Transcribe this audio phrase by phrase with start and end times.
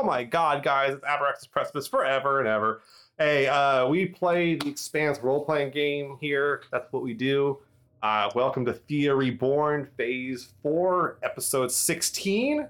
[0.00, 2.82] Oh my god, guys, it's Abraxas Precipice forever and ever.
[3.18, 6.62] Hey, uh, we play the Expanse role playing game here.
[6.70, 7.58] That's what we do.
[8.00, 12.68] Uh, welcome to Theia Reborn, Phase 4, Episode 16.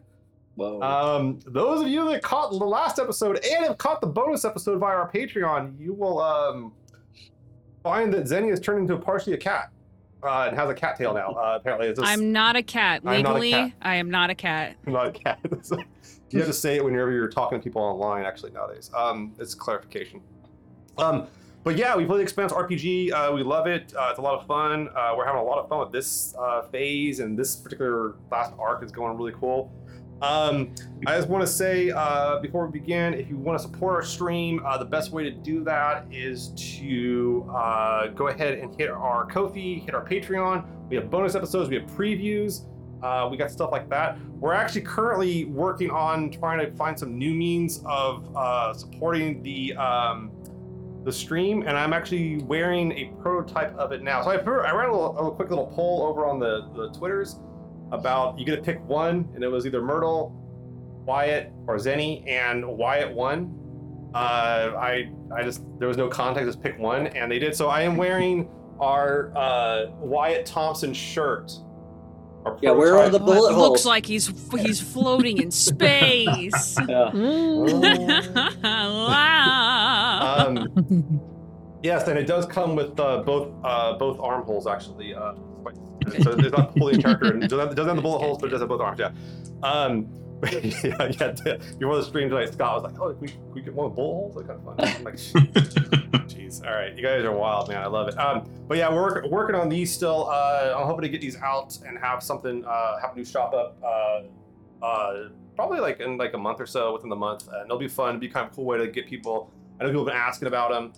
[0.55, 0.81] Whoa.
[0.81, 4.79] Um, those of you that caught the last episode and have caught the bonus episode
[4.79, 6.73] via our Patreon, you will um,
[7.83, 9.71] find that Zeni has turned into partially a cat
[10.23, 11.33] uh, and has a cat tail now.
[11.33, 13.05] Uh, apparently, it's just, I'm not a cat.
[13.05, 13.73] Legally, I'm not a Legally, cat.
[13.83, 14.77] I am not a cat.
[14.87, 15.41] not a cat.
[16.31, 18.25] you have to say it whenever you're talking to people online.
[18.25, 20.21] Actually, nowadays, um, it's clarification.
[20.99, 21.29] Um,
[21.65, 23.13] but yeah, we play the Expanse RPG.
[23.13, 23.93] Uh, we love it.
[23.97, 24.89] Uh, it's a lot of fun.
[24.97, 28.53] Uh, we're having a lot of fun with this uh, phase, and this particular last
[28.59, 29.73] arc is going really cool.
[30.21, 30.75] Um,
[31.07, 34.03] I just want to say uh, before we begin, if you want to support our
[34.03, 36.49] stream, uh, the best way to do that is
[36.79, 37.45] to
[38.17, 40.65] go ahead and hit our Ko-fi, hit our Patreon.
[40.89, 42.63] We have bonus episodes, we have previews,
[43.03, 44.19] uh, we got stuff like that.
[44.41, 49.75] We're actually currently working on trying to find some new means of uh, supporting the
[49.77, 50.33] um,
[51.05, 54.23] the stream, and I'm actually wearing a prototype of it now.
[54.23, 57.41] So I, I ran a, little, a quick little poll over on the the Twitters
[57.93, 60.33] about you get to pick one, and it was either Myrtle,
[61.07, 63.55] Wyatt, or Zeni, and Wyatt won.
[64.15, 67.55] Uh, I I just there was no context, just pick one, and they did.
[67.55, 68.49] So I am wearing
[68.81, 71.53] our uh, Wyatt Thompson shirt.
[72.45, 73.69] Our Yeah, where are the bullet holes?
[73.71, 76.77] looks like he's he's floating in space.
[76.89, 77.11] Yeah.
[79.09, 80.47] wow.
[80.47, 81.21] Um,
[81.83, 85.15] yes, and it does come with uh, both uh, both armholes actually.
[85.15, 85.33] Uh,
[85.63, 85.77] quite-
[86.23, 87.33] so it's not fully in character.
[87.33, 88.99] and It doesn't, it doesn't have the bullet holes, but it does have both arms.
[89.01, 89.11] Yeah.
[89.63, 90.09] Um,
[90.53, 91.33] yeah, yeah.
[91.33, 94.15] t- Before the stream tonight, Scott was like, "Oh, we we get one with bullet
[94.15, 94.35] holes.
[94.37, 96.67] That's kind of fun." I'm like, Jeez.
[96.67, 97.79] All right, you guys are wild, man.
[97.83, 98.19] I love it.
[98.19, 100.29] Um, but yeah, we're working on these still.
[100.29, 103.53] Uh, I'm hoping to get these out and have something, uh, have a new shop
[103.55, 103.77] up.
[103.83, 107.79] Uh, uh, probably like in like a month or so, within the month, and it'll
[107.79, 108.11] be fun.
[108.11, 109.53] It'll be kind of cool way to get people.
[109.81, 110.93] I know people have been asking about them.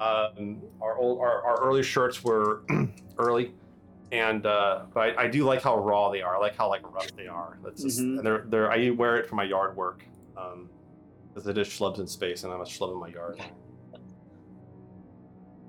[0.00, 2.62] Um, our old, our, our early shirts were
[3.18, 3.52] early,
[4.12, 6.36] and uh, but I, I do like how raw they are.
[6.36, 7.58] I like how like rough they are.
[7.64, 8.18] That's just, Mhm.
[8.18, 8.70] and they're they're.
[8.72, 10.04] I wear it for my yard work.
[10.36, 10.68] Um,
[11.32, 13.40] because it is schlubs in space, and I'm a schlub in my yard.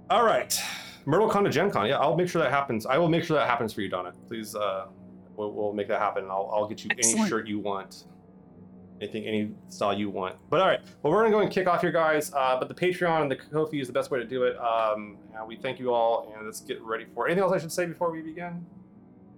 [0.10, 0.60] All right,
[1.06, 1.88] Myrtle Con to Gen Con.
[1.88, 2.86] Yeah, I'll make sure that happens.
[2.86, 4.14] I will make sure that happens for you, Donna.
[4.28, 4.86] Please, uh,
[5.36, 6.26] we'll, we'll make that happen.
[6.30, 8.06] I'll, I'll get you any shirt you want,
[9.02, 10.36] anything, any style you want.
[10.50, 12.32] But all right, well, we're gonna go and kick off here, guys.
[12.34, 14.58] Uh, but the Patreon and the Ko-fi is the best way to do it.
[14.60, 17.32] Um, and we thank you all, and let's get ready for it.
[17.32, 18.64] Anything else I should say before we begin?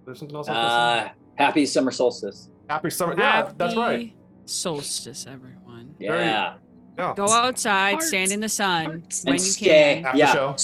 [0.04, 0.48] There's something else.
[0.48, 2.50] I uh, Uh, happy summer solstice.
[2.68, 3.14] Happy summer.
[3.18, 4.12] Yeah, that's right.
[4.44, 5.94] Solstice, everyone.
[5.98, 6.24] Very-
[6.98, 7.08] Yeah.
[7.08, 7.14] Yeah.
[7.14, 8.08] Go outside, Hearts.
[8.08, 9.24] stand in the sun Hearts.
[9.24, 9.94] when and you stay.
[10.02, 10.06] can.
[10.06, 10.32] After yeah.
[10.32, 10.56] show.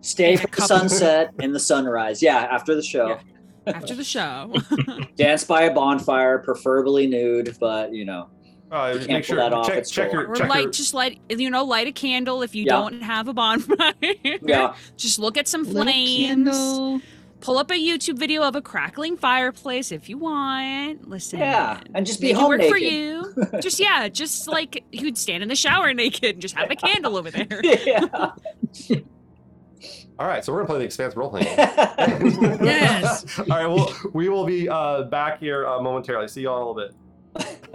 [0.00, 2.22] Stay And for the sunset and the sunrise.
[2.22, 3.18] Yeah, after the show.
[3.66, 4.54] After the show.
[5.16, 8.28] Dance by a bonfire, preferably nude, but you know.
[8.70, 10.20] Uh, You can't make pull sure that off, check, it's check cool.
[10.20, 12.76] your or check light, your, just light, you know, light a candle if you Yeah.
[12.76, 13.94] don't have a bonfire.
[14.42, 14.74] Yeah.
[14.98, 16.26] Just look at some Little flames.
[16.28, 17.00] candle.
[17.40, 21.08] Pull up a YouTube video of a crackling fireplace if you want.
[21.08, 21.38] Listen.
[21.38, 21.80] Yeah.
[21.94, 22.72] And just be Make home work naked.
[22.72, 23.34] for you.
[23.60, 27.16] just yeah, just like you'd stand in the shower naked and just have a candle
[27.16, 27.46] over there.
[27.62, 28.30] yeah.
[30.18, 31.46] All right, so we're gonna play the Expanse role playing.
[31.46, 33.38] Yes.
[33.38, 33.66] All right.
[33.66, 36.26] Well, we will be uh, back here uh, momentarily.
[36.26, 36.92] See you all in a little
[37.36, 37.67] bit.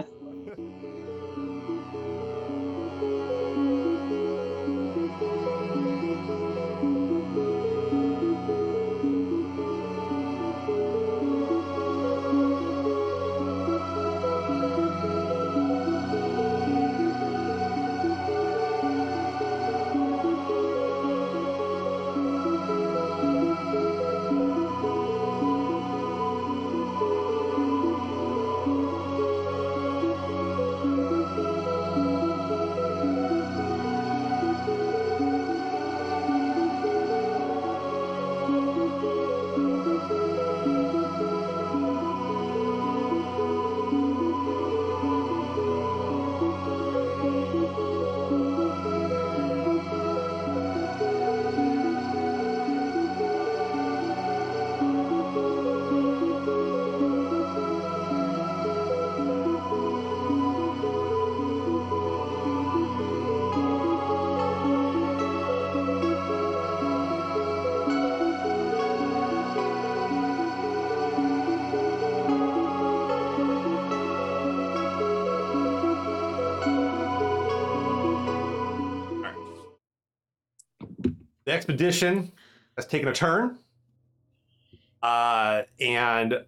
[81.64, 82.30] Expedition
[82.76, 83.56] has taken a turn,
[85.02, 86.44] uh, and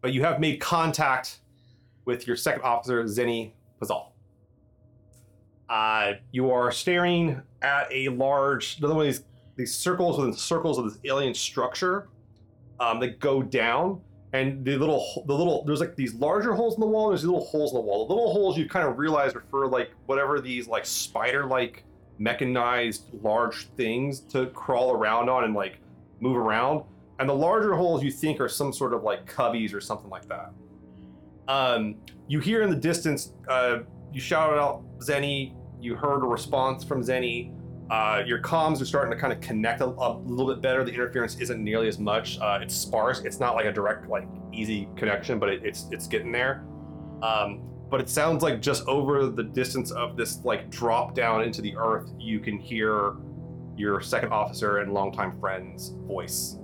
[0.00, 1.38] but you have made contact
[2.04, 4.08] with your second officer, Zeni Pezahl.
[5.68, 9.22] Uh, you are staring at a large, another one of these,
[9.54, 12.08] these circles within circles of this alien structure
[12.80, 14.00] um, that go down.
[14.32, 17.06] And the little, the little, there's like these larger holes in the wall.
[17.06, 18.04] And there's these little holes in the wall.
[18.08, 21.84] The little holes you kind of realize refer like whatever these like spider-like
[22.18, 25.78] mechanized large things to crawl around on and like
[26.20, 26.82] move around.
[27.18, 30.28] And the larger holes you think are some sort of like cubbies or something like
[30.28, 30.52] that.
[31.48, 31.96] Um,
[32.28, 33.78] you hear in the distance, uh,
[34.12, 35.54] you shouted out Zeni.
[35.80, 37.52] You heard a response from Zeni.
[37.90, 40.82] Uh, your comms are starting to kind of connect a, a little bit better.
[40.82, 42.38] The interference isn't nearly as much.
[42.40, 43.20] Uh, it's sparse.
[43.20, 46.64] It's not like a direct, like easy connection, but it, it's it's getting there.
[47.22, 51.62] Um, but it sounds like just over the distance of this like drop down into
[51.62, 53.14] the earth, you can hear
[53.76, 56.58] your second officer and longtime friend's voice.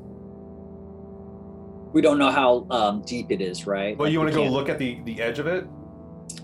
[1.92, 3.96] We don't know how um, deep it is, right?
[3.98, 5.66] Well, Like, you want to go can't- look at the the edge of it?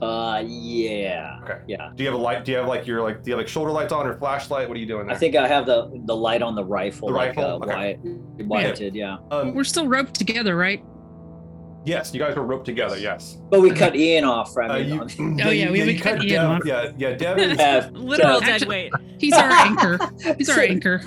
[0.03, 1.39] Uh, yeah.
[1.43, 1.59] Okay.
[1.67, 1.91] Yeah.
[1.97, 2.45] Do you have a light?
[2.45, 3.23] Do you have like your like?
[3.23, 4.69] Do you have like shoulder lights on or flashlight?
[4.69, 5.17] What are you doing there?
[5.17, 7.09] I think I have the the light on the rifle.
[7.09, 7.63] The like, rifle?
[7.63, 7.97] Uh, Okay.
[8.05, 9.17] Wyatt, Wyatt did, yeah.
[9.31, 10.85] Um, We're still roped together, right?
[11.85, 12.99] Yes, you guys were roped together.
[12.99, 13.39] Yes.
[13.51, 14.57] But we cut Ian off.
[14.59, 16.61] I Uh, mean, you, on- Oh, yeah, we you haven't cut Ian Dev, off.
[16.65, 17.13] Yeah, yeah.
[17.17, 17.51] Devin.
[17.59, 18.93] have Literal uh, dead Actually- weight.
[19.19, 19.99] He's our anchor.
[20.37, 21.01] He's our anchor.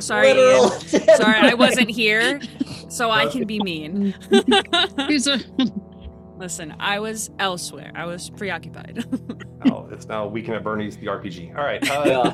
[0.00, 0.70] Sorry, Ian.
[1.16, 2.40] Sorry, I wasn't here,
[2.88, 4.14] so I can be mean.
[5.08, 5.38] He's a.
[6.36, 7.90] Listen, I was elsewhere.
[7.96, 9.04] I was preoccupied.
[9.72, 11.56] oh, it's now Weekend at Bernie's the RPG.
[11.58, 11.82] All right.
[11.90, 12.32] Uh,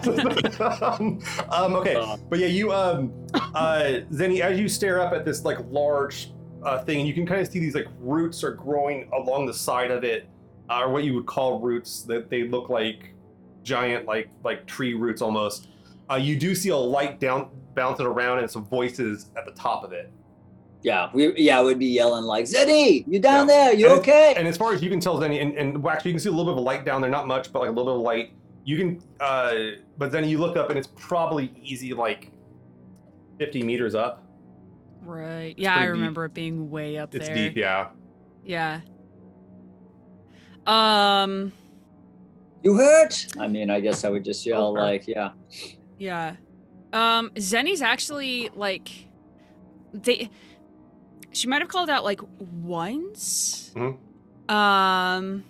[1.50, 2.16] um, okay, Uh.
[2.28, 3.12] but yeah, you um,
[3.54, 6.32] uh, Zeni, as you stare up at this like large
[6.64, 9.54] uh, thing, and you can kind of see these like roots are growing along the
[9.54, 10.28] side of it,
[10.70, 12.02] uh, or what you would call roots.
[12.02, 13.14] That they look like
[13.62, 15.68] giant, like like tree roots almost.
[16.10, 19.84] Uh, you do see a light down bouncing around and some voices at the top
[19.84, 20.12] of it.
[20.82, 23.54] Yeah, we yeah would be yelling like Zeddy, you down Yeah.
[23.54, 23.72] there?
[23.74, 24.34] You And- okay?
[24.36, 26.28] And as far as you can tell, Zeni, and, and well, actually, you can see
[26.28, 27.98] a little bit of a light down there, not much, but like a little bit
[28.00, 28.32] of light.
[28.66, 29.54] You can, uh,
[29.98, 32.30] but then you look up and it's probably easy, like
[33.38, 34.23] 50 meters up.
[35.04, 35.54] Right.
[35.58, 35.92] Yeah, I pretty deep.
[35.92, 37.36] remember it being way up It's there.
[37.36, 37.88] It's deep, yeah.
[38.44, 38.80] Yeah.
[40.66, 41.52] Um.
[42.62, 43.26] you hurt?
[43.38, 44.80] I mean, I guess I would just yell Okay.
[44.80, 45.30] like, yeah.
[45.98, 46.36] Yeah.
[46.92, 47.30] Um.
[47.36, 48.88] Zeni's actually like,
[49.92, 50.30] they.
[51.32, 53.72] She might have called out like once.
[53.74, 53.98] Mhm.
[54.52, 55.44] Um.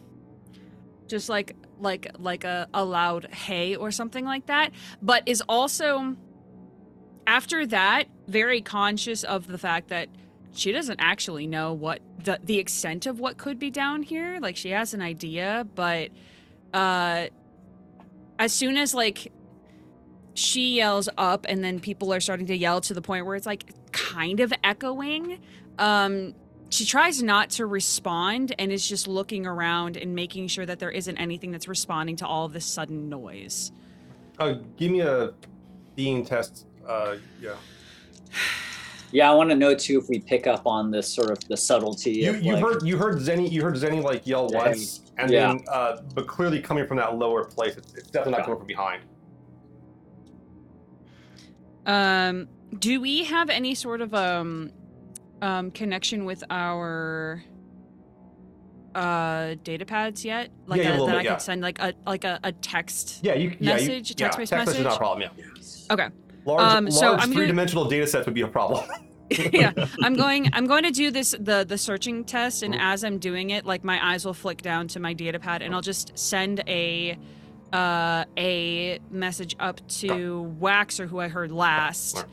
[1.06, 4.70] Just like like like a, a loud hey or something like that,
[5.02, 6.16] but is also
[7.26, 10.08] after that very conscious of the fact that
[10.54, 14.38] she doesn't actually know what the the extent of what could be down here.
[14.40, 16.10] Like she has an idea, but
[16.72, 17.26] uh
[18.38, 19.32] as soon as like
[20.34, 23.46] she yells up and then people are starting to yell to the point where it's
[23.46, 25.40] like kind of echoing,
[25.78, 26.34] um
[26.70, 30.90] she tries not to respond and is just looking around and making sure that there
[30.90, 33.70] isn't anything that's responding to all this sudden noise.
[34.40, 35.32] Uh, give me a
[35.94, 36.66] being test.
[36.84, 37.54] Uh, yeah.
[39.12, 41.56] Yeah, I want to know too if we pick up on this sort of the
[41.56, 44.58] subtlety You, of you like, heard you heard Zeni you heard Zeni like yell Dang.
[44.64, 45.48] once, and Yeah.
[45.52, 48.66] then uh, but clearly coming from that lower place, it's, it's definitely not coming from
[48.66, 49.02] behind.
[51.86, 52.48] Um,
[52.79, 54.72] do we have any sort of um,
[55.43, 57.44] um, connection with our
[58.96, 60.50] uh data pads yet?
[60.67, 61.31] Like Yeah, yeah, a a, that bit, I yeah.
[61.34, 63.20] could send like a like a, a text.
[63.22, 65.31] Yeah, you yeah, you, Message, yeah, text-based text message is not a problem.
[65.36, 65.44] Yeah,
[65.93, 66.08] Okay.
[66.46, 68.84] Large Um, so large gonna- three-dimensional data sets would be a problem.
[69.53, 69.72] yeah,
[70.03, 70.51] I'm going.
[70.53, 72.79] I'm going to do this the the searching test, and Mhm.
[72.81, 75.74] as I'm doing it, like my eyes will flick down to my data pad, and
[75.74, 77.17] I'll just send a
[77.72, 82.27] uh, a message up to Waxor who I heard last,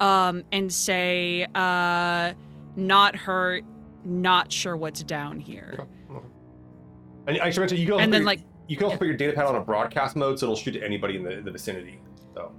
[0.00, 2.32] um, and say, uh,
[2.76, 3.64] "Not hurt,
[4.06, 5.86] not sure what's down here."
[7.26, 8.96] And I should mention you can also And put then your- like, you can also
[8.96, 11.42] put your data pad on a broadcast mode, so it'll shoot to anybody in the,
[11.44, 12.00] the vicinity.
[12.34, 12.52] So,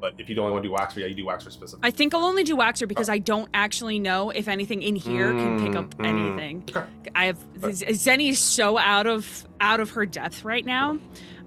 [0.00, 1.84] but if you don't want to do Waxor, yeah, you do Waxor specific.
[1.84, 5.32] I think I'll only do Waxor because I don't actually know if anything in here
[5.32, 6.06] can pick up Mm, mm.
[6.06, 6.64] anything.
[6.68, 6.86] Okay.
[7.14, 10.98] I have Zeni is so out of out of her depth right now.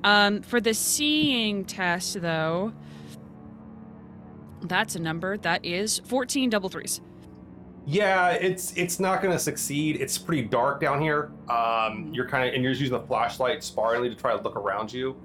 [0.04, 2.72] Um, for the seeing test, though,
[4.64, 7.02] that's a number that is fourteen double threes.
[7.86, 10.00] Yeah, it's it's not going to succeed.
[10.02, 11.32] It's pretty dark down here.
[11.50, 14.56] Um, you're kind of and you're just using the flashlight sparingly to try to look
[14.56, 15.16] around you.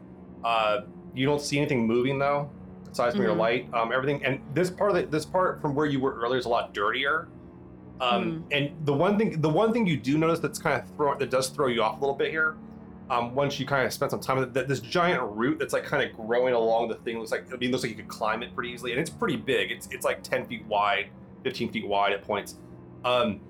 [0.44, 0.82] Uh,
[1.14, 2.48] you don't see anything moving though,
[2.98, 3.38] your Mhm.
[3.38, 3.74] light.
[3.74, 6.46] Um, everything and this part of the, this part from where you were earlier is
[6.46, 7.28] a lot dirtier.
[8.00, 8.40] Um, Mm-hmm.
[8.52, 11.30] and the one thing the one thing you do notice that's kind of throw that
[11.30, 12.56] does throw you off a little bit here.
[13.10, 15.72] Um, once you kind of spend some time with it, that this giant root that's
[15.74, 18.08] like kind of growing along the thing looks like I mean looks like you could
[18.08, 19.70] climb it pretty easily, and it's pretty big.
[19.70, 21.06] It's it's like ten feet wide,
[21.42, 22.56] fifteen feet wide at points.
[23.04, 23.40] Um,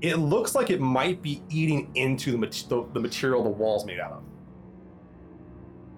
[0.00, 3.84] it looks like it might be eating into the, mat- the, the material the wall's
[3.84, 4.22] made out of.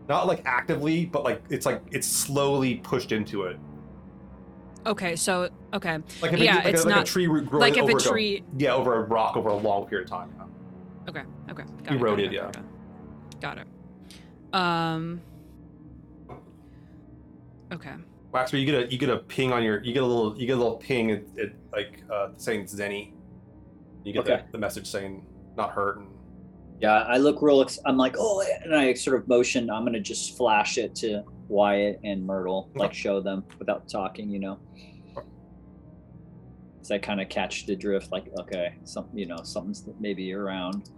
[0.09, 3.59] Not like actively, but like it's like it's slowly pushed into it.
[4.87, 7.47] Okay, so okay, Like if Yeah, it, like, it's a, like not- a tree root
[7.47, 8.45] growing like if over a like tree.
[8.59, 10.31] yeah, over a rock over a long period of time.
[11.09, 12.63] Okay, okay, got Eroded, it, got it, got it,
[13.41, 13.67] got it.
[14.53, 14.61] Got it.
[14.61, 15.21] Um.
[17.73, 17.93] Okay.
[18.33, 20.47] Waxor, you get a you get a ping on your you get a little you
[20.47, 23.13] get a little ping at, it like uh, saying Zeni.
[24.03, 24.43] You get Okay.
[24.47, 25.25] the, the message saying
[25.57, 26.09] not hurt and
[26.81, 27.63] Yeah, I look real.
[27.63, 29.71] Ex- I'm like, oh, and I sort of motion.
[29.71, 34.39] I'm gonna just flash it to Wyatt and Myrtle, like show them without talking, you
[34.41, 34.59] know.
[36.83, 40.91] So I kind of catch the drift, like, okay, some, you know, something's maybe around.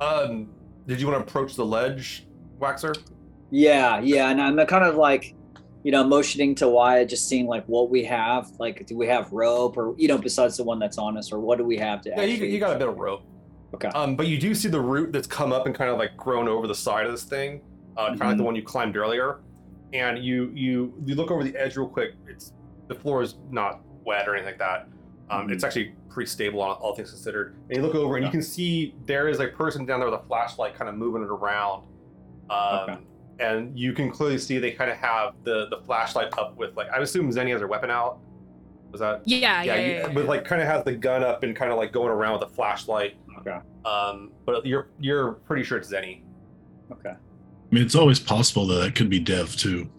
[0.00, 0.50] um.
[0.86, 2.26] Did you want to approach the ledge,
[2.58, 2.96] Waxor?
[3.50, 5.34] Yeah, yeah, and I'm kind of like,
[5.82, 8.50] you know, motioning to Wyatt, just seeing like what we have.
[8.58, 11.40] Like, do we have rope, or you know, besides the one that's on us, or
[11.40, 12.10] what do we have to?
[12.10, 13.22] Yeah, you, you got a bit of rope.
[13.74, 13.88] Okay.
[13.88, 16.48] Um, but you do see the root that's come up and kind of like grown
[16.48, 17.60] over the side of this thing,
[17.96, 18.46] uh, kind of like the Mhm.
[18.46, 19.40] one you climbed earlier.
[19.92, 22.12] And you you you look over the edge real quick.
[22.26, 22.52] It's
[22.88, 24.88] the floor is not wet or anything like that.
[25.30, 25.52] Um, Mhm.
[25.52, 27.54] It's actually pretty stable, all, all things considered.
[27.68, 30.18] And you look over and you can see there is a person down there with
[30.20, 31.82] a flashlight, kind of moving it around.
[32.50, 32.98] Um, Okay.
[33.40, 36.88] And you can clearly see they kind of have the the flashlight up with like
[36.90, 38.18] I assume Zeni has her weapon out.
[38.90, 39.20] Was that?
[39.26, 39.76] Yeah, yeah, yeah.
[39.76, 42.08] you- yeah, But like kind of has the gun up and kind of like going
[42.10, 43.16] around with a flashlight.
[43.40, 43.58] Okay.
[43.84, 46.22] Um, but you're you're pretty sure it's Zeni.
[46.92, 47.10] Okay.
[47.10, 49.90] I mean, it's always possible that that could be Dev too.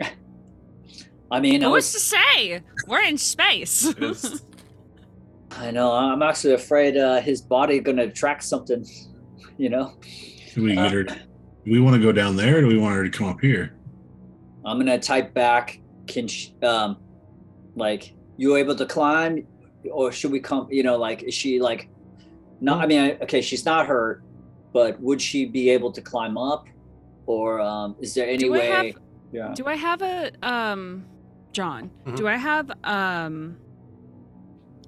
[1.30, 2.60] I mean, I was, to say?
[2.86, 3.92] We're in space.
[5.52, 5.92] I know.
[5.92, 8.86] I'm actually afraid uh, his body gonna attract something.
[9.58, 9.94] You know.
[10.54, 11.02] Do we Uh, get her?
[11.04, 13.40] Do we want to go down there, or do we want her to come up
[13.40, 13.74] here?
[14.64, 15.80] I'm gonna type back.
[16.06, 16.96] Can she, um,
[17.76, 19.46] like you able to climb,
[19.90, 20.68] or should we come?
[20.70, 21.88] You know, like is she like?
[22.62, 24.22] No, I mean, okay, she's not hurt,
[24.72, 26.68] but would she be able to climb up,
[27.26, 28.68] or um, is there any Do way?
[28.68, 28.94] have-
[29.32, 29.52] yeah.
[29.54, 31.04] Do I have a um,
[31.52, 31.90] John?
[32.06, 32.16] Mhm.
[32.16, 33.56] Do I have um,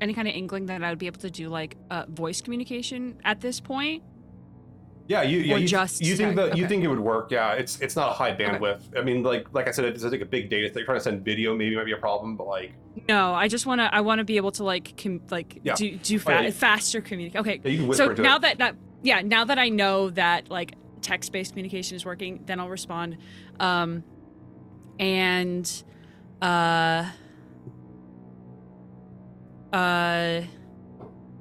[0.00, 3.18] any kind of inkling that I would be able to do like uh, voice communication
[3.24, 4.04] at this point?
[5.06, 7.30] Yeah, you yeah you, just you think that you think it would work?
[7.30, 8.96] Yeah, it's it's not a high bandwidth.
[8.96, 10.72] I mean, like like I said, it's like a big data.
[10.72, 12.72] They're trying to send video, maybe might be a problem, but like
[13.08, 13.94] No, I just want to.
[13.94, 15.74] I want to be able to like com- like Yeah.
[15.74, 16.50] do do fa- Oh, yeah.
[16.50, 17.40] faster communicate.
[17.40, 18.42] Okay, yeah, so now it.
[18.42, 22.70] that that yeah now that i know that like text-based communication is working then i'll
[22.70, 23.18] respond
[23.60, 24.02] um
[24.98, 25.84] and
[26.40, 27.04] uh
[29.74, 30.40] uh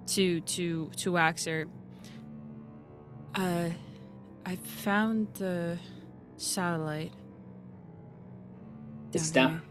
[0.07, 1.69] to to to waxor
[3.35, 3.69] uh
[4.45, 5.77] i found the
[6.37, 7.11] satellite
[9.13, 9.61] It's down down-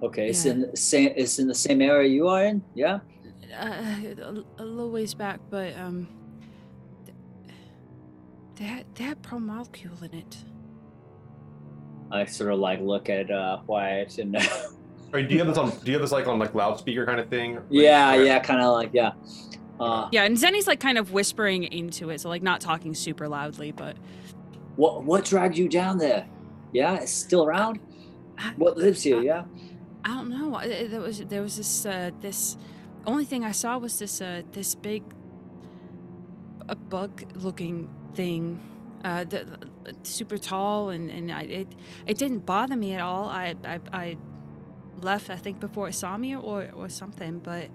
[0.00, 1.12] Okay, it's in the same.
[1.16, 2.62] It's in the same area you are in.
[2.76, 3.00] Yeah.
[3.60, 6.06] uh, a, a little ways back but um
[7.04, 7.16] th-
[8.54, 10.36] they had they had protomolecule in it
[12.12, 14.36] I sort of like look at uh, Wyatt and.
[15.12, 15.70] Or do you have this on?
[15.70, 17.56] Do you have this like on like loudspeaker kind of thing?
[17.56, 18.24] Like, yeah, okay.
[18.26, 19.12] yeah, kind of like yeah.
[19.80, 23.28] Uh, Yeah, and Zenny's like kind of whispering into it, so like not talking super
[23.28, 23.96] loudly, but
[24.76, 26.26] what what dragged you down there?
[26.72, 27.78] Yeah, it's still around.
[28.38, 29.20] I- What lives here?
[29.22, 29.44] Yeah.
[30.04, 30.54] I don't know.
[30.54, 32.56] I- I- There was there was this uh, this
[33.06, 35.02] only thing I saw was this uh, this big
[36.68, 38.60] a bug looking thing,
[39.04, 39.44] uh, the,
[39.84, 41.68] the- super tall, and and I, it
[42.06, 43.24] it didn't bother me at all.
[43.28, 44.16] I I, I
[45.00, 47.68] left I think before it saw me or or something, but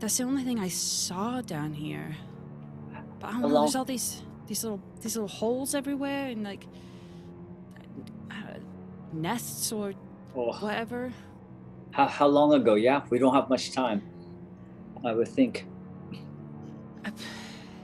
[0.00, 2.16] that's the only thing I saw down here.
[3.20, 3.60] But I don't know.
[3.60, 6.66] There's all these these little these little holes everywhere, and like
[8.30, 8.58] uh,
[9.12, 9.94] nests or
[10.36, 11.12] Oh, whatever.
[11.92, 12.74] how how long ago?
[12.74, 14.02] Yeah, we don't have much time.
[15.04, 15.66] I would think.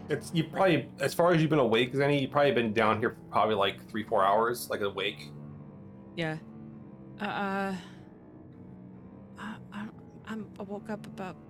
[0.09, 3.11] It's you probably as far as you've been awake, Zeni, you've probably been down here
[3.11, 5.31] for probably like three four hours, like awake.
[6.17, 6.39] Yeah.
[7.21, 7.75] Uh, uh
[9.39, 9.87] I, I,
[10.27, 11.37] I'm, woke up about,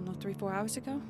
[0.00, 1.00] don't know, three, four hours ago.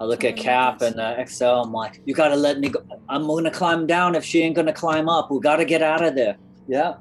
[0.00, 0.92] I look at Something like Cap this.
[0.92, 1.62] and uh, Excel.
[1.62, 2.82] I'm like, you gotta let me go.
[3.08, 5.30] I'm gonna climb down if she ain't gonna climb up.
[5.30, 6.36] We gotta get out of there.
[6.66, 6.94] Yeah.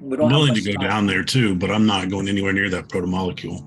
[0.00, 0.88] We don't have willing to go time.
[0.88, 3.64] down there too, but I'm not going anywhere near that protomolecule.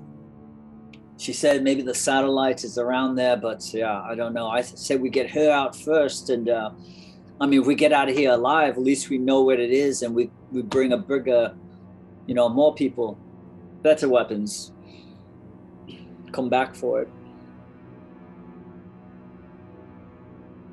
[1.16, 4.48] She said maybe the satellite is around there, but yeah, I don't know.
[4.48, 6.70] I said we get her out first, and uh,
[7.40, 9.70] I mean, if we get out of here alive, at least we know what it
[9.70, 11.54] is, and we we bring a bigger,
[12.26, 13.18] you know, more people,
[13.82, 14.72] better weapons.
[16.32, 17.08] Come back for it.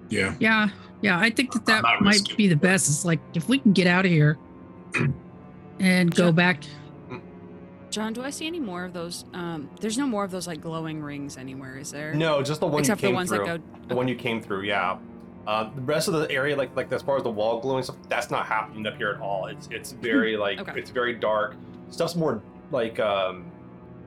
[0.10, 0.36] Yeah.
[0.40, 0.70] Yeah,
[1.02, 1.20] yeah.
[1.20, 2.88] I think that that might risking be the best.
[2.88, 4.38] It's like if we can get out of here
[5.80, 6.32] and go Sure.
[6.34, 6.64] back.
[7.90, 9.26] John, do I see any more of those?
[9.34, 12.14] Um, there's no more of those like glowing rings anywhere, is there?
[12.14, 13.46] No, just the one Except you came the ones through.
[13.46, 13.88] that go.
[13.88, 14.98] The one you came through, yeah.
[15.48, 17.96] Um, the rest of the area, like like as far as the wall glowing stuff,
[18.10, 19.48] that's not happening up here at all.
[19.48, 20.74] It's it's very like Okay.
[20.78, 21.56] it's very dark.
[21.90, 23.46] Stuff's more like um,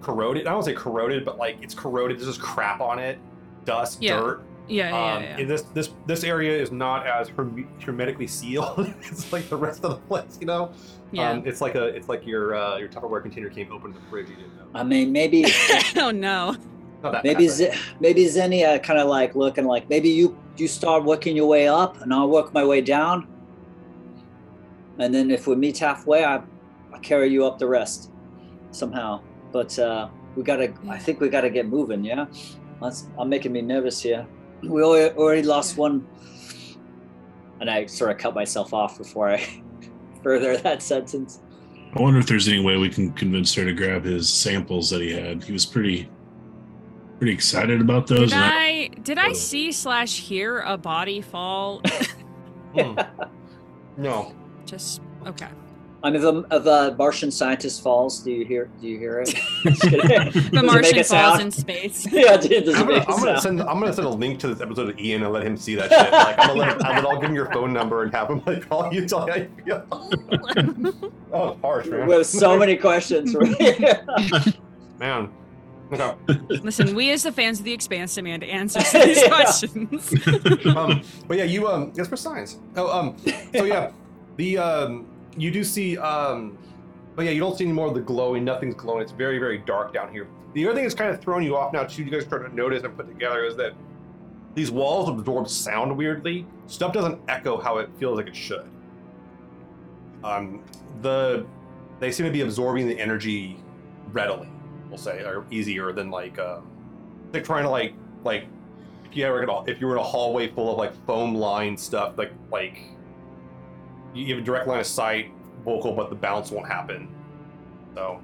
[0.01, 0.47] corroded.
[0.47, 2.19] I don't say corroded, but like it's corroded.
[2.19, 3.19] There's just crap on it,
[3.65, 4.17] dust, Yeah.
[4.21, 4.43] dirt.
[4.69, 5.37] Yeah, yeah, um, yeah.
[5.39, 8.95] and this this this area is not as herme- hermetically sealed.
[9.03, 10.71] it's like the rest of the place, you know.
[11.11, 11.31] yeah.
[11.31, 14.03] Um, it's like a it's like your uh, your Tupperware container came open in the
[14.09, 14.29] fridge.
[14.29, 14.67] You didn't know.
[14.75, 15.45] I mean, maybe
[15.97, 16.57] oh no.
[17.25, 21.35] Maybe bad, Z- maybe Zeni kind of like looking like maybe you you start working
[21.35, 23.27] your way up and I'll work my way down,
[24.99, 26.43] and then if we meet halfway, I
[26.93, 28.11] I carry you up the rest
[28.71, 29.21] somehow.
[29.53, 30.73] But uh, we gotta.
[30.89, 32.05] I think we gotta get moving.
[32.05, 32.27] Yeah,
[32.81, 34.27] That's, I'm making me nervous here.
[34.63, 35.81] We already, already lost Yeah.
[35.81, 36.07] one,
[37.61, 39.63] and I sort of cut myself off before I
[40.23, 41.41] further that sentence.
[41.97, 45.01] I wonder if there's any way we can convince her to grab his samples that
[45.01, 45.43] he had.
[45.43, 46.09] He was pretty,
[47.19, 48.31] pretty excited about those.
[48.31, 49.33] Did and I did I Oh.
[49.33, 51.83] see slash hear a body fall?
[52.79, 52.97] Hmm.
[53.97, 54.33] No.
[54.65, 55.49] Just okay.
[56.03, 58.71] I mean, if a, if a Martian scientist falls, do you hear?
[58.81, 59.27] Do you hear it?
[59.65, 60.01] Just kidding.
[60.01, 61.41] Does it The Martian a falls sound?
[61.43, 62.07] in space.
[62.13, 64.11] yeah, dude, does it I'm gonna, make a I'm gonna send I'm gonna send a
[64.11, 66.11] link to this episode of Ian and let him see that shit.
[66.13, 68.31] Like I'm gonna let him, I'm gonna I'll give him your phone number and have
[68.31, 69.87] him like call you tell you how you feel.
[71.33, 72.07] Oh, it's harsh, man.
[72.07, 73.35] We have so many questions.
[73.35, 74.57] Right?
[74.99, 75.31] man.
[75.93, 76.15] Okay.
[76.63, 79.29] Listen, we as the fans of the Expanse demand answers to these Yeah.
[79.29, 80.15] questions.
[80.77, 82.59] um, but yeah, you um, yes for science.
[82.77, 83.17] Oh, um,
[83.55, 83.91] so yeah,
[84.37, 86.59] the um, you do see um,
[87.17, 88.45] but yeah, you don't see any more of the glowing.
[88.45, 89.03] Nothing's glowing.
[89.03, 90.29] It's very very dark down here.
[90.55, 92.03] The other thing that's kind of throwing you off now too.
[92.03, 93.75] You guys start to notice and put together is that
[94.55, 96.47] these walls absorb sound weirdly.
[96.67, 98.69] Stuff doesn't echo how it feels like it should.
[100.25, 100.65] Um,
[101.03, 101.47] the
[101.99, 103.59] they seem to be absorbing the energy
[104.13, 104.49] readily.
[104.89, 106.67] We'll say, or easier than like um,
[107.31, 108.47] they're trying to like like
[109.05, 111.77] if you ever get if you were in a hallway full of like foam line
[111.77, 112.83] stuff, like like
[114.15, 115.31] you have a direct line of sight
[115.65, 117.09] vocal, but the bounce won't happen.
[117.95, 118.21] So,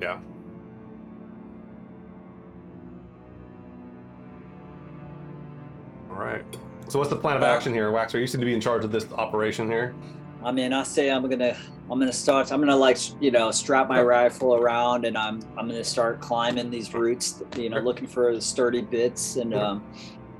[0.00, 0.18] yeah.
[6.10, 6.44] All right.
[6.88, 8.18] So what's the plan of action here, Waxor?
[8.18, 9.94] You seem to be in charge of this operation here.
[10.42, 11.56] I mean, I say I'm gonna,
[11.90, 12.50] I'm gonna start.
[12.52, 16.70] I'm gonna like, you know, strap my rifle around, and I'm, I'm gonna start climbing
[16.70, 17.42] these roots.
[17.56, 19.84] You know, looking for the sturdy bits, and um,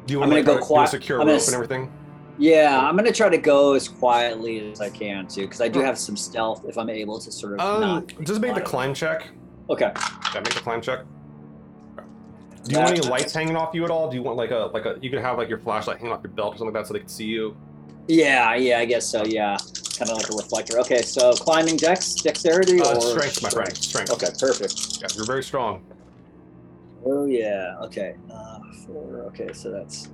[0.06, 1.38] Do you I'm want to gonna like, go try to do a secure I'm gonna
[1.38, 1.92] rope and everything?
[2.38, 5.80] Yeah, I'm gonna try to go as quietly as I can too, because I do
[5.80, 7.60] have some stealth if I'm able to sort of.
[7.60, 8.94] Um, not just make the climb.
[8.94, 9.28] climb check.
[9.70, 9.92] Okay.
[10.34, 11.00] Yeah, make the climb check.
[12.64, 14.10] Do you want any lights hanging off you at all?
[14.10, 16.22] Do you want like a like a you can have like your flashlight hanging off
[16.22, 17.56] your belt or something like that so they can see you?
[18.08, 19.24] Yeah, yeah, I guess so.
[19.24, 19.56] Yeah,
[19.98, 20.78] kind of like a reflector.
[20.80, 23.76] Okay, so climbing dex, dexterity, Uh, or strength, my friend.
[23.76, 24.12] Strength.
[24.12, 25.00] Okay, perfect.
[25.00, 25.82] Yeah, you're very strong.
[27.04, 27.76] Oh yeah.
[27.82, 28.16] Okay.
[28.32, 29.24] Uh, four.
[29.28, 30.08] Okay, so that's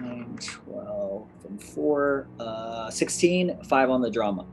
[0.00, 2.28] nine, 12, and four.
[2.38, 4.46] Uh, 16, Five on the drama.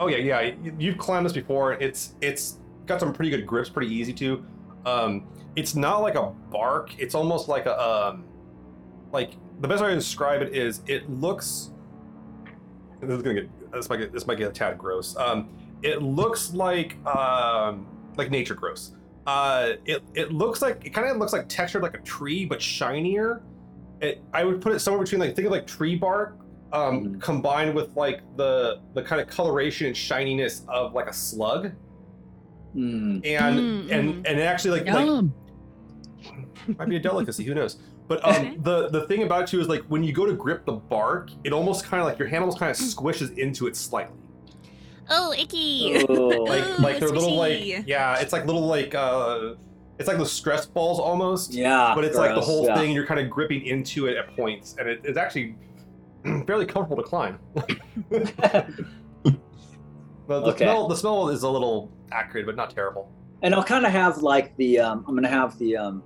[0.00, 0.40] Oh yeah, yeah.
[0.62, 1.74] you- You've climbed this before.
[1.74, 4.44] It's it's got some pretty good grips, pretty easy to.
[4.84, 6.98] Um, it's not like a bark.
[6.98, 8.24] It's almost like a um,
[9.12, 11.70] like the best way to describe it is it looks.
[13.00, 15.16] This is gonna get this might get this might get a tad gross.
[15.16, 15.50] Um,
[15.82, 17.86] it looks like um
[18.16, 18.94] like nature gross.
[19.26, 22.60] Uh, it it looks like it kind of looks like textured like a tree but
[22.60, 23.42] shinier.
[24.02, 26.36] It, I would put it somewhere between like think of like tree bark
[26.72, 27.20] um, Mhm.
[27.22, 31.70] combined with like the the kind of coloration and shininess of like a slug,
[32.72, 33.18] Hmm.
[33.24, 34.26] and Mm, and mhm.
[34.26, 35.24] and it actually like, like
[36.78, 37.76] might be a delicacy, who knows?
[38.08, 40.64] But um, the the thing about it too is like when you go to grip
[40.64, 43.76] the bark, it almost kind of like your hand almost kind of squishes into it
[43.76, 44.16] slightly,
[45.10, 46.04] oh, icky.
[46.08, 46.14] Oh.
[46.48, 49.54] like Ooh, like they're little like yeah, it's like little like uh,
[50.02, 51.54] it's like the stress balls almost.
[51.54, 51.92] Yeah.
[51.94, 52.76] But it's like the whole yeah.
[52.76, 55.54] thing, you're kind of gripping into it at points, and it, it's actually
[56.46, 57.38] fairly comfortable to climb.
[60.28, 60.64] The, the Okay.
[60.64, 63.10] smell the smell is a little accurate, but not terrible.
[63.42, 66.02] and I'll kind of have like the um, I'm gonna have the um,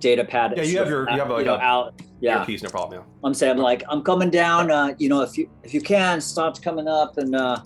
[0.00, 0.54] data pad.
[0.56, 2.00] Yeah, you have your- you have, like, know, a- out.
[2.20, 3.00] Yeah, Earpiece, no problem.
[3.00, 3.06] Yeah.
[3.24, 4.70] I'm saying like I'm coming down.
[4.70, 7.60] Uh, you know, if you if you can start coming up and uh,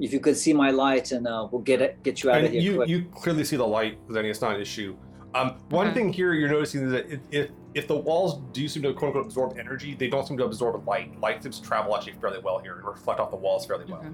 [0.00, 2.50] if you could see my light and uh, we'll get it get you out of
[2.50, 2.88] here you quick.
[2.88, 4.30] you clearly see the light, Zeni.
[4.30, 4.96] It's not an issue.
[5.34, 5.94] Um, one Okay.
[5.94, 9.08] thing here you're noticing is that if, if if the walls do seem to quote
[9.10, 11.20] unquote absorb energy, they don't seem to absorb light.
[11.20, 14.00] Light seems to travel actually fairly well here and reflect off the walls fairly well.
[14.00, 14.08] Okay.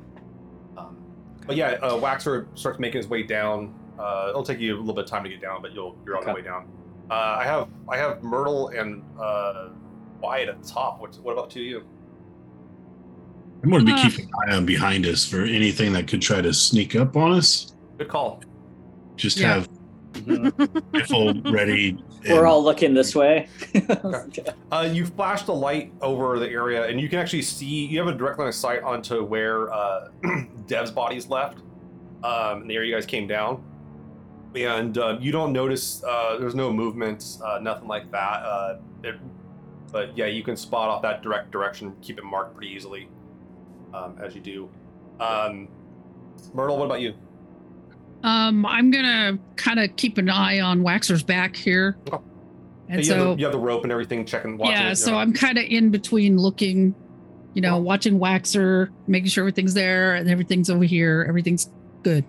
[0.76, 0.98] Um,
[1.46, 3.74] but yeah, uh, Waxor starts making his way down.
[3.98, 6.18] Uh, it'll take you a little bit of time to get down, but you'll you're
[6.18, 6.66] on the way down.
[7.10, 9.68] Uh, I have I have Myrtle and uh,
[10.20, 11.00] Wyatt at the top.
[11.00, 11.82] What what about two of you?
[13.66, 14.08] I'm going to be Uh.
[14.08, 17.32] keeping an eye on behind us for anything that could try to sneak up on
[17.32, 17.74] us.
[17.98, 18.40] Good call.
[19.16, 19.54] Just Yeah.
[19.64, 19.68] have
[20.92, 21.98] rifle ready.
[22.28, 23.48] We're and- all looking this way.
[24.70, 27.86] Uh, you flash the light over the area, and you can actually see.
[27.86, 30.10] You have a direct line of sight onto where uh,
[30.68, 31.58] Dev's body's left,
[32.22, 33.64] um, in the area you guys came down.
[34.54, 36.02] And uh, you don't notice.
[36.04, 38.42] Uh, there's no movement, uh, nothing like that.
[38.44, 39.16] Uh, it,
[39.92, 43.08] but yeah, you can spot off that direct direction, keep it marked pretty easily,
[43.96, 44.68] um, as you do.
[45.20, 45.68] Um,
[46.52, 47.14] Myrtle, what about you?
[48.22, 51.96] Um, I'm gonna kind of keep an eye on Waxor's back here.
[52.08, 52.22] Okay.
[52.88, 54.58] And you, have so the, you have the rope and everything, checking.
[54.58, 55.18] Watching yeah, it, so yeah.
[55.18, 56.94] I'm kind of in between looking,
[57.54, 57.82] you know, Cool.
[57.82, 61.24] watching Waxor, making sure everything's there and everything's over here.
[61.28, 61.70] Everything's
[62.02, 62.24] good.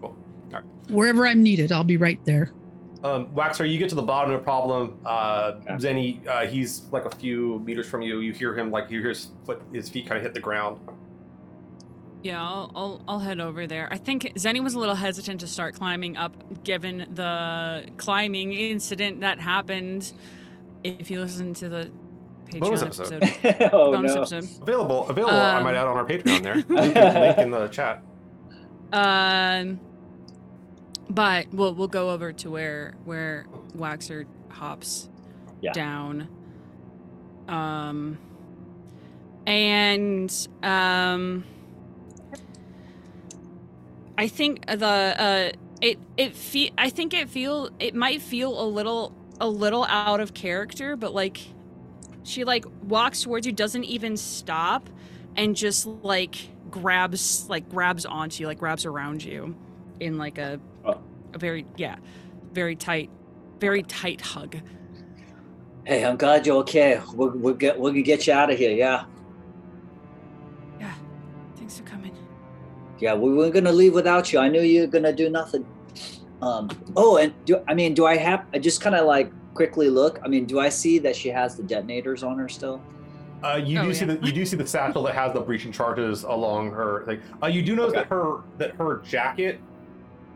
[0.00, 0.10] Cool.
[0.10, 0.64] All right.
[0.88, 2.52] Wherever I'm needed, I'll be right there.
[3.04, 4.98] Um, Waxor, you get to the bottom of the problem.
[5.04, 5.74] Uh, Okay.
[5.74, 8.20] Zeni, uh, he's like a few meters from you.
[8.20, 10.80] You hear him, like you hear his foot, his feet kind of hit the ground.
[12.22, 13.86] Yeah, I'll, I'll I'll head over there.
[13.92, 19.20] I think Zeni was a little hesitant to start climbing up, given the climbing incident
[19.20, 20.12] that happened.
[20.82, 21.90] If you listen to the
[22.50, 23.22] Patreon Bonus episode.
[23.22, 24.20] episode, oh bonus no.
[24.22, 24.48] episode.
[24.62, 25.36] Available, available.
[25.36, 26.54] I Um, might add on our Patreon there.
[26.56, 28.02] link, link in the chat.
[28.92, 29.78] Um,
[31.10, 35.08] but we'll we'll go over to where where Waxor hops
[35.60, 35.72] Yeah.
[35.72, 36.28] down.
[37.48, 38.18] Um,
[39.46, 41.44] and um,
[44.18, 48.66] I think the uh it it fe- I think it feel it might feel a
[48.66, 51.38] little a little out of character, but like
[52.22, 54.88] she like walks towards you, doesn't even stop,
[55.36, 56.36] and just like
[56.70, 59.54] grabs like grabs onto you, like grabs around you
[60.00, 60.58] in like a.
[61.36, 61.96] a very yeah,
[62.52, 63.10] very tight,
[63.60, 64.56] very tight hug.
[65.84, 67.00] Hey, I'm glad you're okay.
[67.14, 68.72] We'll, we'll get we're gonna get you out of here.
[68.72, 69.04] Yeah,
[70.80, 70.92] Yeah,
[71.56, 72.16] thanks for coming.
[72.98, 73.14] yeah.
[73.14, 74.38] We weren't gonna leave without you.
[74.40, 75.64] I knew you were gonna do nothing.
[76.42, 76.68] Um.
[76.96, 78.46] Oh, and do I mean do I have?
[78.52, 80.18] I just kind of like quickly look.
[80.24, 82.82] I mean, do I see that she has the detonators on her still?
[83.44, 85.70] Uh, you Oh, do see the you do see the satchel that has the breaching
[85.72, 87.04] charges along her.
[87.06, 88.00] Like, uh, you do notice Okay.
[88.00, 89.60] that her that her jacket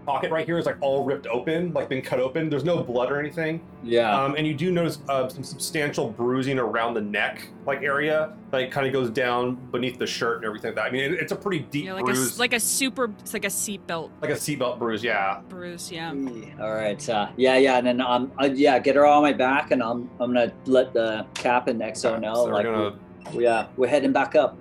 [0.07, 2.49] pocket right here is like all ripped open, like been cut open.
[2.51, 3.61] There's no blood or anything.
[3.83, 4.15] Yeah.
[4.15, 8.71] Um, and you do notice uh, some substantial bruising around the neck, like area, like
[8.71, 10.85] kind of goes down beneath the shirt and everything like that.
[10.87, 13.11] I mean, it, it's a pretty deep Yeah, like a bruise, s- like a super
[13.21, 15.05] it's like a seatbelt like a seatbelt bruise.
[15.05, 15.41] Yeah.
[15.49, 15.91] bruise.
[15.93, 16.13] Yeah.
[16.13, 17.09] Yeah, All right.
[17.09, 20.11] Uh, yeah, yeah, and then um, uh, yeah, get her on my back, and I'm
[20.21, 22.35] I'm gonna let the cap and XO Okay, know.
[22.35, 22.99] so we're like, gonna
[23.35, 24.59] we, yeah, we're heading back up.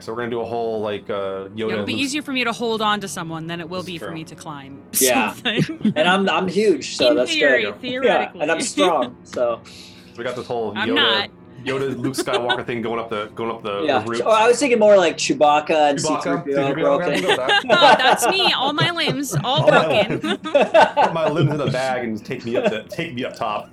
[0.00, 1.50] So we're gonna do a whole like uh, Yoda.
[1.56, 3.80] Yeah, it'll be Luke- easier for me to hold on to someone than it will
[3.80, 4.82] This be is for me to climb.
[5.00, 5.34] Yeah.
[5.44, 7.80] And I'm I'm huge, so In that's theory, good.
[7.80, 8.38] theoretically.
[8.38, 11.30] Yeah, and I'm strong, so So we got this whole I'm Yoda, not.
[11.64, 13.98] Yoda Luke Skywalker thing going up the going up the, yeah.
[14.02, 14.24] the.
[14.24, 17.22] Oh, I was thinking more like Chewbacca and Chewbacca, C-3PO C-3PO, broken.
[17.22, 17.62] that.
[17.68, 18.50] Oh, that's me.
[18.54, 20.38] All my limbs, all All my broken.
[20.38, 23.68] Put my limbs in a bag and take me up the take me up top,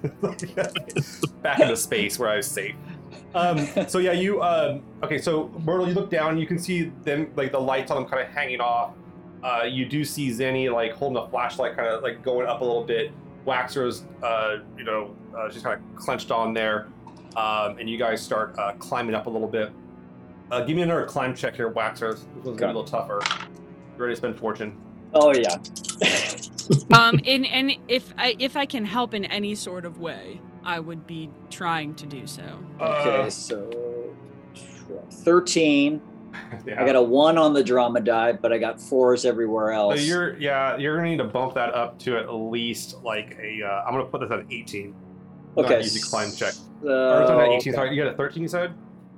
[1.42, 2.76] back into space where I was safe.
[3.36, 5.18] Um, so yeah, you um, okay?
[5.18, 8.26] So Myrtle, you look down, you can see them like the lights on them kind
[8.26, 8.94] of hanging off.
[9.44, 12.64] Uh, you do see Zeni like holding a flashlight, kind of like going up a
[12.64, 13.12] little bit.
[13.46, 16.88] Waxor's, uh, you know, uh, she's kind of clenched on there,
[17.38, 19.72] um, and you guys start uh, climbing up a little bit.
[20.52, 22.14] Uh, give me another climb check here, Waxor.
[22.14, 23.22] This one's gonna be a little tougher.
[23.96, 24.78] You ready to spend fortune?
[25.14, 25.58] oh yeah.
[26.98, 30.80] um, in and if I if I can help in any sort of way, I
[30.82, 32.44] would be trying to do so.
[32.82, 34.14] okay, Uh, so
[35.12, 36.02] thirteen.
[36.66, 36.80] yeah.
[36.84, 39.96] I got a one on the drama die, but I got fours everywhere else.
[39.96, 40.08] So else.
[40.08, 43.64] you're yeah, you're gonna need to bump that up to at least like a.
[43.66, 44.94] Uh, I'm gonna put this at 18.
[45.56, 45.80] Not okay.
[45.80, 46.54] easy climb check.
[46.84, 47.58] So, or at 18.
[47.60, 47.72] okay.
[47.72, 48.44] Sorry, you got a 13.
[48.44, 48.74] You said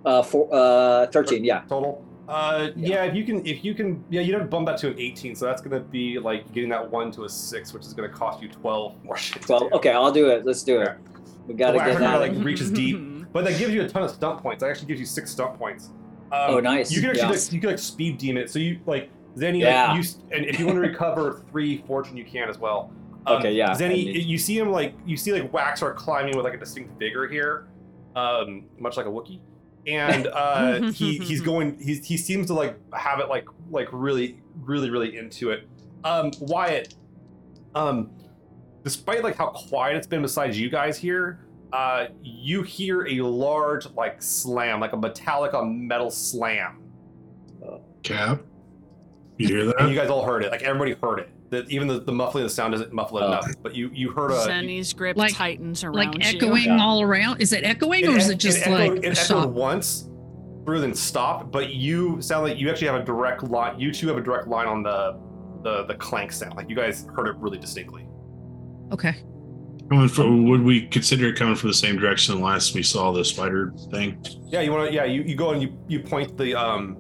[0.05, 1.43] Uh, four, uh, thirteen.
[1.43, 1.63] Yeah.
[1.67, 2.05] total.
[2.27, 2.89] Uh, yeah.
[2.89, 3.03] Yeah.
[3.05, 5.33] if you can, if you can, yeah, you'd have to bump that to an 18.
[5.35, 8.39] So that's gonna be like getting that one to a six, which is gonna cost
[8.39, 9.41] you 12 more shit.
[9.41, 9.73] Twelve.
[9.73, 10.45] Okay, I'll do it.
[10.45, 10.89] Let's do it.
[10.89, 10.97] Okay.
[11.47, 12.19] We gotta Well, get after that.
[12.19, 12.99] that, like, reaches deep.
[13.31, 14.61] But that gives you a ton of stunt points.
[14.63, 15.89] That actually gives you six stunt points.
[16.31, 16.91] Um, Oh, nice.
[16.91, 17.29] You can actually Yeah.
[17.29, 18.49] like, you can like speed deem it.
[18.49, 19.91] So you like Zeni, Yeah.
[19.93, 22.91] like, you, and if you want to recover three fortune, you can as well.
[23.27, 26.43] Um, Okay, yeah, Zeni, need- you see him like you see like Waxor climbing with
[26.43, 27.67] like a distinct vigor here,
[28.15, 29.39] um, much like a Wookie,
[29.85, 31.77] and uh, he he's going.
[31.79, 35.67] He's, he seems to like have it like like really really really into it.
[36.03, 36.95] Um, Wyatt,
[37.75, 38.09] um,
[38.83, 41.39] despite like how quiet it's been besides you guys here,
[41.73, 46.81] uh, you hear a large like slam, like a metallic on metal slam.
[48.03, 48.41] Cap.
[49.37, 49.89] You hear And that?
[49.89, 50.51] you guys all heard it.
[50.51, 51.29] Like everybody heard it.
[51.49, 53.27] That even the, the muffling of the sound doesn't muffle it Oh.
[53.27, 53.47] enough.
[53.61, 54.39] But you you heard a you-
[54.79, 56.21] Zeni's grip Like- tightens around Like you.
[56.37, 56.81] echoing Yeah.
[56.81, 57.41] all around.
[57.41, 60.07] Is it echoing or is it just echoed, like it a echoed once
[60.65, 61.51] through then stopped.
[61.51, 63.79] But you sound like you actually have a direct line.
[63.79, 65.17] You two have a direct line on the
[65.63, 66.55] the the clank sound.
[66.55, 68.07] Like you guys heard it really distinctly.
[68.91, 69.15] Okay.
[69.89, 73.25] Coming from, would we consider it coming from the same direction last we saw the
[73.25, 74.23] spider thing?
[74.47, 74.93] Yeah, you want to?
[74.95, 76.95] Yeah, you, you go and you you point the um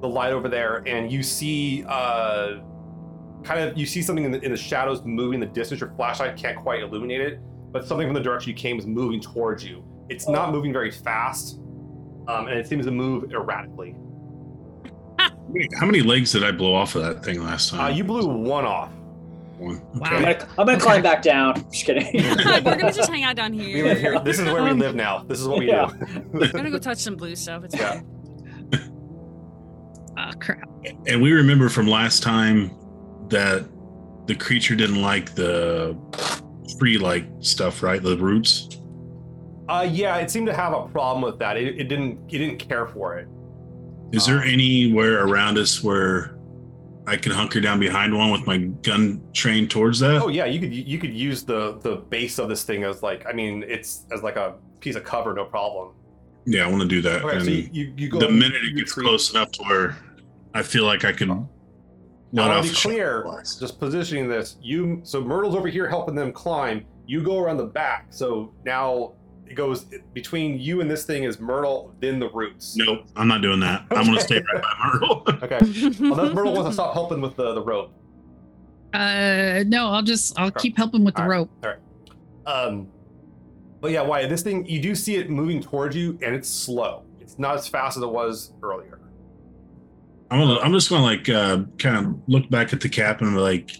[0.00, 2.60] the light over there, and you see uh
[3.44, 5.80] kind of you see something in the, in the shadows moving in the distance.
[5.80, 7.40] Your flashlight can't quite illuminate it,
[7.70, 9.84] but something from the direction you came is moving towards you.
[10.08, 11.58] It's not moving very fast,
[12.28, 13.94] um, and it seems to move erratically.
[15.78, 17.94] How many legs did I blow off of that thing last Uh, time?
[17.94, 18.90] you blew one off.
[19.62, 19.80] One.
[19.94, 20.08] Wow.
[20.10, 20.80] I'm gonna, I'm gonna Okay.
[20.80, 21.54] climb back down.
[21.72, 22.06] Just kidding.
[22.14, 23.64] We're gonna just hang out down here.
[23.66, 23.84] We here.
[23.84, 24.18] live here.
[24.20, 25.24] This is where we Um, live now.
[25.28, 25.90] This is what we Yeah.
[25.90, 26.22] do.
[26.32, 27.64] We're gonna go touch some blue stuff.
[27.64, 28.00] It's Yeah.
[28.00, 28.06] fine.
[30.16, 30.68] Ah, crap.
[31.06, 32.70] And we remember from last time
[33.28, 33.64] that
[34.26, 35.96] the creature didn't like the
[36.78, 38.02] tree like stuff, right?
[38.02, 38.68] The roots.
[39.68, 41.56] Uh, yeah, it seemed to have a problem with that.
[41.56, 42.18] It, it didn't.
[42.30, 43.28] It didn't care for it.
[44.12, 46.36] Is there anywhere around us where
[47.06, 50.22] I can hunker down behind one with my gun trained towards that?
[50.22, 53.26] Oh yeah, you could you could use the the base of this thing as like
[53.26, 55.94] I mean it's as like a piece of cover, no problem.
[56.46, 57.24] Yeah, I want to do that.
[57.24, 58.18] Okay, and so you, you, you go.
[58.20, 59.06] the minute it you gets retreat.
[59.06, 59.96] close enough to where
[60.54, 61.48] I feel like I can
[62.32, 62.88] Now, let I off want to be shot.
[62.88, 64.56] clear, just positioning this.
[64.62, 66.84] You so Myrtle's over here helping them climb.
[67.06, 69.14] You go around the back, so now
[69.52, 69.84] it goes
[70.14, 72.74] between you and this thing is Myrtle, then the roots.
[72.76, 73.84] Nope, I'm not doing that.
[73.90, 75.22] I'm going to stay right by Myrtle.
[75.42, 75.58] Okay.
[76.00, 77.92] Unless Myrtle wants to stop helping with the, the rope.
[78.94, 80.60] Uh, no, I'll just I'll Okay.
[80.60, 81.36] keep helping with the All right.
[81.38, 81.50] rope.
[81.64, 81.78] All right.
[82.46, 82.88] Um,
[83.80, 84.64] but yeah, why this thing?
[84.66, 87.04] You do see it moving towards you, and it's slow.
[87.20, 89.00] It's not as fast as it was earlier.
[90.30, 93.20] I'm, gonna, I'm just going to like uh, kind of look back at the cap
[93.20, 93.70] and be like,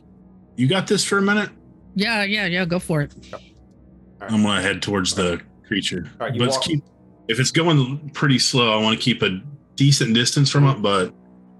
[0.56, 1.50] "You got this for a minute."
[1.94, 2.64] Yeah, yeah, yeah.
[2.64, 3.14] Go for it.
[4.20, 5.40] I'm going to head towards the
[5.72, 6.06] creature.
[6.20, 6.84] All right, you but walk- keep
[7.28, 9.40] if it's going pretty slow, I want to keep a
[9.76, 11.14] decent distance from it, but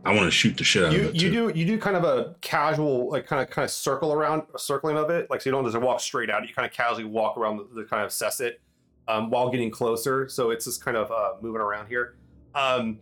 [0.05, 1.15] I want to shoot the shit out you of it.
[1.15, 1.53] you too.
[1.53, 4.59] do you do kind of a casual like kind of kind of circle around a
[4.59, 7.05] circling of it like so you don't just walk straight out you kind of casually
[7.05, 8.61] walk around the, the kind of assess it
[9.07, 12.17] um, while getting closer so it's just kind of uh, moving around here
[12.57, 12.99] um,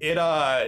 [0.00, 0.66] it uh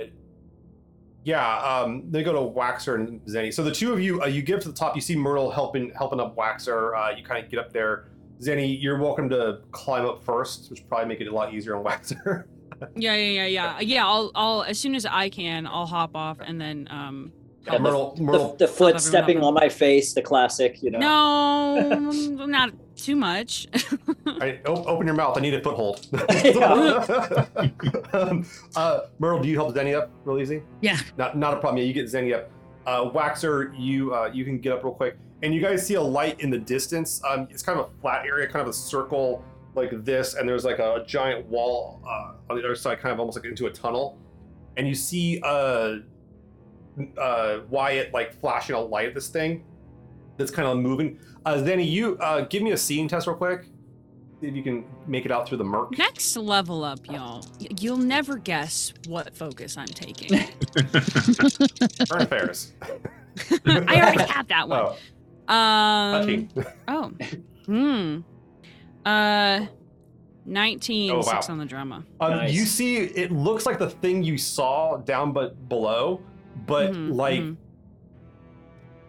[1.24, 4.40] yeah um they go to waxor and zeni so the two of you uh, you
[4.40, 7.50] get to the top you see myrtle helping helping up waxor uh, you kind of
[7.50, 8.08] get up there
[8.40, 11.84] zeni you're welcome to climb up first which probably make it a lot easier on
[11.84, 12.44] waxor
[12.94, 13.80] Yeah, yeah, yeah, yeah.
[13.80, 17.32] Yeah, I'll I'll as soon as I can, I'll hop off and then um
[17.66, 21.00] Yeah, myrtle The, myrtle the foot stepping on my face, the classic, you know.
[21.00, 23.66] No, not too much.
[24.28, 25.36] All right, op- open your mouth.
[25.36, 26.06] I need a foothold.
[26.44, 27.46] Yeah.
[28.12, 28.46] um,
[28.76, 30.62] uh, Myrtle, do you help Zeni up real easy?
[30.80, 30.98] Yeah.
[31.16, 31.78] Not not a problem.
[31.78, 32.48] Yeah, you get Zeni up.
[32.86, 36.02] Uh, Waxor, you uh, you can get up real quick, and you guys see a
[36.02, 37.22] light in the distance.
[37.28, 40.64] Um, it's kind of a flat area, kind of a circle like this, and there's
[40.64, 43.70] like a giant wall uh, on the other side, kind of almost like into a
[43.70, 44.18] tunnel.
[44.76, 45.96] And you see uh,
[47.16, 49.64] uh, Wyatt like flashing a light at this thing
[50.36, 51.18] that's kind of moving.
[51.44, 53.66] Uh, Zeni, you uh, give me a seeing test real quick.
[54.40, 55.96] See if you can make it out through the murk.
[55.98, 57.44] Next level up, y'all.
[57.60, 60.28] Y- You'll never guess what focus I'm taking.
[60.76, 62.72] Current affairs.
[63.66, 64.78] I already have that one.
[64.80, 64.96] Oh,
[65.48, 66.48] Um.
[66.88, 67.12] Oh.
[67.66, 68.18] Hmm.
[69.04, 69.66] Uh.
[70.46, 71.20] 19 Oh, wow.
[71.22, 72.04] six on the drama.
[72.20, 72.52] Um, Nice.
[72.54, 76.22] You see, it looks like the thing you saw down but below,
[76.66, 77.56] but Mhm, like mhm.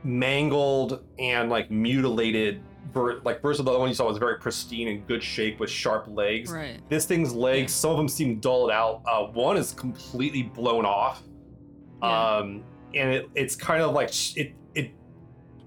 [0.03, 2.61] mangled and like mutilated.
[2.93, 5.69] Ver- like versus the other one you saw was very pristine and good shape with
[5.69, 6.51] sharp legs.
[6.51, 6.79] Right.
[6.89, 9.03] This thing's legs, some of them seem dulled out.
[9.05, 11.21] Uh, one is completely blown off,
[12.01, 12.37] Yeah.
[12.37, 12.63] um,
[12.95, 14.91] and it, it's kind of like sh- it it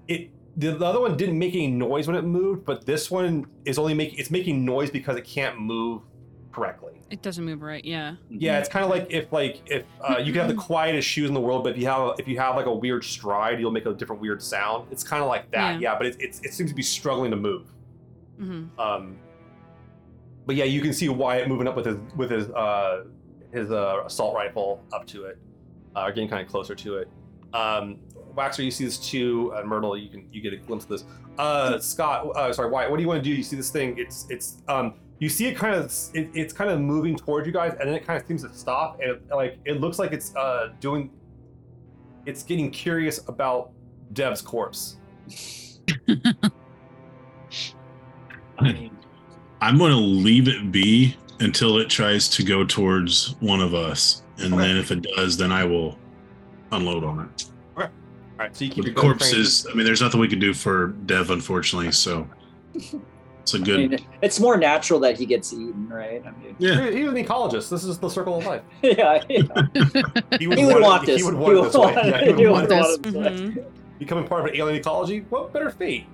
[0.09, 0.29] it.
[0.55, 3.79] The, the other one didn't make any noise when it moved, but this one is
[3.79, 6.03] only making it's making noise because it can't move
[6.51, 7.01] correctly.
[7.09, 7.83] It doesn't move right.
[7.83, 8.15] Yeah.
[8.29, 11.27] Yeah, it's kind of like if like if uh, you can have the quietest shoes
[11.27, 13.71] in the world, but if you have if you have like a weird stride, you'll
[13.71, 14.87] make a different weird sound.
[14.91, 15.97] It's kind of like that, yeah.
[15.97, 17.67] but it, it's it seems to be struggling to move.
[18.37, 19.17] hmm Um,
[20.45, 23.05] but yeah, you can see Wyatt moving up with his with his uh,
[23.51, 25.37] his uh, assault rifle up to it,
[25.95, 27.09] uh, getting kind of closer to it.
[27.53, 27.99] Um,
[28.35, 29.53] Waxor, you see this too.
[29.55, 31.05] Uh, Myrtle, you can you get a glimpse of this.
[31.37, 33.35] Uh, Scott, uh, sorry, Wyatt, what do you want to do?
[33.35, 33.95] You see this thing?
[33.97, 37.53] It's it's um, you see it kind of it, it's kind of moving towards you
[37.53, 40.11] guys, and then it kind of seems to stop, and it, like it looks like
[40.11, 41.11] it's uh doing.
[42.25, 43.71] It's getting curious about
[44.13, 44.97] Dev's corpse.
[48.59, 54.23] I'm going to leave it be until it tries to go towards one of us,
[54.37, 54.63] and Okay.
[54.67, 55.97] then if it does, then I will
[56.71, 57.45] unload on it.
[58.43, 59.45] All right, so you keep the your gun corpse trained.
[59.45, 59.67] is.
[59.71, 61.93] I mean, there's nothing we can do for Dev, unfortunately.
[61.93, 62.27] So
[62.73, 63.91] it's a good.
[63.91, 66.21] mean, it's more natural that he gets eaten, right?
[66.25, 66.89] I mean, yeah.
[66.89, 67.69] He- He was an ecologist.
[67.69, 68.61] This is the circle of life.
[68.81, 69.43] yeah, yeah.
[70.39, 71.21] He he would want this.
[71.21, 71.93] He would want this way.
[71.93, 72.81] Yeah, he would want would it.
[72.81, 73.29] want it this way.
[73.29, 73.65] Mhm.
[73.99, 75.19] Becoming part of an alien ecology.
[75.29, 76.05] What better fate?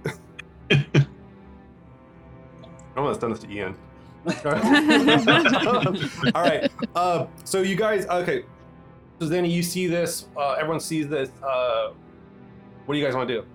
[0.70, 1.06] I
[2.98, 3.76] almost done this to Ian.
[6.36, 6.70] All right.
[6.94, 8.44] Uh, so you guys, okay.
[9.20, 10.28] So then you see this.
[10.38, 11.30] Uh, everyone sees this.
[11.42, 11.92] Uh,
[12.89, 13.45] what do you guys want to do?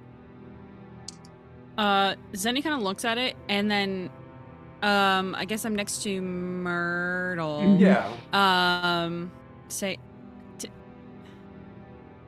[1.77, 4.09] Uh, Zeni kind of looks at it, and then,
[4.81, 7.77] um, I guess I'm next to Myrtle.
[7.77, 8.13] Yeah.
[8.33, 9.33] Um,
[9.67, 9.99] say,
[10.59, 10.71] d-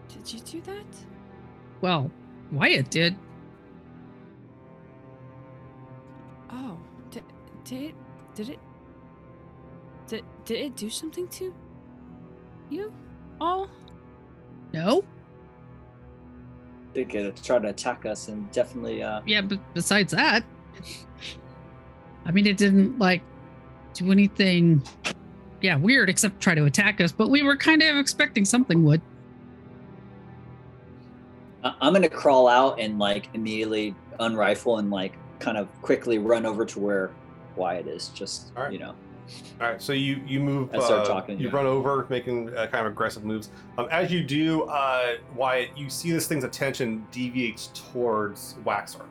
[0.09, 0.85] did you do that?
[1.81, 2.11] Well,
[2.51, 3.15] Wyatt did.
[6.51, 6.77] Oh,
[7.13, 7.23] did
[7.63, 7.95] did it
[8.35, 8.59] did it
[10.09, 11.55] did did it do something to
[12.69, 12.93] you
[13.41, 13.71] all?
[14.73, 15.05] No?
[16.97, 19.03] They could try to attack us and definitely.
[19.03, 20.43] Uh, Yeah, but besides that,
[22.25, 23.21] I mean, it didn't like
[23.93, 24.83] do anything,
[25.61, 29.03] yeah, weird except try to attack us, but we were kind of expecting something would.
[31.63, 36.47] I- I'm gonna crawl out and like immediately unrifle and like kind of quickly run
[36.47, 37.11] over to where
[37.57, 38.09] Wyatt is.
[38.09, 38.73] Just All right.
[38.73, 38.95] you know.
[39.61, 40.73] All right, so you you move.
[40.75, 41.55] I start uh, talking, You yeah.
[41.57, 43.51] run over, making uh, kind of aggressive moves.
[43.79, 49.05] Um, as you do, uh, Wyatt, you see this thing's attention deviates towards Waxor.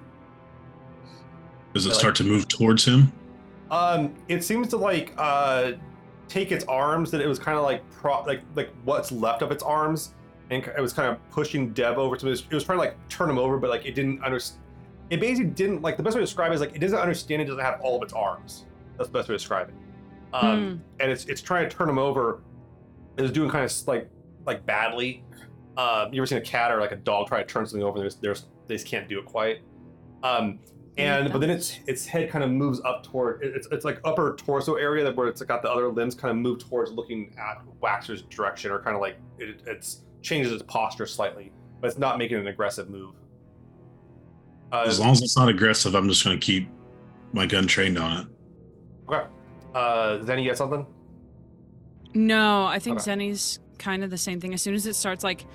[1.73, 3.11] Does it Like- start to move towards him?
[3.71, 5.73] Um, it seems to like uh,
[6.27, 9.51] take its arms that it was kind of like pro- like like what's left of
[9.51, 10.13] its arms,
[10.51, 12.27] and it was kind of pushing Dev over to.
[12.27, 14.61] It was, it was trying to like turn him over, but like it didn't understand.
[15.09, 17.41] It basically didn't like the best way to describe it is like it doesn't understand.
[17.41, 18.65] It doesn't have all of its arms.
[18.97, 19.75] That's the best way to describe it.
[20.33, 22.41] Um, and it's it's trying to turn him over.
[23.17, 24.09] It was doing kind of like
[24.45, 25.23] like badly.
[25.77, 27.97] Um, you ever seen a cat or like a dog try to turn something over?
[27.97, 29.59] And there's, there's they just can't do it quite.
[30.23, 30.59] Um,
[30.97, 34.35] and but then its its head kind of moves up toward it's it's like upper
[34.37, 37.61] torso area that where it's got the other limbs kind of move towards looking at
[37.81, 42.17] Waxor's direction or kind of like it, it's changes its posture slightly, but it's not
[42.17, 43.13] making an aggressive move.
[44.71, 46.69] Uh, As long as it's not aggressive, I'm just going to keep
[47.33, 48.27] my gun trained on it.
[49.09, 49.27] okay.
[49.75, 50.87] Uh, Zeni, you got something?
[52.13, 53.11] No, I think Okay.
[53.11, 54.53] Zeni's kind of the same thing.
[54.53, 55.45] As soon as it starts like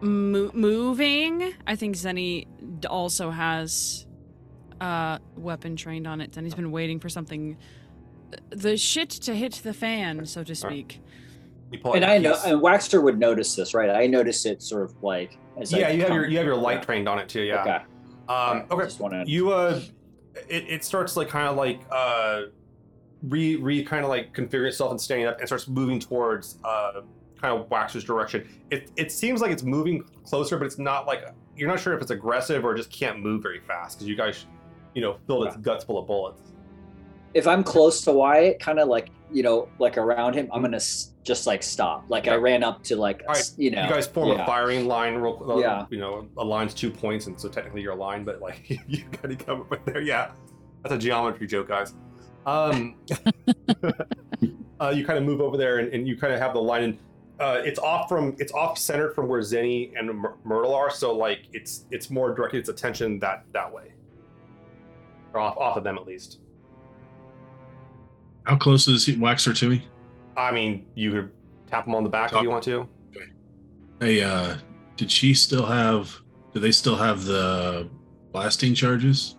[0.00, 2.46] mo- moving, I think Zeni
[2.88, 4.06] also has
[4.80, 6.32] uh weapon trained on it.
[6.32, 7.56] Zeni's been waiting for something
[8.50, 11.00] the shit to hit the fan, so to speak.
[11.70, 13.90] You pull And your I know, and Waxor would notice this, right?
[13.90, 16.56] I notice it sort of like as I yeah, you have your you have your
[16.56, 17.42] light trained on it too.
[17.42, 17.60] Yeah.
[17.60, 17.78] Okay.
[18.28, 18.84] Um, okay.
[18.84, 19.30] Just want to.
[19.30, 19.80] You uh,
[20.48, 22.42] it, it starts like kind of like uh,
[23.22, 27.00] re re kind of like configuring itself and standing up and starts moving towards uh
[27.40, 28.48] kind of Waxor's direction.
[28.70, 31.24] It it seems like it's moving closer, but it's not like
[31.56, 34.46] you're not sure if it's aggressive or just can't move very fast because you guys,
[34.94, 36.40] you know, filled its guts full of bullets.
[37.34, 40.76] If I'm close to Wyatt, kind of like you know, like around him, I'm gonna
[40.76, 42.06] s- just like stop.
[42.08, 43.82] Like I ran up to like Alright, s- you know.
[43.84, 44.42] you guys form yeah.
[44.42, 45.84] a firing line, real, uh, Yeah.
[45.90, 49.04] You know, a line's two points, and so technically you're a line, but like you
[49.20, 50.00] gotta come up right there.
[50.00, 50.30] Yeah,
[50.82, 51.92] that's a geometry joke, guys.
[52.48, 52.94] Um,
[54.80, 56.82] uh, you kind of move over there, and, and you kind of have the line,
[56.82, 56.98] and
[57.38, 61.14] uh, it's off from it's off centered from where Zeni and Myr- Myrtle are, so
[61.14, 63.92] like it's it's more directed its attention that that way,
[65.34, 66.40] or off off of them at least.
[68.44, 69.86] How close is he, Waxor to me?
[70.34, 71.30] I mean, you could
[71.66, 72.88] tap him on the back if you want to.
[74.00, 74.56] Hey, uh,
[74.96, 76.16] did she still have?
[76.54, 77.90] Do they still have the
[78.32, 79.36] blasting charges?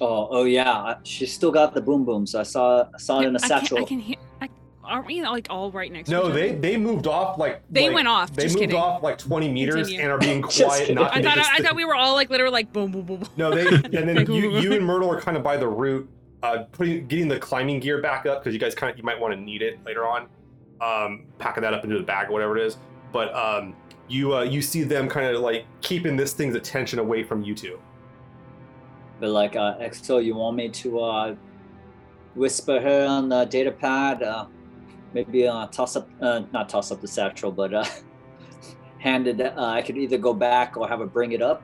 [0.00, 0.70] Oh, oh yeah.
[0.72, 2.34] I- She's still got the boom booms.
[2.34, 3.78] I saw, I saw it in a I can, satchel.
[3.78, 4.16] I can hear.
[4.40, 4.48] I,
[4.84, 6.08] aren't we like all right next?
[6.08, 6.58] to No, each they other?
[6.60, 8.76] they moved off like They like- went off, They just moved kidding.
[8.80, 10.00] off like 20 meters Continue.
[10.02, 10.94] and are being quiet.
[10.94, 13.18] Not I thought this I, thought we were all like literally like boom boom boom.
[13.20, 13.28] boom.
[13.36, 16.08] No, they and then you you and Myrtle are kind of by the root,
[16.42, 19.18] uh, putting getting the climbing gear back up because you guys kind of you might
[19.20, 20.26] want to need it later on,
[20.80, 22.78] um, packing that up into the bag or whatever it is.
[23.12, 23.74] But um,
[24.08, 27.54] you uh, you see them kind of like keeping this thing's attention away from you
[27.54, 27.78] two.
[29.20, 29.76] But like, uh,
[30.18, 31.34] you want me to uh,
[32.34, 34.22] whisper her on the data pad?
[34.22, 34.46] Uh,
[35.12, 37.84] maybe uh, toss up, uh, not toss up the satchel, but uh,
[38.98, 39.40] hand it.
[39.40, 41.62] Uh, I could either go back or have her bring it up.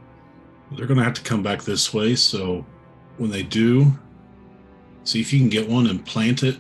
[0.73, 2.17] They're going to have to come back this way.
[2.17, 2.67] So
[3.19, 3.93] when they do,
[5.05, 6.57] see if you can get one and plant it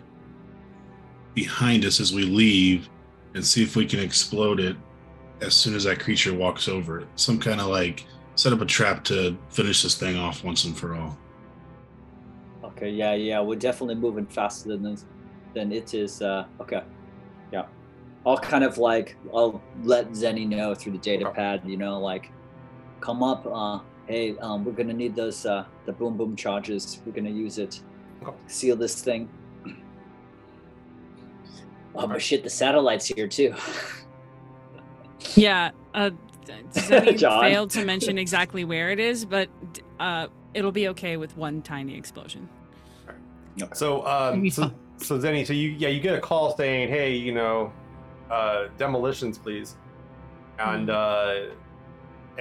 [1.34, 2.88] behind us as we leave
[3.34, 4.76] and see if we can explode it
[5.40, 7.08] as soon as that creature walks over it.
[7.16, 8.06] Some kind of like
[8.36, 11.16] set up a trap to finish this thing off once and for all.
[12.64, 15.04] Okay, yeah, yeah, we're definitely moving faster than this,
[15.54, 16.20] than it is.
[16.22, 16.82] Uh, okay,
[17.52, 17.66] yeah.
[18.26, 21.62] I'll kind of like I'll let Zeni know through the data pad.
[21.66, 22.30] You know, like
[23.00, 23.46] come up.
[23.46, 27.00] Uh, hey, um, we're gonna need those uh, the boom boom charges.
[27.04, 27.80] We're gonna use it.
[28.46, 29.28] Seal this thing.
[31.94, 32.12] Oh, Okay.
[32.14, 33.54] but shit, the satellite's here too.
[35.36, 36.33] Yeah, uh, Zeni
[37.16, 37.42] John.
[37.42, 39.48] failed to mention exactly where it is, but
[40.00, 42.48] uh, it'll be okay with one tiny explosion.
[43.72, 47.32] So, um, so, so Zeni, so you, yeah, you get a call saying, hey, you
[47.32, 47.72] know,
[48.30, 49.76] uh, demolitions, please.
[50.58, 51.34] And, uh,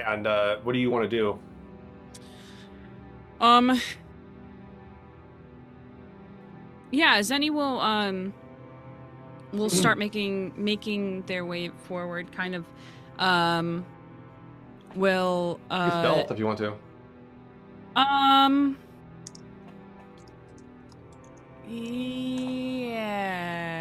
[0.04, 1.38] and, uh, what do you want to do?
[3.40, 3.80] Um.
[6.90, 8.32] Yeah, Zeni will um
[9.52, 12.32] will start making making their way forward.
[12.32, 12.64] Kind of,
[13.18, 13.84] um,
[14.96, 16.74] will uh stealth if you want to.
[17.96, 18.76] um.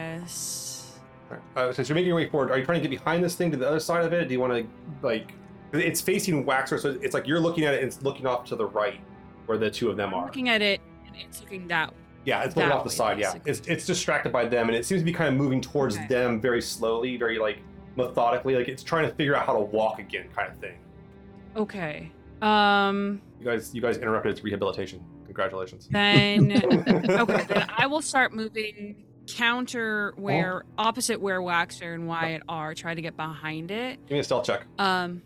[0.04, 1.00] Yes.
[1.56, 3.52] Uh, since you're making your way forward, are you trying to get behind this thing
[3.52, 4.28] to the other side of it?
[4.28, 4.68] Do you want to,
[5.06, 5.34] like,
[5.72, 8.56] it's facing Waxor, so it's like you're looking at it and it's looking off to
[8.56, 9.00] the right
[9.48, 10.26] where the two of them I'm are.
[10.26, 11.94] looking at it, and it's looking that.
[12.26, 13.20] Yeah, it's looking that off the way, side.
[13.20, 15.96] Yeah, it's it's distracted by them, and it seems to be kind of moving towards
[15.98, 16.08] Okay.
[16.08, 17.58] them very slowly, very like
[17.96, 20.76] methodically, like it's trying to figure out how to walk again, kind of thing.
[21.56, 22.12] Okay.
[22.42, 23.22] Um.
[23.40, 25.04] You guys, you guys interrupted its rehabilitation.
[25.26, 25.88] Congratulations.
[25.90, 26.52] Then
[27.10, 32.74] okay, then I will start moving counter where opposite where Waxor and Wyatt are.
[32.74, 34.00] Try to get behind it.
[34.08, 34.66] Give me a stealth check.
[34.78, 35.22] Um.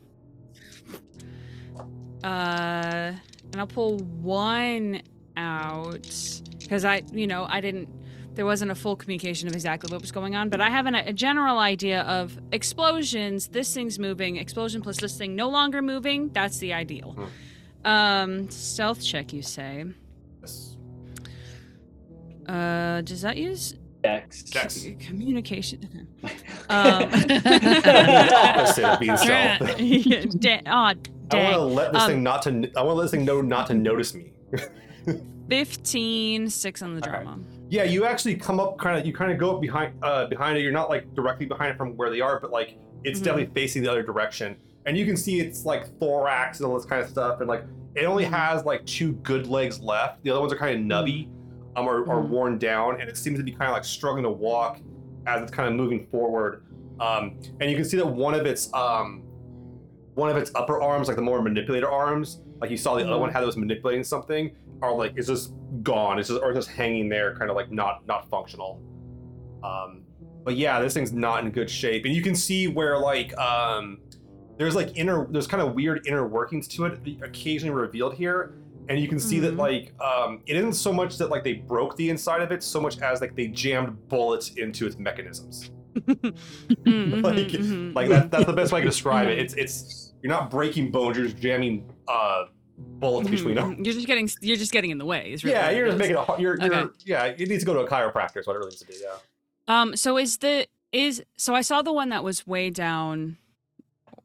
[2.24, 3.14] Uh,
[3.52, 5.02] and I'll pull one
[5.36, 6.08] out
[6.60, 7.90] because I, you know, I didn't.
[8.38, 10.94] There wasn't a full communication of exactly what was going on, but I have an,
[10.94, 13.48] a general idea of explosions.
[13.48, 14.36] This thing's moving.
[14.36, 16.30] Explosion plus this thing no longer moving.
[16.30, 17.18] That's the ideal.
[17.84, 19.86] Um, stealth check, you say?
[20.42, 20.78] Yes.
[22.48, 23.74] Uh, does that use
[24.04, 24.44] Dex.
[24.44, 24.76] Dex.
[24.76, 26.08] c- communication?
[26.70, 29.60] um, Opposite of being stealth.
[30.40, 30.94] da- aw,
[31.32, 32.50] I want to let this um, thing not to.
[32.78, 34.32] I want to let this thing know not to notice me.
[35.50, 37.10] 15, 6 on the Okay.
[37.10, 37.40] drama.
[37.70, 39.06] Yeah, you actually come up kind of.
[39.06, 40.62] You kind of go up behind uh, behind it.
[40.62, 43.24] You're not like directly behind it from where they are, but like it's Mhm.
[43.26, 44.56] definitely facing the other direction.
[44.86, 47.40] And you can see it's like thorax and all this kind of stuff.
[47.42, 47.64] And like
[47.96, 48.32] it only Mhm.
[48.32, 50.24] has like two good legs left.
[50.24, 51.28] The other ones are kind of nubby,
[51.76, 52.30] um, or, or Mhm.
[52.30, 54.80] worn down, and it seems to be kind of like struggling to walk
[55.26, 56.64] as it's kind of moving forward.
[57.02, 59.24] Um, and you can see that one of its um,
[60.16, 63.18] one of its upper arms, like the more manipulator arms, like you saw the other
[63.20, 65.54] one how that was manipulating something, are like it's just
[65.84, 66.20] gone.
[66.20, 68.82] It's just or just hanging there, kind of like not not functional.
[69.64, 70.04] Um,
[70.44, 74.00] but yeah, this thing's not in good shape, and you can see where like um,
[74.58, 78.56] there's like inner there's kind of weird inner workings to it, occasionally revealed here,
[78.90, 79.60] and you can see that Mhm.
[79.60, 82.80] like um, it isn't so much that like they broke the inside of it, so
[82.80, 85.72] much as like they jammed bullets into its mechanisms.
[86.08, 87.94] Like mhm.
[87.96, 89.40] like that, that's the best way I can describe it.
[89.40, 92.46] It's it's you're not breaking bones, you're just jamming uh,
[92.78, 93.84] bullets between them.
[93.84, 95.32] You're just getting you're just getting in the way.
[95.32, 97.26] Is really Yeah, you're just making a you're, you're yeah.
[97.26, 98.38] It needs to go to a chiropractor.
[98.38, 98.98] Is what it really needs to do.
[99.02, 99.18] Yeah.
[99.68, 99.96] Um.
[99.96, 103.38] So is the is so I saw the one that was way down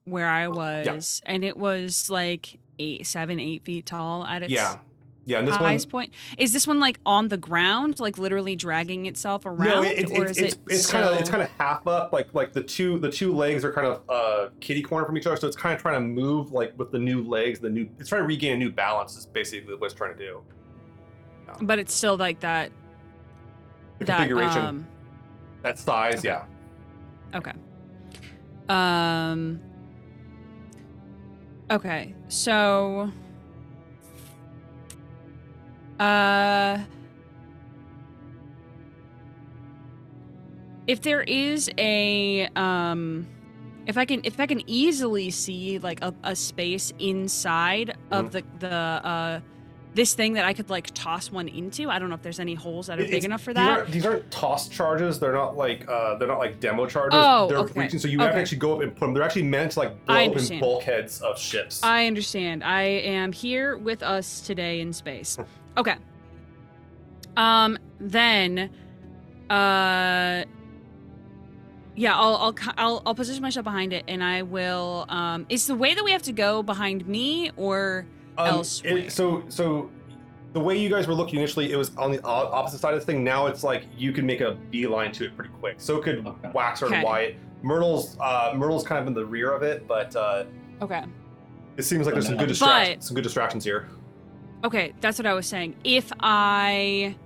[0.04, 4.78] where I was, and it was like eight, seven, eight feet tall at its Yeah.
[5.24, 5.38] Yeah.
[5.38, 5.64] And this one.
[5.64, 6.12] highest point.
[6.36, 10.18] Is this one like on the ground, like literally dragging itself around, No, it, it,
[10.18, 12.62] or is it's it it's kind of it's kind of half up, like like the
[12.62, 15.56] two the two legs are kind of uh kitty corner from each other, so it's
[15.56, 18.26] kind of trying to move like with the new legs, the new it's trying to
[18.26, 19.16] regain a new balance.
[19.16, 20.42] Is basically what it's trying to do.
[21.60, 22.72] But it's still like that.
[23.98, 24.86] The that configuration, um.
[25.62, 26.28] that size, okay.
[26.28, 26.44] yeah.
[27.34, 27.52] Okay.
[28.68, 29.60] Um.
[31.70, 33.12] Okay, so.
[35.98, 36.78] Uh.
[40.86, 43.26] If there is a um,
[43.86, 48.42] if I can if I can easily see like a, a space inside of the
[48.58, 49.40] the uh
[49.94, 52.54] this thing that I could like toss one into, I don't know if there's any
[52.54, 53.78] holes that are It- big enough for these that.
[53.78, 55.20] Aren't, these aren't toss charges.
[55.20, 57.18] They're not like uh, they're not like demo charges.
[57.22, 57.74] Oh, they're okay.
[57.74, 57.98] breaching.
[57.98, 59.14] So you have to actually go up and put them.
[59.14, 61.82] They're actually meant to like blow open bulkheads of ships.
[61.82, 62.64] I understand.
[62.64, 65.38] I am here with us today in space.
[65.76, 65.94] Okay.
[67.36, 68.70] Um then
[69.50, 70.44] uh
[71.94, 75.74] yeah, I'll I'll I'll I'll position myself behind it and I will um is the
[75.74, 78.06] way that we have to go behind me or
[78.38, 78.98] Um, elsewhere.
[78.98, 79.90] it- so so
[80.52, 83.06] the way you guys were looking initially, it was on the opposite side of the
[83.06, 83.24] thing.
[83.24, 85.76] Now it's like you can make a beeline to it pretty quick.
[85.78, 86.48] So could Okay.
[86.50, 86.96] Waxor Okay.
[86.96, 87.36] and Wyatt.
[87.62, 90.44] Myrtle's uh, Myrtle's kind of in the rear of it, but uh,
[90.82, 91.04] Okay.
[91.78, 93.06] it seems like there's some good But- distractions.
[93.06, 93.88] Some good distractions here.
[94.64, 95.76] Okay, that's what I was saying.
[95.84, 97.16] If I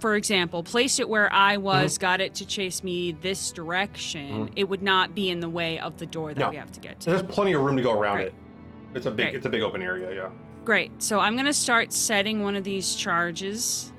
[0.00, 2.00] for example, placed it where I was, Mm-hmm.
[2.00, 5.98] got it to chase me this direction, it would not be in the way of
[5.98, 6.48] the door that No.
[6.48, 7.10] we have to get to.
[7.10, 8.26] There's plenty of room to go around Great.
[8.28, 8.34] it.
[8.94, 9.34] It's a big Great.
[9.34, 10.14] it's a big open area.
[10.14, 10.30] Yeah.
[10.64, 11.02] Great.
[11.02, 13.92] So I'm gonna start setting one of these charges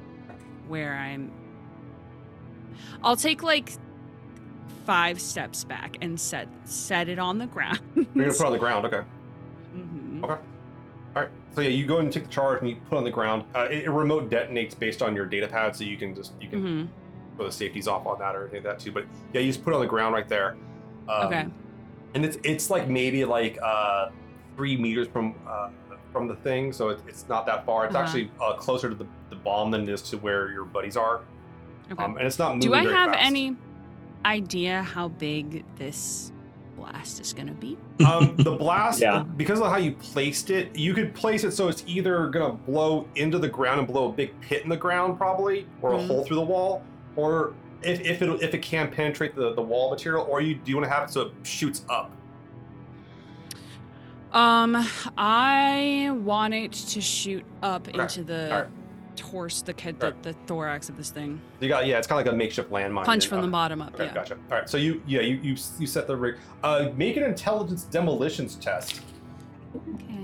[0.68, 1.32] where I'm.
[3.04, 3.72] I'll take like
[4.86, 7.80] five steps back and set set it on the ground.
[7.96, 8.86] You're gonna put it on the ground.
[8.88, 9.02] Okay.
[9.76, 10.24] Mhm.
[10.24, 10.34] Okay.
[10.34, 11.30] All right.
[11.54, 13.44] So yeah, you go and take the charge and you put it on the ground.
[13.56, 16.48] Uh, it, it remote detonates based on your data pad, so you can just you
[16.50, 16.86] can hmm
[17.38, 18.92] put the safeties off on that or anything like that too.
[18.92, 20.56] But yeah, you just put it on the ground right there.
[21.10, 21.46] Um, Okay.
[22.14, 24.10] And it's it's like maybe like uh,
[24.58, 25.70] three meters from uh,
[26.12, 27.86] from the thing, so it, it's not that far.
[27.86, 28.04] It's Uh-huh.
[28.04, 31.22] actually uh, closer to the, the bomb than it is to where your buddies are.
[31.90, 32.04] Okay.
[32.04, 33.26] Um, and it's not moving Do I have fast.
[33.26, 33.56] any
[34.26, 36.32] idea how big this
[36.82, 37.78] blast is gonna be?
[38.06, 39.24] um, the blast Yeah.
[39.38, 43.08] because of how you placed it you could place it so it's either gonna blow
[43.16, 46.24] into the ground and blow a big pit in the ground probably or a hole
[46.24, 46.84] through the wall
[47.16, 47.54] or
[47.84, 50.76] if, if it if it can penetrate the, the wall material or you do you
[50.78, 52.12] want to have it so it shoots up
[54.34, 54.78] Um,
[55.18, 58.02] I want it to shoot up Okay.
[58.02, 58.68] into the Alright.
[59.16, 60.24] Torso, the, ca- the Alright.
[60.24, 61.40] the thorax of this thing.
[61.60, 63.94] you got yeah it's kind of like a makeshift landmine Punch from the bottom up.
[63.94, 64.14] okay yeah.
[64.14, 67.24] gotcha all right so you yeah you you, you set the rig uh make an
[67.24, 69.02] intelligence demolitions test
[69.76, 70.18] Okay.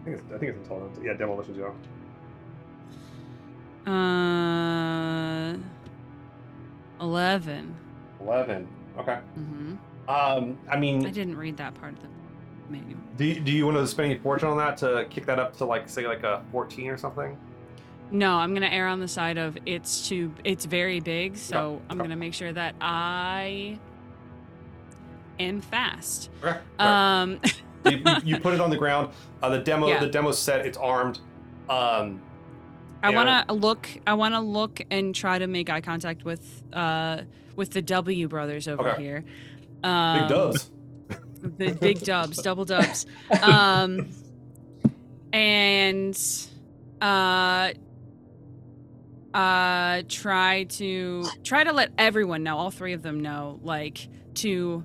[0.00, 1.70] i think it's, I think it's intelligence yeah demolitions yeah
[3.90, 5.56] Uh,
[7.00, 7.74] eleven.
[8.20, 9.74] 11 okay hmm
[10.08, 12.08] um i mean I didn't read that part of the
[13.16, 15.56] Do you, do you want to spend any fortune on that to kick that up
[15.58, 17.36] to like say like a 14 or something?
[18.10, 20.32] No, I'm gonna err on the side of it's too.
[20.44, 22.08] It's very big, so I'm okay.
[22.08, 23.78] gonna make sure that I
[25.38, 26.30] am fast.
[26.42, 26.58] Okay.
[26.78, 27.40] Um,
[27.84, 29.10] you, you- put it on the ground.
[29.42, 30.00] Uh, the demo Yeah.
[30.00, 30.64] the demo set.
[30.66, 31.20] It's armed.
[31.68, 32.22] Um,
[33.02, 33.88] I want to look.
[34.06, 37.22] I want to look and try to make eye contact with uh
[37.56, 39.02] with the W brothers over Okay.
[39.02, 39.20] here.
[39.82, 40.70] big Um, dubs.
[41.40, 43.06] The big dubs, double dubs.
[43.42, 44.08] Um,
[45.32, 46.18] and
[47.00, 47.70] uh,
[49.34, 54.84] uh, try to try to let everyone know, all three of them know, like to.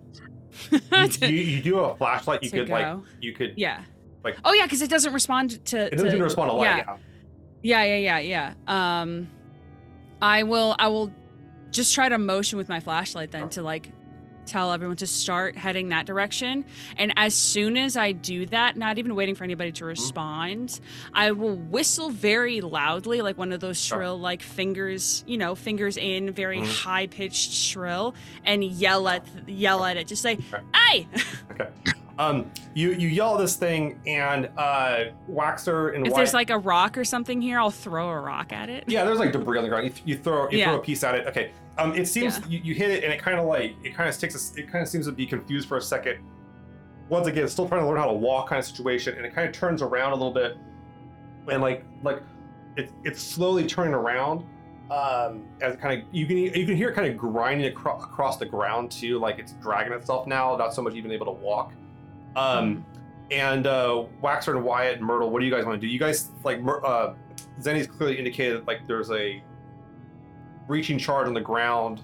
[0.72, 0.80] you,
[1.10, 2.44] to- you, you do a flashlight.
[2.44, 3.54] You could like you could.
[3.58, 3.84] yeah.
[4.24, 5.86] like- oh yeah, because it doesn't respond to.
[5.88, 6.66] It doesn't to, respond to light.
[6.66, 6.78] yeah.
[6.78, 6.98] Yeah.
[7.66, 9.02] Yeah, yeah, yeah, yeah.
[9.02, 9.30] Um,
[10.22, 10.76] I will.
[10.78, 11.14] I will
[11.72, 13.90] just try to motion with my flashlight then to like
[14.46, 16.66] tell everyone to start heading that direction.
[16.98, 19.78] And as soon as I do that, not even waiting for anybody Mm-hmm.
[19.80, 20.80] to respond,
[21.14, 25.98] I will whistle very loudly, like one of those shrill, like fingers, you know, fingers
[25.98, 26.84] in, very Mhm.
[26.84, 28.14] high pitched shrill,
[28.46, 30.08] and yell at yell at it.
[30.08, 30.38] Just say.
[30.76, 31.08] "Hey!"
[31.52, 31.68] Okay.
[32.20, 36.58] Um, you you yell this thing and uh, Waxor and if Wyatt- there's like a
[36.60, 38.84] rock or something here, I'll throw a rock at it.
[38.88, 39.86] Yeah, there's like debris on the ground.
[39.86, 40.66] You, th- you throw you Yeah.
[40.70, 41.26] throw a piece at it.
[41.28, 41.52] Okay.
[41.78, 42.46] Um, it seems Yeah.
[42.50, 44.54] you, you hit it and it kind of like it kind of sticks.
[44.56, 46.20] a- It kind of seems to be confused for a second.
[47.10, 49.48] Once again, still trying to learn how to walk, kind of situation, and it kind
[49.48, 50.58] of turns around a little bit,
[51.52, 52.22] and like like
[52.78, 54.46] it, it's slowly turning around.
[54.92, 58.38] Um, as kind of you can you can hear it kind of grinding acro- across
[58.38, 61.74] the ground too, like it's dragging itself now, not so much even able to walk.
[62.36, 62.86] Um,
[63.32, 65.92] and uh, Waxor and Wyatt and Myrtle, what do you guys want to do?
[65.92, 67.14] You guys like uh,
[67.62, 69.42] Zeni's clearly indicated that like there's a
[70.68, 72.02] breaching charge on the ground,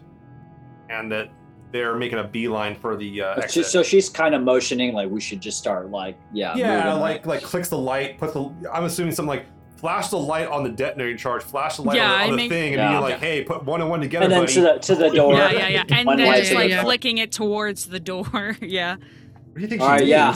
[0.90, 1.30] and that
[1.72, 3.66] they're making a beeline for the uh, She- exit.
[3.68, 7.26] so she's kind of motioning like we should just start like yeah yeah, moving, like
[7.26, 8.52] like clicks the light, puts the.
[8.74, 9.46] I'm assuming something like
[9.78, 12.36] flash the light on the detonating charge, flash the light Yeah, on, the- on the
[12.38, 12.98] make- thing, and Yeah.
[12.98, 14.54] be like, hey, put one and one together, and then buddy.
[14.54, 15.34] to the to the door.
[15.36, 15.84] Yeah, yeah, yeah.
[15.90, 16.82] And then light just like door.
[16.82, 18.58] flicking it towards the door.
[18.62, 18.96] yeah.
[18.96, 20.36] what do you think All she yeah.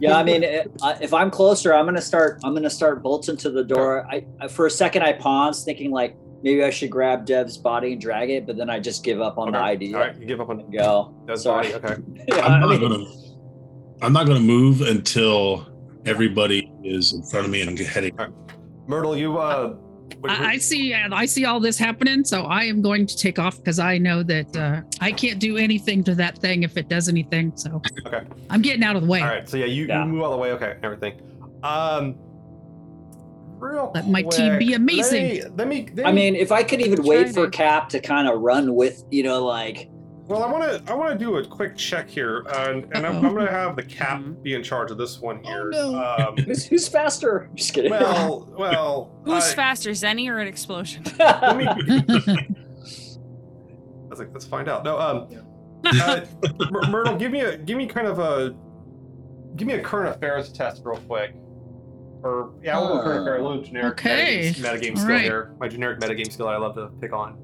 [0.00, 2.40] Yeah, I mean, it, I, if I'm closer, I'm gonna start.
[2.44, 4.04] I'm gonna start bolting to the door.
[4.10, 7.92] I, I for a second I pause, thinking like maybe I should grab Dev's body
[7.92, 9.66] and drag it, but then I just give up on the Okay.
[9.66, 11.14] idea All right, you give up on and go.
[11.26, 11.72] Dev's Sorry.
[11.72, 11.86] body.
[11.86, 12.02] Okay.
[12.28, 13.04] Yeah, I'm I not mean, gonna.
[14.02, 15.66] I'm not gonna move until
[16.06, 18.16] everybody is in front of me and I'm heading.
[18.86, 19.76] Myrtle, you uh.
[20.28, 23.38] I, I see and I see all this happening, so I am going to take
[23.38, 26.88] off because I know that uh, I can't do anything to that thing if it
[26.88, 27.52] does anything.
[27.56, 28.20] So Okay.
[28.50, 29.20] I'm getting out of the way.
[29.20, 30.04] All right, so yeah, you, Yeah.
[30.04, 30.52] you move out of the way.
[30.52, 31.14] Okay, everything.
[31.62, 32.16] Um,
[33.62, 35.42] real Let my team be amazing.
[35.42, 35.50] Let me.
[35.56, 37.48] Let me, let I mean, if I could even Try wait for.
[37.48, 39.88] Cap to kind of run with, you know, like
[40.26, 40.90] well, I want to.
[40.90, 43.76] I want to do a quick check here, and, and I'm, I'm going to have
[43.76, 44.42] the cap Mhm.
[44.42, 45.70] be in charge of this one here.
[45.74, 46.26] Oh, no.
[46.28, 47.50] Um, who's, who's faster?
[47.54, 47.90] Just kidding.
[47.90, 49.20] well, well.
[49.24, 51.02] Who's I- faster, Zeni or an explosion?
[51.18, 51.66] Let me.
[51.66, 52.46] I
[54.08, 54.84] was like, let's find out.
[54.84, 55.28] No, um,
[55.84, 56.20] uh,
[56.88, 58.54] Myrtle, give me a, give me kind of a,
[59.56, 61.34] give me a current affairs test real quick.
[62.22, 64.52] Or yeah, we'll go current affairs, a little generic Okay.
[64.56, 65.22] metagame, metagame skill right.
[65.22, 65.54] here.
[65.58, 67.36] My generic metagame skill I love to pick on.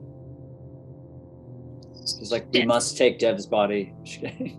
[2.01, 3.93] It's like we must take Dev's body.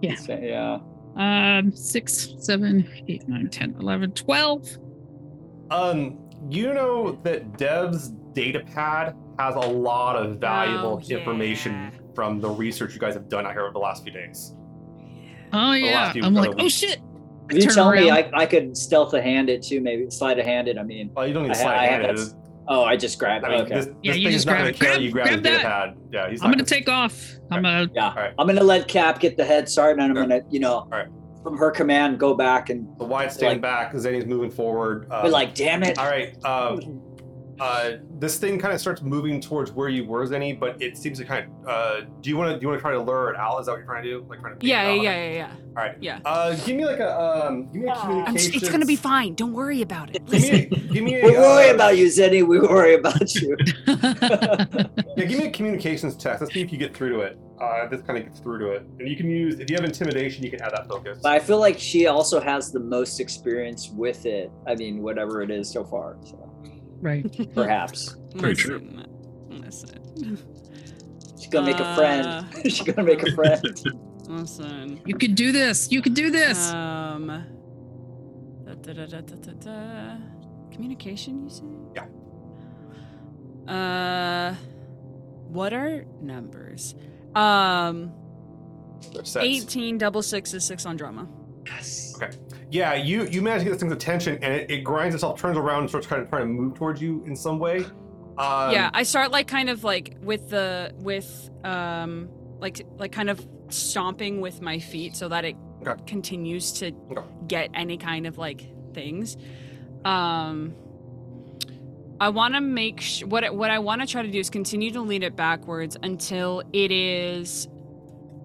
[0.00, 0.16] Yeah.
[0.16, 0.78] So, yeah.
[1.14, 4.68] um, six, seven, eight, nine, 10, 11, 12.
[5.70, 6.18] Um,
[6.50, 11.90] you know that Dev's data pad has a lot of valuable Oh, information yeah.
[12.16, 14.56] from the research you guys have done out here over the last few days.
[15.52, 16.12] Oh yeah.
[16.20, 17.00] I'm like, oh shit.
[17.50, 18.10] If you Turn tell me.
[18.10, 20.78] I, I could stealth a hand it too, maybe slide a hand it.
[20.78, 22.18] I mean, Well, you don't need I slide I a have hand.
[22.18, 22.34] It-
[22.68, 23.44] oh, I just grabbed.
[23.44, 23.74] I mean, okay.
[23.74, 24.78] this, Yeah, this you thing just is not grab going it.
[24.78, 25.10] to carry Grab- you.
[25.12, 25.64] Grab, grab his data that.
[25.66, 25.96] pad.
[26.12, 27.32] Yeah, he's I'm not gonna take off.
[27.50, 28.34] I'm gonna yeah, Alright.
[28.38, 30.20] I'm gonna let Cap get the head start, and I'm Okay.
[30.28, 31.08] gonna, you know, Alright.
[31.42, 33.92] from her command, go back and The Wyatt's staying Like- back.
[33.94, 35.08] Zeni's moving forward.
[35.10, 36.34] be Um, like, "Damn it!" all right.
[36.44, 36.76] Uh,
[37.62, 41.18] uh, this thing kind of starts moving towards where you were, Zeni, but it seems
[41.18, 41.68] to kind of.
[41.68, 42.56] Uh, do you want to?
[42.58, 43.58] Do you want to try to lure it out?
[43.60, 44.26] Is that what you're trying to do?
[44.28, 44.66] Like trying to?
[44.66, 45.52] Yeah, yeah, yeah, yeah, yeah.
[45.76, 45.96] All right.
[46.00, 46.18] Yeah.
[46.24, 47.66] Uh, give me like a um.
[47.72, 48.50] Give me a I'm communication.
[48.54, 49.34] s- it's gonna be fine.
[49.34, 50.24] Don't worry about it.
[50.26, 50.38] Give me.
[50.38, 50.54] Listen.
[50.90, 51.24] A, give me a.
[51.26, 52.46] we worry uh, about you, Zeni.
[52.46, 53.56] We worry about you.
[55.16, 56.40] Yeah, give me a communications test.
[56.40, 57.38] Let's see if you get through to it.
[57.60, 59.84] Uh, this kind of gets through to it, and you can use if you have
[59.84, 61.20] intimidation, you can add that focus.
[61.22, 64.50] But I feel like she also has the most experience with it.
[64.66, 66.16] I mean, whatever it is so far.
[66.24, 66.51] So
[67.02, 67.54] right.
[67.54, 68.78] perhaps Very true.
[69.50, 70.38] Listen, listen,
[71.38, 71.94] she's gonna make a Uh.
[71.96, 72.62] friend.
[72.62, 73.62] she's gonna make a friend.
[74.28, 75.00] listen.
[75.04, 75.90] You could do this.
[75.92, 76.70] You could do this.
[76.72, 77.26] Um.
[78.64, 80.16] da, da, da, da, da, da, da.
[80.72, 81.64] Communication, you say?
[81.94, 82.06] Yeah.
[83.72, 84.54] Uh,
[85.48, 86.94] what are numbers?
[87.34, 88.12] Um,
[89.12, 89.44] They're sets.
[89.44, 91.28] eighteen double six is six on drama.
[91.66, 92.14] Yes.
[92.72, 95.58] Yeah, you you manage to get this thing's attention, and it, it grinds itself, turns
[95.58, 97.84] around, and starts kind of trying to move towards you in some way.
[98.38, 103.28] Um, yeah, I start like kind of like with the with um like like kind
[103.28, 105.54] of stomping with my feet so that it
[105.86, 106.00] Okay.
[106.06, 107.20] continues to Okay.
[107.46, 109.36] get any kind of like things.
[110.06, 110.74] Um
[112.20, 114.92] I want to make sh- what what I want to try to do is continue
[114.92, 117.68] to lead it backwards until it is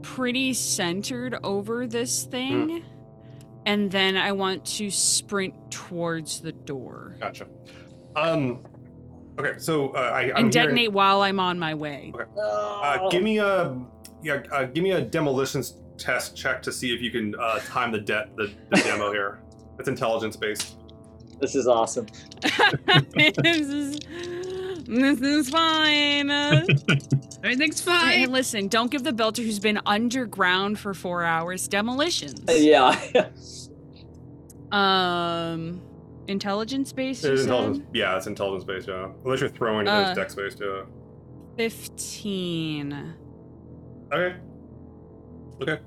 [0.02, 2.84] pretty centered over this thing.
[3.68, 7.48] And then I want to sprint towards the door Gotcha.
[8.16, 8.66] Um.
[9.38, 12.12] Okay, so uh, I I'm and hearing- detonate while I'm on my way.
[12.42, 13.78] Uh, give me a
[14.24, 14.42] yeah.
[14.52, 18.00] Uh, give me a demolitions test check to see if you can uh, time the
[18.00, 19.40] de- the, the demo here.
[19.78, 20.78] It's intelligence based.
[21.40, 22.08] This is awesome.
[23.14, 24.00] this is
[24.88, 26.30] this is fine.
[26.32, 26.66] Uh,
[27.44, 28.32] Everything's hey, fine.
[28.32, 32.42] listen, don't give the belter who's been underground for four hours demolitions.
[32.50, 33.00] Yeah.
[34.72, 35.82] Um,
[36.28, 37.24] intelligence based.
[37.24, 37.86] It's intelligence.
[37.94, 38.88] Yeah, it's intelligence based.
[38.90, 40.60] Yeah, unless you're throwing it Uh, as dex based.
[40.60, 40.82] Yeah.
[41.56, 43.14] Fifteen.
[44.12, 44.36] Okay.
[45.62, 45.80] Okay.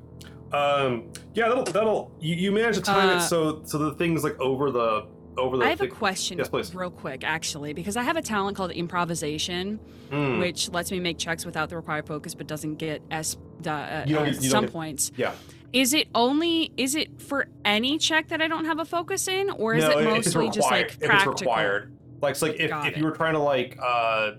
[0.52, 1.12] Um.
[1.34, 4.38] Yeah, that'll that'll you, you manage to time Uh, it so so the thing's like
[4.40, 5.06] over the
[5.40, 5.64] over the.
[5.64, 6.74] I have a question, Yes, please.
[6.74, 9.78] real quick, actually, because I have a talent called improvisation,
[10.10, 10.38] Hmm.
[10.38, 13.36] which lets me make checks without the required focus, but doesn't get s
[13.66, 15.12] uh, You don't uh, you some get- points.
[15.16, 15.32] Yeah.
[15.72, 19.50] Is it only is it for any check that I don't have a focus in,
[19.50, 21.32] or is no, it if mostly just required- like if practical?
[21.32, 21.96] it's required.
[22.20, 22.98] Like, so like if, Got if it.
[22.98, 24.32] you were trying to like uh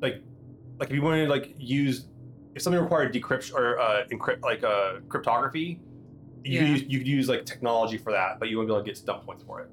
[0.00, 0.22] like
[0.80, 2.06] like if you wanted to like use
[2.54, 5.78] if something required decryption or uh encrypt like uh cryptography,
[6.42, 6.60] you Yeah.
[6.60, 8.88] could use, you could use like technology for that, but you wouldn't be able to
[8.90, 9.70] get stunt points for it.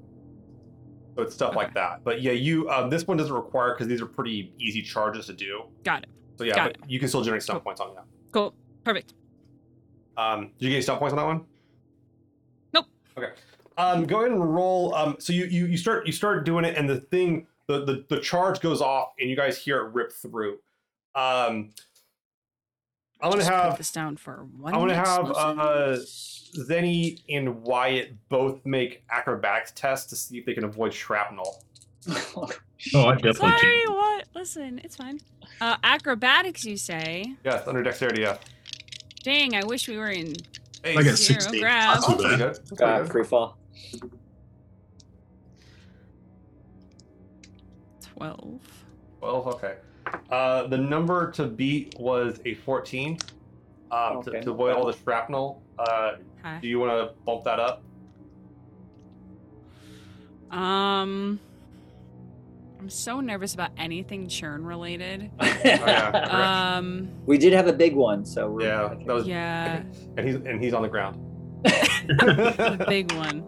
[1.16, 2.04] So it's stuff like that.
[2.04, 5.32] But yeah, you um this one doesn't require because these are pretty easy charges to
[5.32, 5.62] do.
[5.82, 6.08] Got it.
[6.36, 7.64] So yeah, Got but you can still generate stunt Cool.
[7.64, 8.04] points on that.
[8.32, 8.54] Cool.
[8.84, 9.14] Perfect.
[10.18, 11.44] Um, did you get any stunt points on that one?
[12.74, 12.86] Nope.
[13.16, 13.30] Okay.
[13.78, 14.94] Um, go ahead and roll.
[14.94, 18.04] Um, so you, you you start you start doing it, and the thing the, the
[18.08, 20.58] the charge goes off, and you guys hear it rip through.
[21.14, 21.70] Um,
[23.26, 24.74] I'm gonna Just put have this down for one.
[24.74, 25.96] I'm gonna have uh.
[26.56, 31.62] Zeni and Wyatt both make acrobatics tests to see if they can avoid shrapnel.
[32.08, 33.92] Oh, I definitely Sorry, can.
[33.94, 34.24] what?
[34.34, 35.20] Listen, it's fine.
[35.60, 37.34] Uh, acrobatics, you say?
[37.44, 38.22] Yes, under dexterity.
[38.22, 38.38] Yeah.
[39.22, 40.34] Dang, I wish we were in.
[40.84, 41.60] Hey, I got Zero 16.
[41.60, 42.00] grab.
[42.00, 42.40] Not too that's pretty good.
[42.54, 43.10] That's pretty Uh, good.
[43.12, 43.58] free fall.
[48.00, 48.60] Twelve.
[49.20, 49.74] Well, okay.
[50.30, 53.18] Uh, the number to beat was a 14.
[53.90, 54.40] Um, to, Okay.
[54.40, 55.62] to avoid all the shrapnel.
[55.78, 56.58] Uh, Hi.
[56.60, 57.82] do you want to bump that up?
[60.50, 61.38] Um,
[62.80, 65.30] I'm so nervous about anything churn related.
[65.40, 66.76] Oh, yeah.
[66.76, 69.82] Um, we did have a big one, so we're, Yeah, that was, yeah,
[70.16, 71.18] and he's and he's on the ground.
[71.64, 73.44] the big one.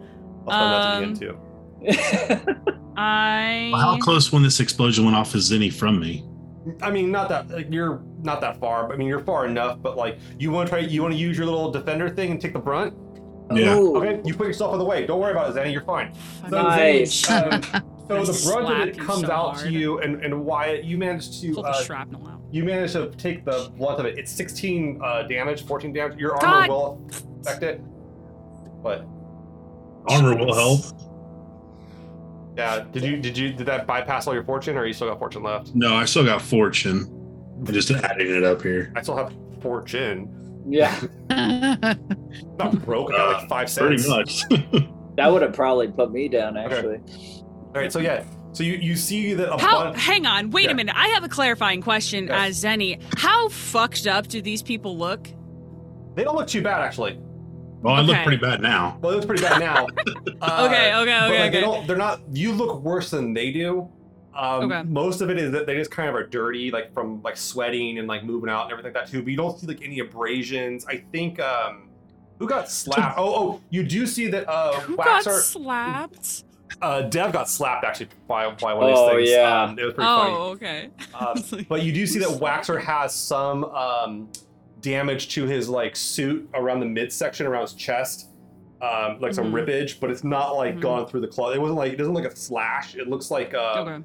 [0.47, 2.55] I'll Um, that to too.
[2.97, 3.69] I.
[3.71, 6.25] Well, how close when this explosion went off is Zeni from me?
[6.81, 9.81] I mean, not that like, you're not that far, but I mean you're far enough.
[9.81, 12.41] But like, you want to try, you want to use your little defender thing and
[12.41, 12.93] take the brunt.
[13.51, 13.77] Yeah.
[13.77, 13.97] Ooh.
[13.97, 15.05] Okay, you put yourself in the way.
[15.07, 15.71] Don't worry about it, Zeni.
[15.71, 16.13] You're fine.
[16.13, 17.29] Fucking So, Nice.
[17.29, 17.61] Um,
[18.07, 21.41] so the brunt of it comes so out to you, and and Wyatt, you managed
[21.41, 22.41] to Pull the uh, shrapnel out.
[22.51, 24.17] you managed to take the blunt of it.
[24.17, 26.17] It's 16 uh, damage, 14 damage.
[26.19, 26.69] Your armor God.
[26.69, 27.09] will
[27.41, 27.81] affect it,
[28.83, 29.05] but
[30.07, 30.81] Armor will help.
[32.59, 32.85] Yeah.
[32.91, 35.43] Did you did you did that bypass all your fortune, or you still got fortune
[35.43, 35.73] left?
[35.73, 37.05] No, I still got fortune.
[37.65, 38.91] I'm just adding it up here.
[38.95, 40.35] I still have fortune.
[40.67, 40.93] Yeah,
[41.29, 43.11] Not broke.
[43.13, 44.07] I got like five uh, cents.
[44.07, 44.43] Pretty much.
[45.15, 46.75] that would have probably put me down Okay.
[46.75, 46.97] actually.
[47.37, 47.91] All right.
[47.91, 48.23] So yeah.
[48.51, 49.85] So you you see that a How?
[49.85, 50.01] bunch.
[50.03, 50.49] Hang on.
[50.51, 50.71] Wait Yeah.
[50.71, 50.95] a minute.
[50.97, 52.49] I have a clarifying question Yes.
[52.49, 53.01] as Zeni.
[53.17, 55.27] How fucked up do these people look?
[56.15, 57.19] They don't look too bad actually.
[57.81, 58.97] Well, I look pretty bad now.
[59.01, 59.87] Well, it looks pretty bad now.
[60.41, 61.61] Uh, Okay, okay, but, okay, like, They okay.
[61.61, 62.21] don't, they're not.
[62.31, 63.89] You look worse than they do.
[64.33, 64.83] Um, Okay.
[64.83, 67.99] Most of it is that they just kind of are dirty, like from like sweating
[67.99, 69.21] and like moving out and everything like that too.
[69.21, 70.85] But you don't see like any abrasions.
[70.87, 71.39] I think.
[71.41, 71.89] um
[72.39, 73.17] Who got slapped?
[73.19, 74.47] oh, oh, you do see that.
[74.49, 76.43] Uh, Who got slapped?
[76.81, 79.37] uh, Dev got slapped actually by, by one of Oh, these things.
[79.37, 79.63] yeah.
[79.63, 80.89] Um, it was pretty Oh, okay.
[81.11, 81.25] funny.
[81.59, 84.29] Um, but you do see that Waxor has some um,
[84.81, 88.29] damage to his like suit around the midsection, around his chest,
[88.81, 89.65] um, like some Mhm.
[89.65, 89.99] rippage.
[89.99, 90.81] But it's not like Mhm.
[90.81, 91.55] gone through the cloth.
[91.55, 92.95] It wasn't like it doesn't look like a slash.
[92.95, 94.03] It looks like uh, okay.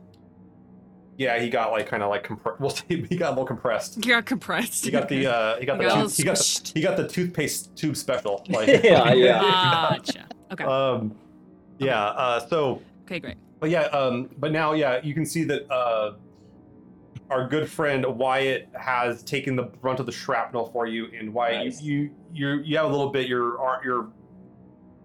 [1.16, 2.56] yeah, he got like kind of like compressed.
[2.60, 3.96] Well, he got a little compressed.
[4.04, 4.84] He got compressed.
[4.84, 7.06] He got the uh, he got the got tooth, he got the, he got the
[7.08, 8.44] toothpaste tube special.
[8.48, 9.40] Like Yeah, yeah.
[9.90, 10.26] Gotcha.
[10.52, 10.64] Okay.
[10.64, 11.14] um,
[11.78, 12.04] yeah.
[12.04, 13.36] Uh, so okay, great.
[13.60, 16.12] But yeah, um, but now yeah, you can see that uh,
[17.34, 21.64] our good friend Wyatt has taken the brunt of the shrapnel for you, and Wyatt,
[21.64, 21.82] Nice.
[21.82, 24.08] you you you you have a little bit your your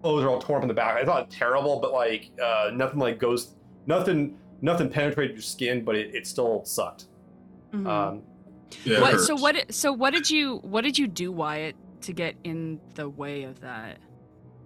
[0.03, 0.97] clothes are all torn up in the back.
[0.99, 3.55] It's not terrible, but like uh, nothing like goes
[3.87, 7.05] nothing nothing penetrated your skin, but it, it still sucked.
[7.73, 7.87] Mhm.
[7.87, 8.21] Um,
[8.83, 9.73] Yeah, what, so what?
[9.73, 10.57] So what did you?
[10.57, 13.97] What did you do, Wyatt, to get in the way of that?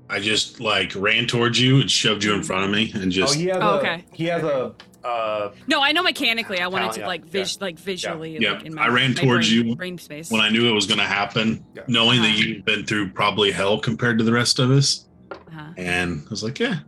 [0.09, 3.09] I just like ran towards you and shoved you in front of me and oh,
[3.09, 4.03] just he has Oh, a okay.
[4.11, 6.59] he has a uh, No, I know mechanically.
[6.59, 8.37] I wanted to yeah, like vis- like visually.
[8.39, 8.53] Yeah.
[8.53, 10.31] Like, in my, I ran my towards brain, you Brain space.
[10.31, 11.83] when I knew it was going to happen, Yeah.
[11.87, 12.37] knowing that Uh-huh.
[12.37, 15.05] you've been through probably hell compared to the rest of us.
[15.31, 15.73] uh-huh.
[15.77, 16.79] And I was like, yeah,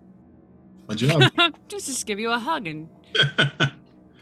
[0.88, 1.24] my job.
[1.68, 2.88] just just give you a hug and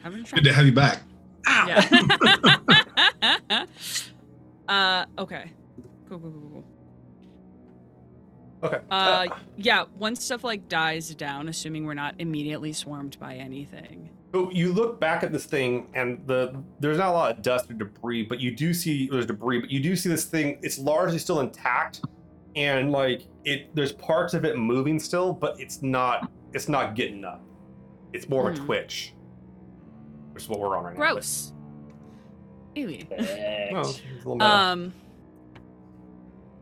[0.03, 1.01] have Good to have you back.
[1.47, 1.67] Ow.
[1.67, 3.65] Yeah.
[4.67, 5.05] uh.
[5.19, 5.51] Okay.
[6.09, 6.19] Cool.
[6.19, 6.31] Cool.
[6.31, 6.52] Cool.
[8.63, 8.69] Cool.
[8.69, 8.85] okay.
[8.89, 9.27] Uh.
[9.57, 9.85] Yeah.
[9.97, 14.09] Once stuff like dies down, assuming we're not immediately swarmed by anything.
[14.33, 17.69] So you look back at this thing, and the there's not a lot of dust
[17.69, 20.57] or debris, but you do see there's debris, but you do see this thing.
[20.63, 22.01] It's largely still intact,
[22.55, 27.23] and like it, there's parts of it moving still, but it's not it's not getting
[27.23, 27.43] up.
[28.11, 28.65] It's more of a Hmm.
[28.65, 29.13] twitch,
[30.31, 31.13] which is what we're on right now.
[31.13, 31.53] Gross.
[32.75, 33.05] Ew.
[33.07, 34.45] But- No, it's a little meta.
[34.51, 34.93] Um.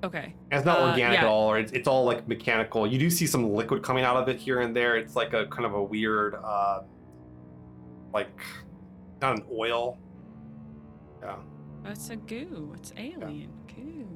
[0.04, 0.34] Okay.
[0.52, 1.26] And it's not uh, organic yeah.
[1.26, 2.88] at all, or it's, it's all like mechanical.
[2.88, 4.97] You do see some liquid coming out of it here and there.
[4.97, 6.82] It's like a kind of a weird, uh,
[8.14, 8.30] like
[9.22, 9.99] not an oil.
[11.22, 11.36] Yeah.
[11.86, 12.74] It's a goo.
[12.76, 14.08] It's alien goo.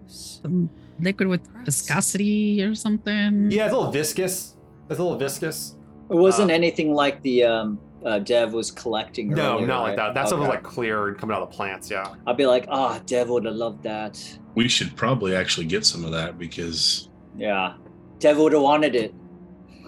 [0.00, 0.40] Gross.
[0.42, 0.70] Some
[1.00, 1.64] liquid with Gross.
[1.64, 3.50] viscosity or something.
[3.50, 4.56] Yeah, it's a little viscous.
[4.90, 5.76] It's a little viscous.
[6.10, 9.28] It wasn't Uh, anything like the um, uh, Dev was collecting.
[9.30, 9.96] No, earlier, not like right?
[9.96, 10.14] that.
[10.14, 11.90] That stuff was like clear and coming out of the plants.
[11.90, 12.14] Yeah.
[12.26, 14.38] I'd be like, ah, Dev would have loved that.
[14.58, 17.74] We should probably actually get some of that because Yeah,
[18.18, 19.14] Dev would have wanted it.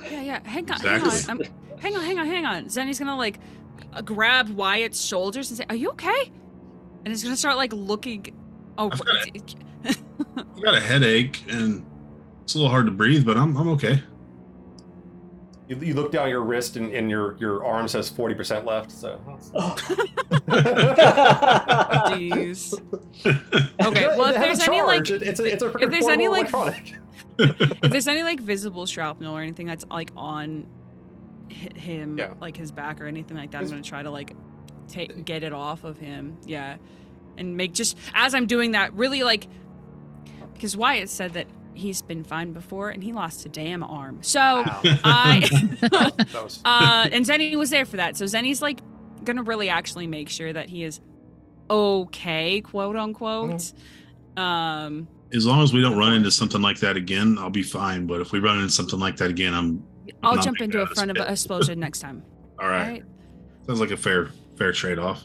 [0.08, 0.40] Yeah, yeah.
[0.48, 1.10] Hang on, Exactly.
[1.10, 1.46] hang on.
[1.72, 2.64] I'm, hang on, hang on, hang on.
[2.66, 3.40] Zeni's gonna like
[3.92, 6.30] uh, grab Wyatt's shoulders and say, "Are you okay?"
[7.04, 8.26] And he's gonna start like looking.
[8.78, 9.96] Oh, I've what- got
[10.56, 11.84] I got a headache and
[12.44, 14.00] it's a little hard to breathe, but I'm I'm okay.
[15.70, 18.90] You, you look down your wrist and, and your your arm says forty percent left.
[18.90, 19.20] So.
[19.54, 19.76] Oh.
[22.10, 22.74] jeez.
[23.82, 25.08] Okay, well, if there's a any like.
[25.10, 26.94] It- it's a it's a if there's any, like- electronic.
[27.38, 30.66] if there's any like visible shrapnel or anything that's like on
[31.50, 32.34] hi- him, Yeah.
[32.40, 34.34] like his back or anything like that, I'm gonna try to like
[34.88, 36.36] take get it off of him.
[36.46, 36.76] Yeah,
[37.38, 39.46] and make just as I'm doing that, really like
[40.54, 41.46] because Wyatt said that
[41.80, 44.18] he's been fine before and he lost a damn arm.
[44.22, 44.80] So Wow.
[45.04, 45.48] I
[46.64, 48.16] uh and Zeni was there for that.
[48.16, 48.80] So Zeni's like
[49.24, 51.00] gonna really actually make sure that he is
[51.68, 53.72] okay, quote unquote.
[54.36, 58.06] Um As long as we don't run into something like that again, I'll be fine.
[58.06, 59.82] But if we run into something like that again, I'm
[60.22, 62.22] I'll not jump into a front of an explosion next time.
[62.60, 63.02] all right.
[63.66, 65.24] Sounds like a fair fair trade off.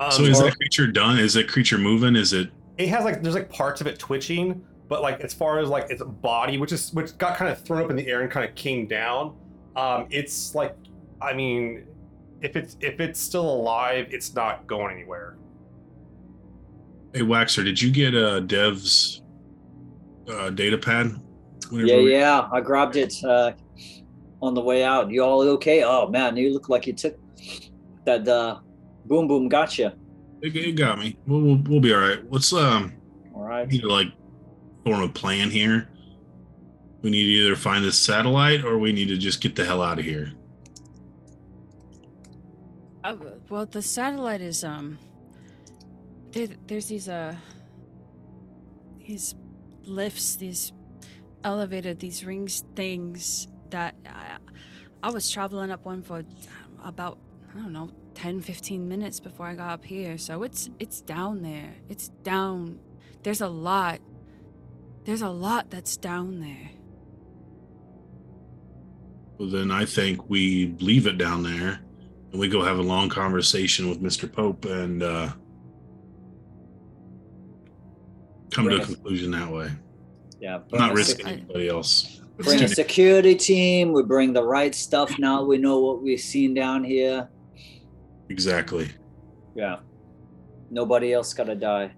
[0.00, 1.18] Um, so is that creature done?
[1.18, 2.16] Is that creature moving?
[2.16, 2.50] Is it
[2.80, 5.90] it has like there's like parts of it twitching, but like as far as like
[5.90, 8.48] its body, which is which got kind of thrown up in the air and kind
[8.48, 9.36] of came down,
[9.76, 10.74] um, it's like
[11.20, 11.86] I mean,
[12.40, 15.36] if it's if it's still alive, it's not going anywhere.
[17.12, 19.22] Hey Waxor, did you get uh Dev's
[20.28, 21.12] uh data pad?
[21.70, 22.48] Yeah, we- yeah.
[22.52, 23.52] I grabbed it uh,
[24.42, 25.10] on the way out.
[25.10, 25.82] You all okay?
[25.84, 27.16] Oh man, you look like you took
[28.06, 28.26] that.
[28.26, 28.60] Uh,
[29.06, 29.94] boom, boom, gotcha.
[30.42, 31.16] It, it got me.
[31.26, 32.20] We'll, we'll we'll be all right.
[32.30, 32.94] Let's um
[33.34, 33.68] All right.
[33.68, 34.08] need to like
[34.84, 35.88] form a plan here.
[37.02, 39.82] We need to either find this satellite or we need to just get the hell
[39.82, 40.32] out of here.
[43.02, 43.16] Uh,
[43.48, 44.98] well, the satellite is um.
[46.32, 47.34] There, there's these uh.
[49.06, 49.34] These
[49.84, 50.72] lifts, these
[51.42, 54.36] elevator, these rings things that I,
[55.02, 56.22] I was traveling up one for
[56.84, 57.18] about
[57.54, 60.18] I don't know 10, 15 minutes before I got up here.
[60.18, 61.72] So it's it's down there.
[61.88, 62.78] It's down.
[63.22, 64.00] There's a lot.
[65.04, 66.70] There's a lot that's down there.
[69.38, 71.80] Well, then I think we leave it down there
[72.30, 74.30] and we go have a long conversation with Mr.
[74.30, 75.30] Pope and uh,
[78.50, 79.70] come to a conclusion that way.
[80.40, 80.58] Yeah.
[80.74, 82.20] I'm not a risking sec- anybody else.
[82.38, 83.92] It's Bring a security team.
[83.92, 85.18] We bring the right stuff.
[85.18, 87.30] Now we know what we've seen down here.
[88.30, 88.88] Exactly.
[89.54, 89.80] Yeah.
[90.70, 91.92] Nobody else gotta die.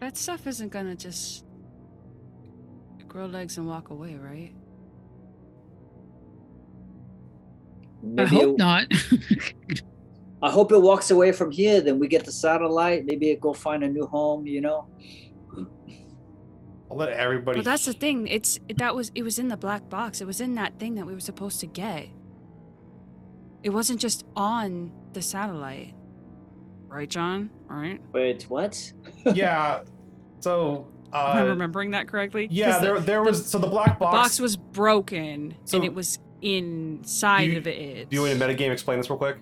[0.00, 1.44] That stuff isn't gonna just
[3.06, 4.52] grow legs and walk away, right?
[8.18, 8.86] I hope it, not.
[10.42, 11.80] I hope it walks away from here.
[11.80, 13.06] Then we get the satellite.
[13.06, 14.46] Maybe it go find a new home.
[14.46, 14.88] You know.
[16.90, 17.58] I'll let everybody.
[17.58, 18.26] Well, that's the thing.
[18.26, 20.20] It's that was it was in the black box.
[20.20, 22.08] It was in that thing that we were supposed to get.
[23.62, 25.94] It wasn't just on the satellite.
[26.88, 27.50] Right, John?
[27.70, 28.00] All right.
[28.12, 28.92] Wait, what?
[29.34, 29.80] yeah.
[30.40, 30.86] So.
[31.12, 32.48] Am I Uh, remember that correctly?
[32.50, 34.14] yeah, the, there there was so the black the box.
[34.28, 38.10] box was broken So- and it was inside Do you- of it.
[38.10, 39.38] Do you want to metagame explain this real quick?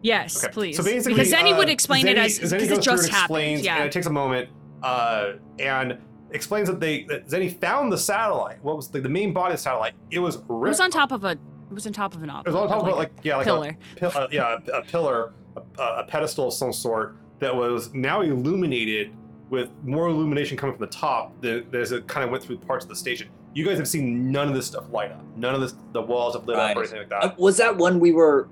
[0.00, 0.52] Yes, Okay.
[0.52, 0.76] please.
[0.78, 3.04] So basically, because Zeni would uh, explain Zeni- it as Zeni because goes it just
[3.08, 3.60] and happened.
[3.60, 3.76] Yeah.
[3.76, 4.48] and it takes a moment,
[4.82, 5.98] uh, and
[6.30, 8.62] explains that they that Zeni found the satellite.
[8.62, 9.92] What was the, the main body of the satellite?
[10.10, 11.36] It was It was on top of a.
[11.70, 12.30] It was on top of an.
[12.30, 12.48] Object.
[12.48, 13.76] It was on top of it, like yeah, like pillar.
[13.92, 15.34] a pil- uh, yeah, a, a pillar,
[15.78, 19.14] a, a pedestal of some sort that was now illuminated
[19.50, 22.84] with more illumination coming from the top than as it kind of went through parts
[22.84, 23.28] of the station.
[23.54, 25.24] You guys have seen none of this stuff light up.
[25.36, 27.38] None of this, the walls have lit up or anything like Uh, that.
[27.38, 28.48] was that when we were,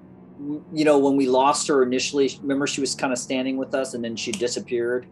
[0.73, 2.31] you know, when we lost her initially?
[2.41, 5.07] Remember, she was kind of standing with us, and then she disappeared.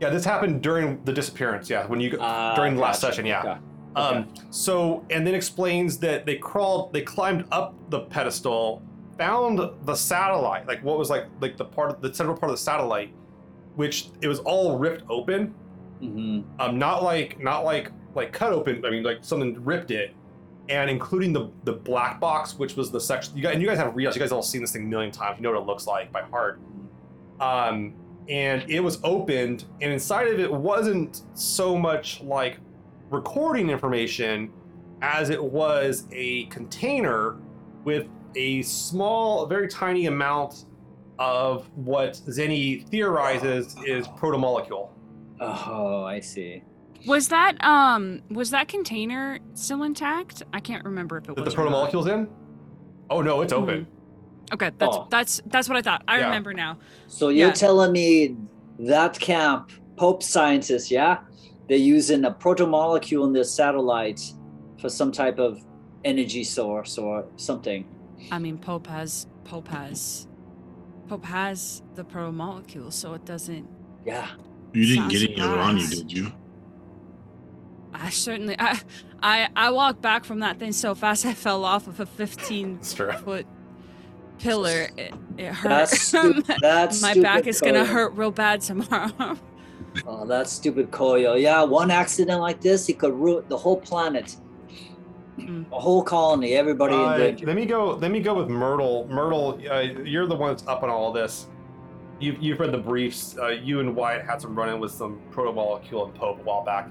[0.00, 1.68] Yeah, this happened during the disappearance.
[1.68, 3.14] Yeah, when you go Uh, during the last gotcha.
[3.14, 3.26] session.
[3.26, 3.40] Yeah.
[3.40, 3.60] Okay.
[3.96, 8.82] Um, so, and then explains that they crawled, they climbed up the pedestal,
[9.16, 12.58] found the satellite, like what was like like the part of the central part of
[12.58, 13.12] the satellite,
[13.74, 15.54] which it was all ripped open.
[16.00, 18.84] hmm Um, not like not like like cut open.
[18.84, 20.14] I mean, like something ripped it,
[20.68, 23.34] and including the the black box, which was the section.
[23.34, 24.14] You guys and you guys have reals.
[24.14, 25.38] You guys all seen this thing a million times.
[25.38, 26.60] You know what it looks like by heart.
[27.40, 27.94] Um,
[28.28, 32.58] and it was opened, and inside of it wasn't so much like
[33.10, 34.50] recording information
[35.02, 37.36] as it was a container
[37.84, 40.64] with a small, very tiny amount
[41.18, 44.90] of what Zeni theorizes is protomolecule.
[45.40, 46.62] Oh, I see.
[47.06, 50.42] Was that um was that container still intact?
[50.52, 51.54] I can't remember if it That was.
[51.54, 51.90] the or not.
[51.92, 52.28] protomolecule's in?
[53.10, 53.86] Oh no, it's open.
[54.52, 55.06] Okay, that's Oh.
[55.10, 56.02] that's that's what I thought.
[56.08, 56.24] I Yeah.
[56.26, 56.78] remember now.
[57.06, 57.52] So you're Yeah.
[57.54, 58.36] telling me
[58.80, 61.18] that camp, Pope scientists, yeah,
[61.68, 64.34] they're using a protomolecule in their satellites
[64.80, 65.64] for some type of
[66.04, 67.86] energy source or something.
[68.30, 70.26] I mean, Pope has Pope has
[71.08, 73.68] Pope has the pro molecule, so it doesn't.
[74.04, 74.28] Yeah.
[74.72, 76.32] You didn't get any other on you, did you?
[77.94, 78.78] I certainly I
[79.22, 82.80] I I walked back from that thing so fast I fell off of a 15
[82.80, 83.46] foot
[84.38, 84.88] pillar.
[84.96, 85.68] It, it hurt.
[85.68, 89.38] That's stu- that's My back is gonna hurt real bad tomorrow.
[90.06, 91.40] Oh, that's stupid Koyo.
[91.40, 94.36] Yeah, one accident like this, he could ruin the whole planet.
[95.38, 95.70] Mm.
[95.70, 97.46] A whole colony, everybody in Uh, danger.
[97.46, 97.90] let me go.
[97.94, 99.06] Let me go with Myrtle.
[99.10, 101.46] Myrtle, uh, you're the one that's up on all this.
[102.18, 103.36] You've, you've read the briefs.
[103.38, 106.88] Uh, you and Wyatt had some run-in with some protomolecule and Pope a while back.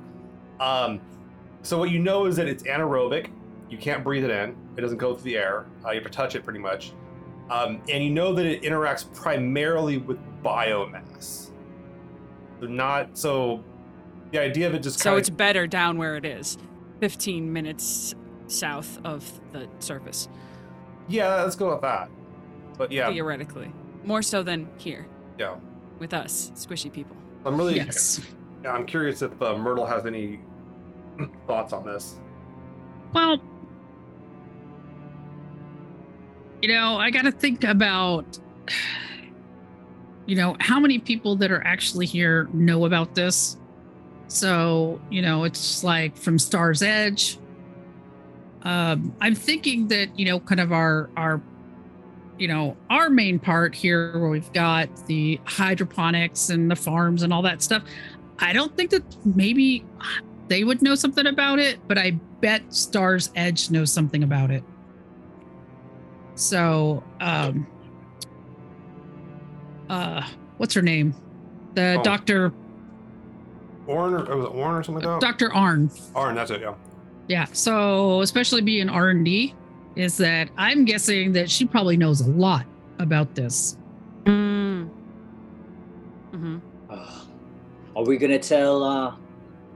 [0.60, 1.02] Um,
[1.64, 3.30] so what you know is that it's anaerobic.
[3.68, 4.56] You can't breathe it in.
[4.78, 5.66] It doesn't go through the air.
[5.84, 6.94] Uh, you have to touch it pretty much.
[7.50, 11.45] Um, and you know that it interacts primarily with biomass.
[12.60, 13.64] So not so.
[14.32, 16.58] The idea of it just so kind it's better down where it is,
[17.00, 18.16] 15 minutes
[18.48, 20.28] south of the surface,
[21.08, 21.44] yeah.
[21.44, 22.10] Let's go with that.
[22.78, 23.72] But yeah, theoretically,
[24.04, 25.56] more so than here yeah.
[26.00, 27.16] with us squishy people.
[27.46, 28.22] I'm really yes.
[28.64, 30.40] Yeah, I'm curious if uh, Myrtle has any
[31.48, 32.20] thoughts on this.
[33.14, 33.40] Well,
[36.62, 38.40] you know, I got to think about,
[40.26, 43.58] you know, how many people that are actually here know about this.
[44.28, 47.38] So, you know, it's like from Star's Edge.
[48.64, 51.42] Um, I'm thinking that, you know, kind of our, our,
[52.40, 57.32] you know, our main part here where we've got the hydroponics and the farms and
[57.32, 57.84] all that stuff.
[58.40, 59.86] I don't think that maybe
[60.48, 62.12] they would know something about it, but I
[62.42, 64.64] bet Star's Edge knows something about it.
[66.34, 67.68] So, um,
[69.90, 70.26] uh,
[70.58, 71.14] what's her name?
[71.76, 72.04] The Oh.
[72.04, 72.54] doctor,
[73.88, 75.28] Orn or was it Orn or something like that?
[75.28, 75.54] Dr.
[75.54, 75.92] Arn.
[76.16, 76.62] Arn, that's it.
[76.62, 76.74] Yeah.
[77.28, 77.46] Yeah.
[77.52, 79.54] So, especially being R and D,
[79.96, 82.66] is that I'm guessing that she probably knows a lot
[83.00, 83.78] about this.
[84.26, 84.90] Mm.
[86.32, 86.58] hmm
[86.90, 87.22] Uh,
[87.96, 89.16] are we gonna tell uh,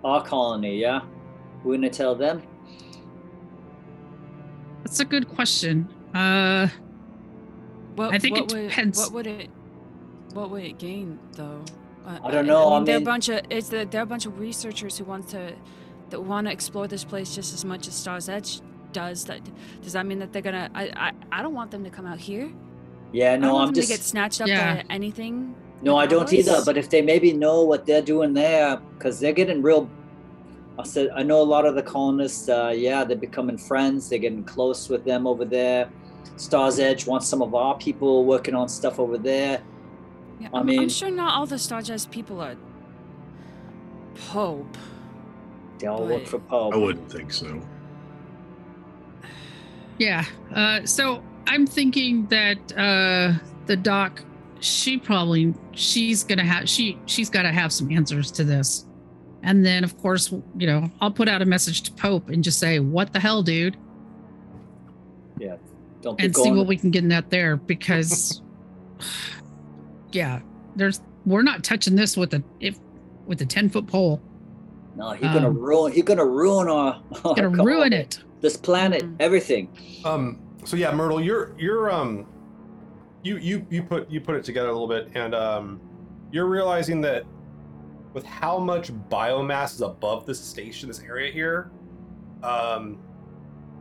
[0.04, 0.80] our colony?
[0.80, 1.02] Yeah,
[1.64, 2.42] we're gonna tell them.
[4.84, 5.88] That's a good question.
[6.16, 6.68] Uh,
[7.96, 8.98] What, I think what it would, depends.
[9.00, 9.50] What would it?
[10.34, 11.62] What would it gain though?
[12.06, 14.06] Uh, I don't know, I I mean, they're a bunch of it's the, they're a
[14.06, 15.54] bunch of researchers who want to
[16.10, 18.62] that want to explore this place just as much as Stars Edge
[18.94, 19.26] does.
[19.26, 19.42] That
[19.82, 20.70] does that mean that they're gonna?
[20.74, 22.50] I I, I don't want them to come out here.
[23.12, 24.76] Yeah, I don't no, want I'm them just to get snatched up Yeah.
[24.76, 25.56] by anything.
[25.82, 26.54] no, I don't either.
[26.54, 26.66] ours.
[26.66, 29.90] But if they maybe know what they're doing there, because they're getting real.
[30.78, 32.48] I said I know a lot of the colonists.
[32.48, 34.10] Uh, yeah, they're becoming friends.
[34.10, 35.90] They're getting close with them over there.
[36.38, 39.62] Stars Edge wants some of our people working on stuff over there.
[40.40, 42.56] Yeah, I I'm, I'm sure not all the Stars Edge people are
[44.30, 44.78] Pope.
[45.80, 46.74] They all work for Pope.
[46.74, 47.62] I wouldn't think so.
[49.98, 50.26] yeah.
[50.54, 53.34] Uh, so I'm thinking that uh,
[53.66, 54.24] the doc,
[54.60, 58.86] she probably she's gonna have she she's got to have some answers to this,
[59.44, 62.60] and then of course you know I'll put out a message to Pope and just
[62.60, 63.78] say what the hell, dude,
[65.38, 65.56] Yeah.
[66.02, 68.42] Don't and see what we can get in that there because
[70.12, 70.40] yeah,
[70.76, 72.78] there's we're not touching this with a if
[73.26, 74.22] with a ten foot pole.
[74.96, 75.92] no, he's gonna um, ruin.
[75.92, 77.02] He's gonna ruin our.
[77.26, 77.64] our Gonna colony.
[77.66, 78.20] ruin it.
[78.42, 79.16] This planet, Mhm.
[79.20, 79.70] everything.
[80.06, 80.40] Um.
[80.66, 82.26] So yeah, Myrtle, you're you're um,
[83.24, 85.80] you you you put you put it together a little bit, and um,
[86.32, 87.24] you're realizing that
[88.14, 91.70] with how much biomass is above this station, this area here,
[92.44, 92.98] um,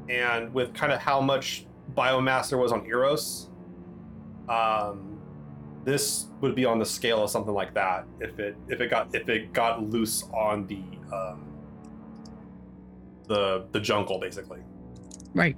[0.09, 1.67] and with kind of how much
[1.97, 3.49] biomass there was on Eros,
[4.49, 5.08] um,
[5.85, 9.15] this would be on the scale of something like that if it if it got
[9.15, 10.83] if it got loose on the
[11.15, 11.45] um,
[13.27, 14.61] the the jungle basically.
[15.35, 15.57] Right.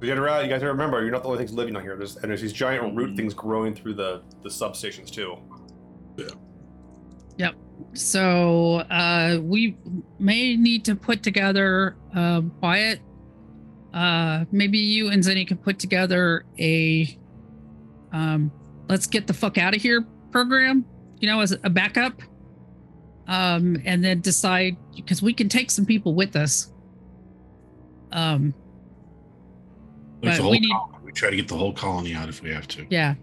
[0.00, 1.96] You gotta realize, you guys gotta remember, you're not the only things living on here.
[1.96, 5.36] There's and there's these giant root things growing through the the substations too.
[6.16, 6.26] Yeah.
[7.36, 7.54] Yep.
[7.94, 9.76] So uh, we
[10.18, 13.00] may need to put together uh, Wyatt.
[13.94, 17.18] Uh, maybe you and Zeni can put together a
[18.12, 18.50] um,
[18.88, 20.84] let's get the fuck out of here program,
[21.20, 22.20] you know, as a backup.
[23.28, 26.72] Um, and then decide because we can take some people with us.
[28.10, 28.52] Um,
[30.22, 30.98] Like But we need- colony.
[31.04, 32.86] we try to get the whole colony out if we have to.
[32.90, 33.14] yeah,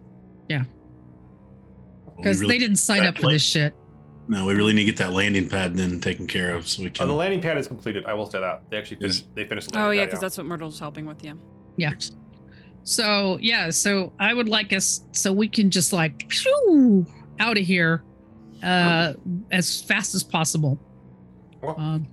[0.49, 0.63] yeah.
[2.17, 3.73] because really- they didn't sign up for this shit.
[4.27, 6.89] No, we really need to get that landing pad then taken care of so we
[6.89, 7.07] can.
[7.07, 8.05] the landing pad is completed.
[8.05, 9.35] I will say that they actually Is- finished.
[9.35, 11.23] They finished the Oh yeah, because that's what Myrtle's helping with.
[11.23, 11.33] Yeah.
[11.77, 11.91] Yeah.
[12.83, 17.05] So yeah, so I would like us so we can just like phew,
[17.39, 18.03] out of here
[18.63, 19.13] uh
[19.51, 20.77] as fast as possible.
[21.63, 21.81] Okay.
[21.81, 22.07] Um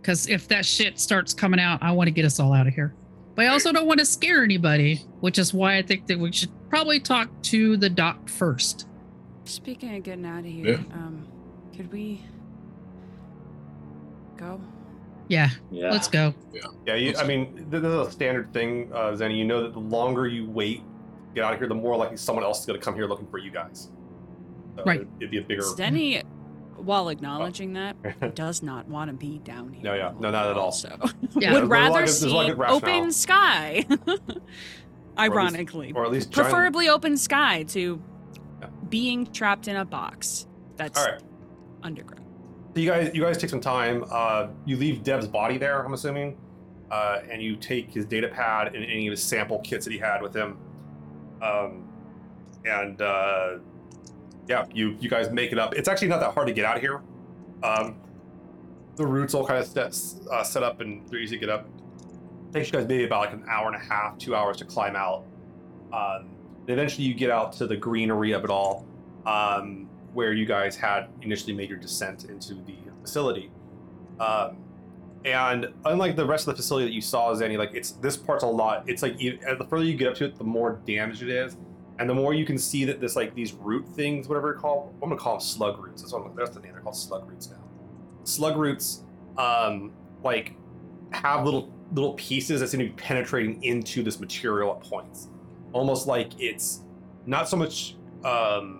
[0.00, 2.72] because if that shit starts coming out, I want to get us all out of
[2.74, 2.94] here.
[3.34, 6.32] But I also don't want to scare anybody, which is why I think that we
[6.32, 8.86] should probably talk to the doc first.
[9.44, 10.94] Speaking of getting out of here, Yeah.
[10.94, 11.26] um,
[11.76, 12.22] could we
[14.38, 14.60] go?
[15.30, 15.90] Yeah, Yeah.
[15.92, 16.34] let's go.
[16.86, 19.38] Yeah, you, I mean, this is a standard thing, uh, Zeni.
[19.38, 22.16] You know that the longer you wait, to get out of here, the more likely
[22.16, 23.90] someone else is going to come here looking for you guys.
[24.76, 24.96] So Right.
[25.02, 25.62] It'd, it'd be a bigger.
[25.62, 26.24] Zeni,
[26.78, 27.94] while acknowledging that,
[28.34, 29.84] does not want to be down here.
[29.84, 30.12] No, yeah.
[30.18, 30.72] No, not at all.
[30.72, 30.88] So
[31.36, 31.52] Yeah.
[31.52, 32.76] would There's rather of- there's see of good rationale.
[32.98, 33.84] open sky.
[35.18, 38.02] Ironically, or at least giant- preferably open sky to
[38.60, 38.68] Yeah.
[38.88, 41.20] being trapped in a box that's All right.
[41.84, 42.19] underground.
[42.74, 44.04] So you guys, you guys take some time.
[44.10, 45.82] Uh, you leave Dev's body there.
[45.82, 46.38] I'm assuming,
[46.90, 49.98] uh, and you take his data pad and any of his sample kits that he
[49.98, 50.56] had with him.
[51.42, 51.88] Um,
[52.64, 53.58] and uh,
[54.46, 55.74] yeah, you you guys make it up.
[55.74, 57.02] It's actually not that hard to get out of here.
[57.64, 57.96] Um,
[58.96, 59.96] the routes all kind of set,
[60.30, 61.66] uh, set up and they're easy to get up.
[62.52, 64.94] takes you guys maybe about like an hour and a half, two hours to climb
[64.94, 65.24] out.
[65.92, 66.30] Um,
[66.68, 68.86] eventually, you get out to the greenery of it all.
[69.26, 73.50] Um, where you guys had initially made your descent into the facility.
[74.18, 74.58] Um,
[75.24, 78.42] and unlike the rest of the facility that you saw, Zeni, like it's this part's
[78.42, 78.88] a lot.
[78.88, 81.56] It's like you, the further you get up to it, the more damaged it is,
[81.98, 84.94] and the more you can see that this like these root things, whatever they're called,
[85.02, 86.00] I'm gonna call them slug roots.
[86.02, 86.72] That's what that's the name.
[86.72, 87.62] They're called slug roots now.
[88.24, 89.04] Slug roots,
[89.36, 89.92] um,
[90.24, 90.54] like
[91.10, 95.28] have little little pieces that seem to be penetrating into this material at points,
[95.72, 96.82] almost like it's
[97.26, 98.79] not so much um,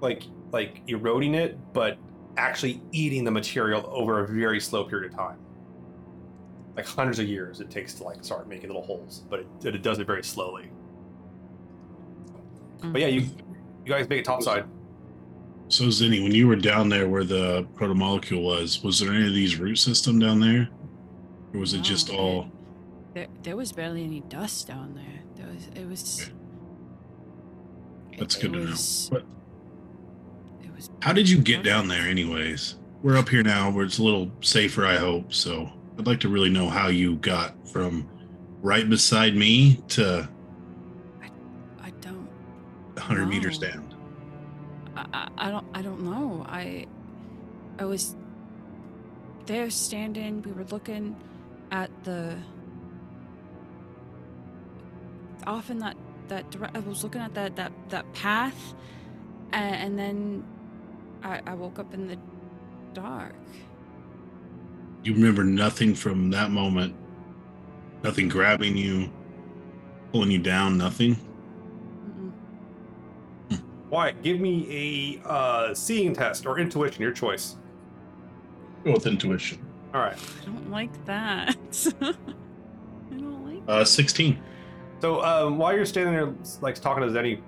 [0.00, 0.22] like
[0.52, 1.98] like eroding it, but
[2.36, 5.38] actually eating the material over a very slow period of time.
[6.76, 9.82] Like hundreds of years it takes to like start making little holes, but it, it
[9.82, 10.70] does it very slowly.
[12.82, 13.20] But yeah, you
[13.84, 14.64] You guys make it topside.
[15.68, 19.34] So Zeni, when you were down there where the protomolecule was, was there any of
[19.34, 20.68] these root system down there?
[21.54, 22.52] Or was it just No, all
[23.14, 25.22] There, there was barely any dust down there.
[25.36, 25.68] There was.
[25.74, 26.30] It was.
[28.18, 28.76] That's it good to know.
[29.10, 29.26] But It
[30.76, 30.90] was.
[31.00, 32.76] how did you get down there anyways?
[33.02, 35.32] We're up here now where it's a little safer, I hope.
[35.32, 38.08] So I'd like to really know how you got from
[38.62, 40.28] right beside me to
[41.82, 42.28] I don't.
[42.94, 43.94] 100 meters down.
[44.96, 45.66] I, I, I don't.
[45.74, 46.44] I don't know.
[46.48, 46.86] I.
[47.78, 48.16] I was.
[49.46, 50.42] There standing.
[50.42, 51.16] We were looking
[51.70, 52.36] at the.
[55.46, 55.96] Off in that
[56.28, 58.74] that I was looking at that that that path,
[59.52, 60.44] and, and then
[61.22, 62.18] I, I woke up in the
[62.92, 63.34] dark.
[65.02, 66.94] You remember nothing from that moment?
[68.02, 69.10] Nothing grabbing you,
[70.12, 71.16] pulling you down, nothing?
[73.50, 73.62] Mm-mm.
[73.90, 77.56] Wyatt, give me a uh, seeing test or intuition, your choice.
[78.84, 79.64] Go with intuition.
[79.94, 80.18] All right.
[80.42, 81.56] I don't like that.
[82.00, 82.14] I
[83.10, 83.62] don't like.
[83.68, 84.42] Uh, 16.
[85.00, 87.40] So um, while you're standing there, like talking to Zeni,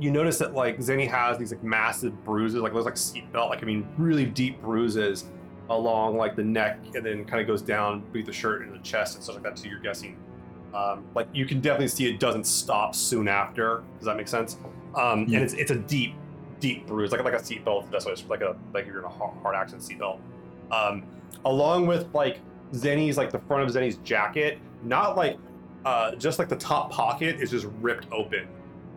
[0.00, 3.62] you notice that like Zeni has these like massive bruises, like those like seatbelt, like
[3.62, 5.26] I mean, really deep bruises
[5.68, 8.78] along like the neck, and then kind of goes down beneath the shirt and the
[8.78, 9.58] chest and stuff like that.
[9.58, 10.16] So you're guessing,
[10.74, 13.82] um, like you can definitely see it doesn't stop soon after.
[13.98, 14.56] Does that make sense?
[14.96, 15.36] Um, Yeah.
[15.36, 16.14] And it's it's a deep,
[16.60, 17.90] deep bruise, like like a seatbelt.
[17.90, 20.18] That's what it's like a like you're in a hard, hard accident seatbelt.
[20.72, 21.04] Um,
[21.44, 22.40] along with like
[22.72, 25.36] Zeni's like the front of Zeni's jacket, not like
[25.84, 28.46] uh, just like the top pocket is just ripped open,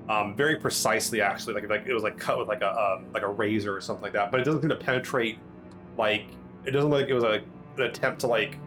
[0.09, 3.23] um, very precisely actually, like like it was like cut with like a um, like
[3.23, 4.31] a razor or something like that.
[4.31, 5.39] But it doesn't seem to penetrate,
[5.97, 6.25] like
[6.65, 7.41] it doesn't look like it was a,
[7.77, 8.57] an attempt to like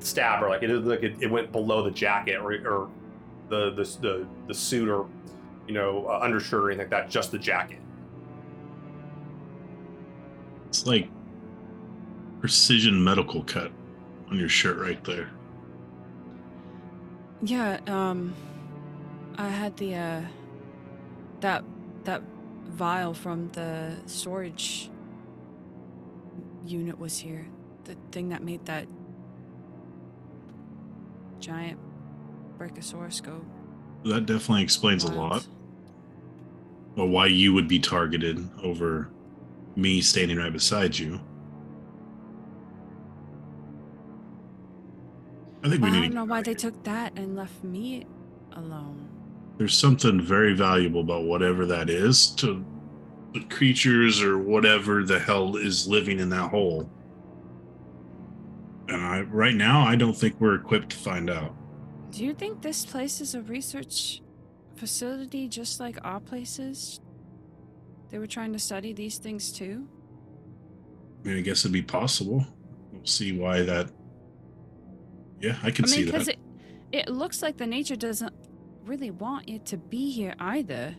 [0.00, 0.48] stab her.
[0.48, 2.90] Like it is like it, it went below the jacket or, or
[3.48, 5.06] the, the the the suit or
[5.66, 7.10] you know uh, undershirt or anything like that.
[7.10, 7.78] Just the jacket.
[10.68, 11.08] It's like
[12.40, 13.72] precision medical cut
[14.30, 15.30] on your shirt right there.
[17.40, 18.34] Yeah, um
[19.38, 20.20] I had the uh
[21.40, 21.64] that
[22.04, 22.22] that
[22.66, 24.90] vial from the storage
[26.64, 27.46] unit was here.
[27.84, 28.86] The thing that made that
[31.40, 31.78] giant
[32.58, 33.44] brachiosaurus go
[34.04, 35.46] That definitely explains a lot.
[36.96, 39.10] Well, why you would be targeted over
[39.76, 41.20] me standing right beside you.
[45.62, 48.04] I think we I need don't know why they took that and left me
[48.52, 49.07] alone.
[49.58, 52.64] There's something very valuable about whatever that is to
[53.34, 56.88] the creatures or whatever the hell is living in that hole.
[58.88, 61.54] And I right now I don't think we're equipped to find out.
[62.10, 64.22] Do you think this place is a research
[64.76, 67.00] facility just like our places?
[68.10, 69.86] They were trying to study these things too?
[71.24, 72.46] I mean, I guess it'd be possible.
[72.92, 73.90] We'll see why that.
[75.40, 76.36] Yeah, I can I mean, see because that.
[76.36, 78.32] it it looks like the nature doesn't
[78.88, 80.96] really want you to be here either.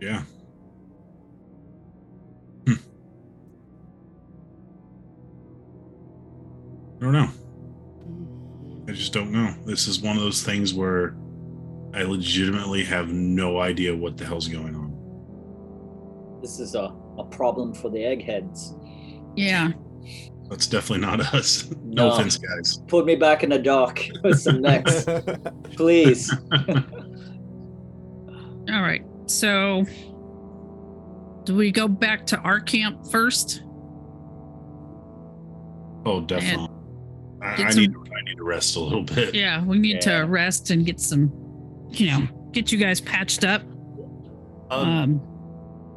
[0.00, 0.22] Yeah.
[2.66, 2.74] Hmm.
[6.98, 7.28] I don't know.
[8.88, 9.54] I just don't know.
[9.64, 11.16] This is one of those things where
[11.94, 14.88] I legitimately have no idea what the hell's going on.
[16.42, 18.74] This is a, a problem for the eggheads.
[19.34, 19.72] Yeah.
[20.48, 21.70] That's definitely not us.
[21.84, 22.12] No, No.
[22.14, 22.78] offense, guys.
[22.88, 25.04] Put me back in the dock with some necks,
[25.76, 26.32] please.
[28.70, 29.04] All right.
[29.26, 29.84] So,
[31.44, 33.62] do we go back to our camp first?
[36.06, 36.68] Oh, definitely.
[37.42, 39.34] I, Get I some- need I need to rest a little bit.
[39.34, 40.20] Yeah, we need Yeah.
[40.20, 41.30] to rest and get some,
[41.90, 43.62] you know, get you guys patched up.
[44.70, 45.20] um, Um,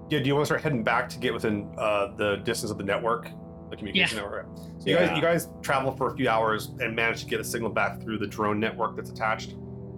[0.10, 2.78] Yeah, do you want to start heading back to get within uh, the distance of
[2.78, 3.30] the network,
[3.72, 4.48] the communication network?
[4.80, 7.44] So you guys, you guys travel for a few hours and manage to get a
[7.44, 9.56] signal back through the drone network that's attached.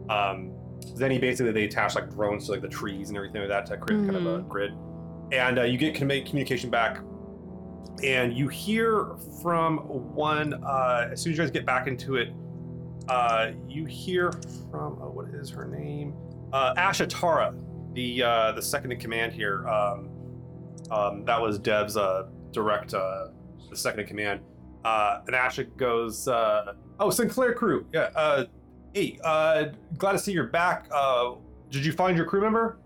[0.10, 0.54] Um,
[0.96, 3.66] then he basically they attach like drones to like the trees and everything like that
[3.68, 4.74] to create kind of a grid,
[5.32, 7.00] and uh, you get commu- communication back,
[8.04, 12.30] and you hear from one uh, as soon as you guys get back into it.
[13.10, 14.32] Uh, you hear
[14.72, 16.14] from oh, what is her name?
[16.54, 17.54] Uh, Ashatara,
[17.94, 19.68] the uh, the second in command here.
[19.68, 20.10] Um,
[20.92, 23.28] um, that was Dev's uh, direct, uh,
[23.74, 24.42] the second in command.
[24.86, 28.10] Uh, and Asha goes, uh, "Oh, Sinclair crew, yeah.
[28.16, 28.46] Uh,
[28.94, 29.66] hey, uh,
[29.98, 30.88] glad to see you're back.
[30.92, 31.36] Uh,
[31.70, 32.78] did you find your crew member?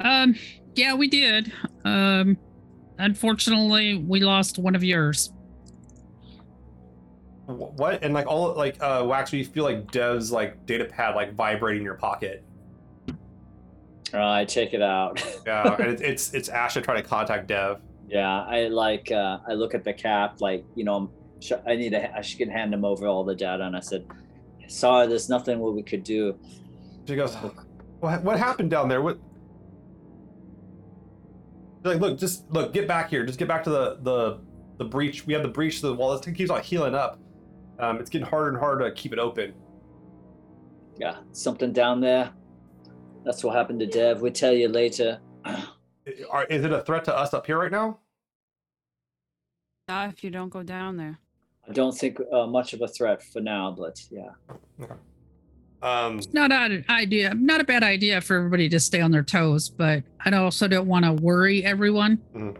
[0.00, 0.34] um,
[0.74, 1.52] yeah, we did.
[1.84, 2.36] Um,
[2.98, 5.32] unfortunately, we lost one of yours.
[7.46, 8.02] Wh- What?
[8.02, 11.80] And like all like uh, Wax, you feel like Dev's like data pad like vibrating
[11.82, 12.44] in your pocket.
[14.14, 15.24] All right, check it out.
[15.46, 17.80] Yeah, and it's it's, it's Asha trying to contact Dev.
[18.12, 19.10] Yeah, I like.
[19.10, 21.10] Uh, I look at the cap, like you know,
[21.66, 22.14] I need to.
[22.14, 24.06] I should hand him over all the data, and I said,
[24.68, 26.38] "Sorry, there's nothing what we could do."
[27.08, 27.34] She goes,
[28.00, 29.00] "What what happened down there?
[29.00, 29.18] What?"
[31.78, 33.24] She's like, look, just look, get back here.
[33.24, 34.40] Just get back to the the
[34.76, 35.26] the breach.
[35.26, 36.12] We have the breach to the wall.
[36.12, 37.18] This thing keeps on healing up.
[37.78, 39.54] Um, it's getting harder and harder to keep it open.
[40.98, 42.30] Yeah, something down there.
[43.24, 44.20] That's what happened to Dev.
[44.20, 45.18] We'll tell you later.
[46.30, 47.98] Are, is it a threat to us up here right now?
[49.88, 51.18] Not if you don't go down there.
[51.68, 54.30] I don't think uh, much of a threat for now, but yeah.
[55.82, 59.68] Um, Not an idea, not a bad idea for everybody to stay on their toes,
[59.68, 62.56] but I also don't want to worry everyone, Mhm.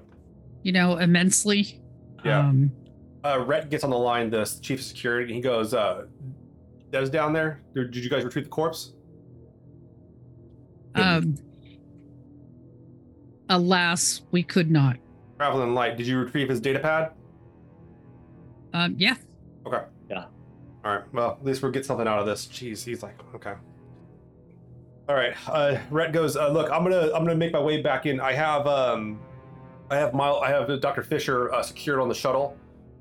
[0.64, 1.80] you know, immensely.
[2.24, 2.40] Yeah.
[2.48, 2.72] Um,
[3.24, 6.06] uh, Rhett gets on the line, the chief of security, and he goes, uh,
[6.90, 7.60] Dev's down there.
[7.74, 8.92] Did did you guys retrieve the corpse?
[10.96, 11.36] um,
[13.48, 14.96] alas, we could not.
[15.42, 15.96] Traveling light.
[15.96, 17.10] Did you retrieve his data pad?
[18.72, 19.16] Um, yeah,
[19.66, 19.82] Okay.
[20.08, 20.26] Yeah.
[20.84, 21.12] All right.
[21.12, 22.46] Well, at least we'll get something out of this.
[22.46, 23.54] Jeez, he's like, okay.
[25.08, 25.34] All right.
[25.48, 28.20] Uh, Rhett goes, uh, look, I'm gonna I'm gonna make my way back in.
[28.20, 29.18] I have um,
[29.90, 31.02] I have Mile, I have Dr.
[31.02, 32.56] Fisher uh, secured on the shuttle.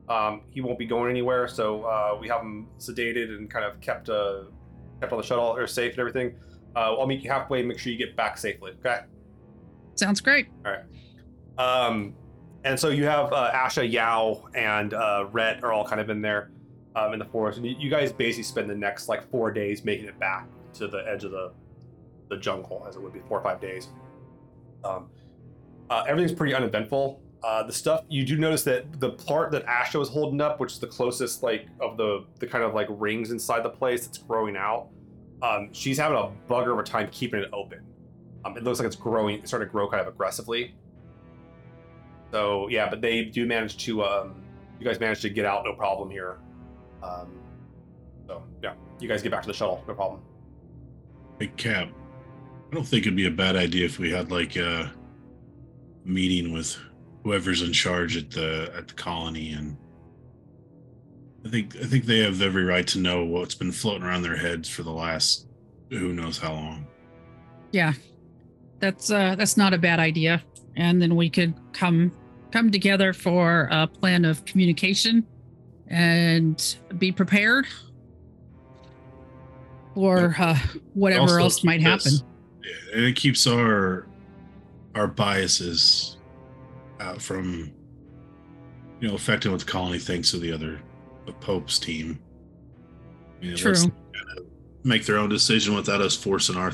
[0.09, 3.79] Um, he won't be going anywhere, so uh, we have him sedated and kind of
[3.81, 4.45] kept uh,
[4.99, 6.33] kept on the shuttle or safe and everything.
[6.75, 7.61] Uh, I'll meet you halfway.
[7.61, 8.71] Make sure you get back safely.
[8.83, 9.01] Okay.
[9.93, 10.47] sounds great.
[10.65, 10.85] All right.
[11.59, 12.15] Um,
[12.63, 16.21] and so you have uh, Asha, Yao, and uh, Rhett are all kind of in
[16.21, 16.51] there
[16.95, 20.05] um, in the forest, and you, guys basically spend the next like four days making
[20.05, 21.53] it back to the edge of the
[22.29, 23.89] the jungle, as it would be four or five days.
[24.83, 25.09] Um,
[25.89, 27.21] uh, everything's pretty uneventful.
[27.43, 30.73] Uh, the stuff you do notice that the part that Asha was holding up, which
[30.73, 34.17] is the closest like of the the kind of like rings inside the place that's
[34.19, 34.89] growing out,
[35.41, 37.79] um, she's having a bugger of a time keeping it open.
[38.45, 40.75] Um, it looks like it's growing, it's starting to grow kind of aggressively.
[42.31, 44.03] So yeah, but they do manage to.
[44.03, 44.35] Um,
[44.79, 46.39] you guys manage to get out, no problem here.
[47.03, 47.39] Um,
[48.27, 50.21] so yeah, you guys get back to the shuttle, no problem.
[51.39, 51.89] Hey, Cap,
[52.71, 54.91] I don't think it'd be a bad idea if we had like a
[56.03, 56.77] meeting with
[57.23, 59.77] whoever's in charge at the at the colony, and
[61.45, 64.37] I think I think they have every right to know what's been floating around their
[64.37, 65.47] heads for the last
[65.89, 66.87] who knows how long.
[67.71, 67.93] Yeah,
[68.79, 70.41] that's uh, that's not a bad idea.
[70.75, 72.11] And then we could come
[72.51, 75.25] come together for a plan of communication
[75.87, 77.65] and be prepared
[79.93, 80.57] for uh,
[80.93, 82.07] whatever else might happen.
[82.07, 82.23] us-
[82.93, 84.07] and it keeps our
[84.95, 86.17] our biases
[86.99, 87.71] out from
[88.99, 90.79] you know affecting what the colony thinks of the other
[91.25, 92.19] the Pope's team.
[93.41, 93.91] You know, True.
[94.83, 96.71] Make their own decision without us forcing our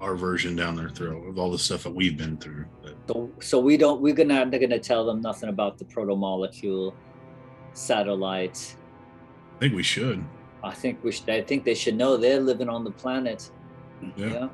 [0.00, 2.66] our version down their throat of all the stuff that we've been through.
[3.08, 4.00] But So, we don't.
[4.00, 4.48] We're gonna.
[4.48, 6.94] They're gonna tell them nothing about the protomolecule
[7.72, 8.76] satellite.
[9.56, 10.24] I think we should.
[10.62, 11.30] I think we should.
[11.30, 13.50] I think they should know they're living on the planet.
[14.16, 14.48] Yeah.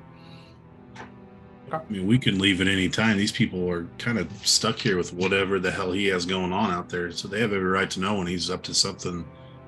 [1.72, 3.16] I mean, we can leave at any time.
[3.16, 6.70] These people are kind of stuck here with whatever the hell he has going on
[6.70, 7.10] out there.
[7.10, 9.24] So they have every right to know when he's up to something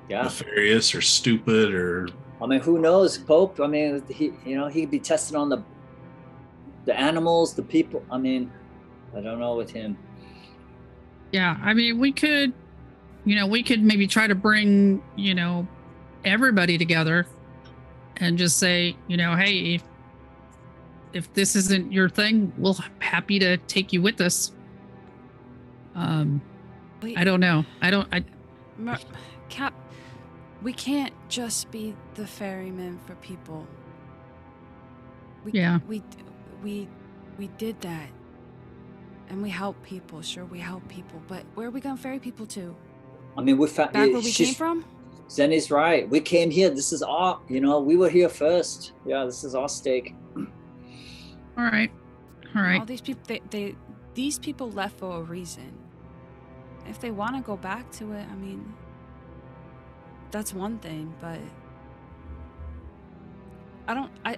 [0.07, 0.21] Yeah.
[0.23, 2.07] nefarious or stupid or
[2.39, 3.59] I mean, who knows, Pope?
[3.59, 5.63] I mean, he, you know, he'd be testing on the
[6.85, 8.01] the animals, the people.
[8.09, 8.51] I mean,
[9.15, 9.97] I don't know with him.
[11.31, 12.53] Yeah, I mean, we could,
[13.25, 15.67] you know, we could maybe try to bring, you know,
[16.23, 17.27] everybody together
[18.17, 19.83] and just say, you know, hey, if
[21.13, 24.51] if this isn't your thing, we'll happy to take you with us.
[25.95, 26.41] Um,
[27.01, 27.65] Wait, I don't know.
[27.81, 28.07] I don't.
[28.11, 28.23] I
[28.77, 28.99] Mer-
[29.49, 29.73] Cap,
[30.61, 33.67] we can't just be the ferryman for people.
[35.43, 35.79] We, Yeah.
[35.87, 36.03] We
[36.63, 36.87] we
[37.37, 38.09] we did that,
[39.29, 40.21] and we help people.
[40.21, 42.75] Sure, we help people, but where are we gonna ferry people to?
[43.37, 43.93] I mean, we found.
[43.93, 44.85] Back where we came from?
[45.29, 46.09] Zeni's right.
[46.09, 46.69] We came here.
[46.69, 47.39] This is our.
[47.47, 48.93] You know, we were here first.
[49.05, 50.15] Yeah, this is our stake.
[50.35, 50.45] all
[51.57, 51.91] right,
[52.55, 52.79] all right.
[52.79, 53.75] All these people, they, they
[54.13, 55.73] these people left for a reason.
[56.89, 58.73] If they want to go back to it, I mean,
[60.31, 61.39] that's one thing, but
[63.87, 64.37] I don't, I,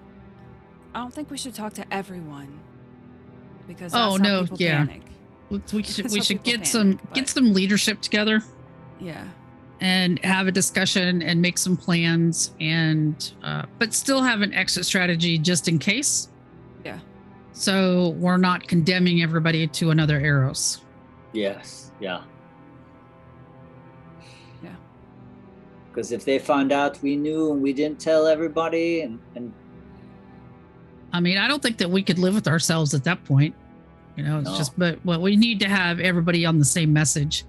[0.93, 2.59] I don't think we should talk to everyone
[3.69, 4.85] because that's Oh, how no, people yeah.
[4.85, 5.01] panic.
[5.49, 8.41] We we should That's we should people get some panic, get some leadership together
[8.99, 9.25] Yeah,
[9.79, 14.85] and have a discussion and make some plans and uh, but still have an exit
[14.85, 16.29] strategy just in case.
[16.83, 16.99] Yeah.
[17.53, 20.81] So we're not condemning everybody to another Eros.
[21.33, 21.91] Yes.
[21.99, 22.21] Yeah.
[24.63, 24.75] Yeah.
[25.89, 29.53] Because if they found out we knew and we didn't tell everybody, and and
[31.13, 33.55] I mean, I don't think that we could live with ourselves at that point.
[34.15, 34.57] You know, it's No.
[34.57, 37.45] just, but well, we need to have everybody on the same message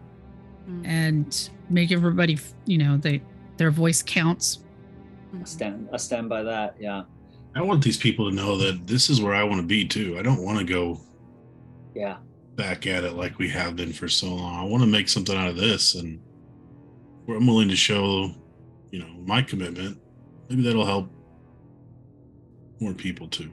[0.68, 0.86] Mm.
[0.86, 3.22] and make everybody, you know, they
[3.56, 4.60] their voice counts.
[5.38, 6.76] I stand I stand by that.
[6.80, 7.02] Yeah.
[7.54, 10.16] I want these people to know that this is where I want to be too.
[10.18, 11.00] I don't want to go
[11.94, 12.16] Yeah.
[12.56, 14.54] back at it like we have been for so long.
[14.54, 16.20] I want to make something out of this, and
[17.28, 18.30] I'm willing to show,
[18.90, 19.98] you know, my commitment.
[20.48, 21.10] Maybe that'll help
[22.80, 23.50] more people too.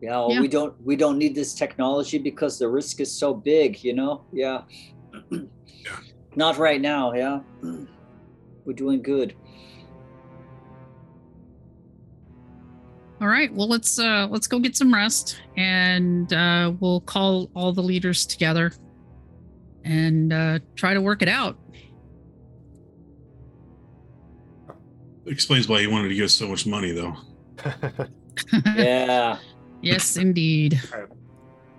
[0.00, 0.40] Yeah, well, Yeah.
[0.40, 4.24] we don't we don't need this technology because the risk is so big, you know?
[4.32, 4.62] Yeah.
[6.36, 7.40] Not right now, yeah.
[8.64, 9.34] We're doing good.
[13.20, 17.72] All right, well let's uh let's go get some rest and uh we'll call all
[17.72, 18.72] the leaders together
[19.84, 21.58] and uh try to work it out.
[25.26, 27.14] Explains why he wanted to give us so much money, though.
[28.76, 29.38] Yeah.
[29.82, 30.80] yes, indeed.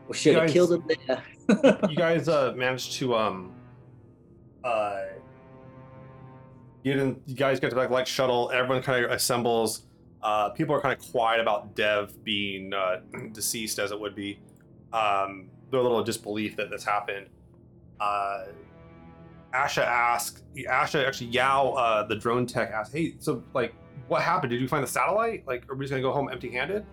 [0.08, 1.24] we should have killed him there.
[1.90, 3.52] you guys uh, managed to um
[4.64, 5.02] uh
[6.84, 9.84] get in you guys get to back light shuttle everyone kind of assembles
[10.22, 13.02] uh people are kind of quiet about dev being uh
[13.34, 14.40] deceased as it would be
[14.94, 17.28] um they're a little disbelief that this happened
[18.00, 18.46] uh
[19.54, 23.74] asha asked asha actually yao uh the drone tech asked hey so like
[24.08, 26.50] what happened did you find the satellite like are we just gonna go home empty
[26.50, 26.86] handed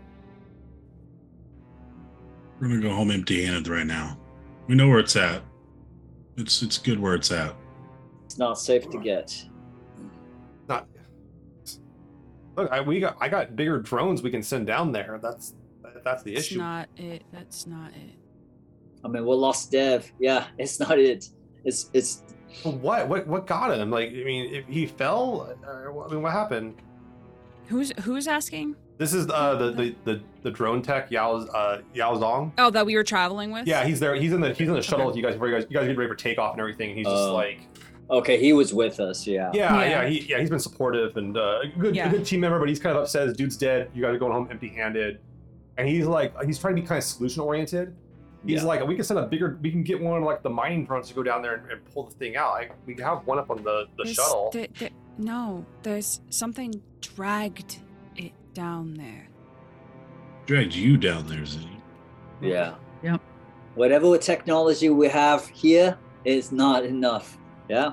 [2.61, 4.19] We're gonna go home empty-handed right now.
[4.69, 5.43] We know where it's at.
[6.37, 7.55] It's it's good where it's at.
[8.27, 9.45] It's not safe to get.
[10.69, 10.87] not
[12.57, 15.55] look I, we got i got bigger drones we can send down there that's
[16.05, 16.35] that's the issue.
[16.35, 17.23] That's issue not it.
[17.33, 18.17] That's not it.
[19.05, 20.11] I mean, we lost Dev.
[20.21, 21.29] Yeah, it's not it.
[21.65, 22.23] It's it's
[22.65, 26.33] what what what got him like i mean if he fell or, i mean what
[26.33, 26.75] happened
[27.71, 28.77] Who's who's asking?
[28.99, 32.85] this is uh the the the, the drone tech yao uh yao zong Oh, that
[32.85, 33.67] we were traveling with.
[33.67, 35.07] yeah he's there he's in the he's in the shuttle Okay.
[35.07, 36.99] with you guys before you guys you guys get ready for takeoff and everything and
[36.99, 37.33] he's just Oh.
[37.35, 37.61] like
[38.11, 38.39] okay.
[38.41, 39.27] He was with us.
[39.27, 39.51] Yeah.
[39.55, 40.09] yeah yeah, Yeah.
[40.09, 42.09] he yeah he's been supportive and uh, a good Yeah.
[42.09, 44.19] a good team member but he's kind of upset his dude's dead you guys are
[44.19, 45.21] going home empty handed
[45.79, 47.95] and he's like he's trying to be kind of solution oriented
[48.47, 48.69] He's Yeah.
[48.69, 51.09] like, we can send a bigger, we can get one of like the mining drones
[51.09, 52.53] to go down there and, and pull the thing out.
[52.53, 54.49] Like, we have one up on the, the There's- shuttle.
[54.55, 54.89] there- there-
[55.19, 57.79] no, there's something dragged
[58.17, 59.29] it down there.
[60.47, 61.81] Dragged you down there, Zeni.
[62.41, 62.75] Yeah.
[63.03, 63.21] Yep.
[63.75, 67.39] Whatever technology we have here is not enough.
[67.69, 67.93] Yeah.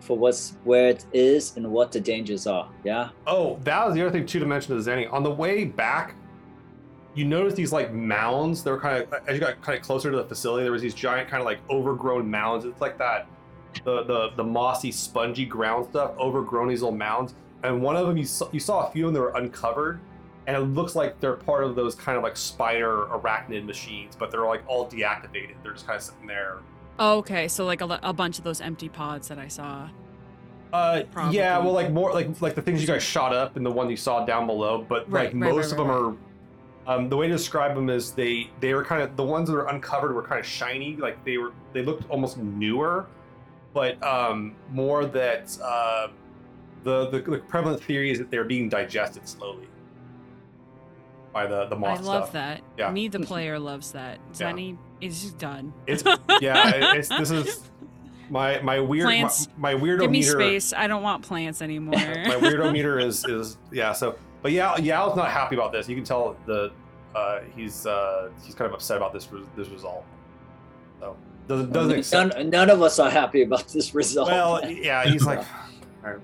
[0.00, 2.70] For what's where it is and what the dangers are.
[2.84, 3.10] Yeah.
[3.26, 5.12] Oh, that was the other thing too to mention to Zeni.
[5.12, 6.14] On the way back,
[7.14, 8.62] you notice these like mounds.
[8.62, 10.62] They were kind of as you got kind of closer to the facility.
[10.62, 12.64] There was these giant kind of like overgrown mounds.
[12.64, 13.26] It's like that,
[13.84, 17.34] the the the mossy, spongy ground stuff, overgrown these little mounds.
[17.62, 20.00] And one of them you saw, you saw a few of them that were uncovered,
[20.46, 24.30] and it looks like they're part of those kind of like spider arachnid machines, but
[24.30, 25.54] they're like all deactivated.
[25.62, 26.58] They're just kind of sitting there.
[27.00, 29.88] Oh, okay, so like a, a bunch of those empty pods that I saw.
[30.72, 31.36] Uh, Probably.
[31.36, 33.88] yeah, well, like more like like the things you guys shot up and the one
[33.88, 36.16] you saw down below, but Right, like right, most right, of them are.
[36.86, 39.54] Um, the way to describe them is they they were kind of the ones that
[39.54, 43.06] were uncovered were kind of shiny, like they were they looked almost newer,
[43.78, 46.08] but um, more that uh,
[46.82, 49.68] the, the the prevalent theory is that they're being digested slowly
[51.32, 52.32] by the the I love stuff.
[52.32, 52.60] that.
[52.76, 52.90] Yeah.
[52.90, 54.18] Me, the player, loves that.
[54.36, 54.72] Yeah.
[55.00, 55.72] Is done.
[55.86, 56.02] It's
[56.40, 57.70] yeah, it- it's this is
[58.30, 59.46] my my weird my, Plants.
[59.56, 60.32] my weirdo Give me meter.
[60.32, 60.72] space.
[60.72, 61.94] I don't want plants anymore.
[62.00, 63.92] my weirdo meter is is yeah.
[63.92, 65.88] So, but yeah, Yao's not happy about this.
[65.88, 66.72] You can tell the
[67.14, 70.04] uh, he's uh, he's kind of upset about this this result.
[70.98, 71.16] So
[71.48, 72.36] doesn't doesn't accept.
[72.36, 74.28] none, none of us are happy about this result.
[74.28, 75.44] Well, yeah, he's like,
[76.04, 76.20] "Alright."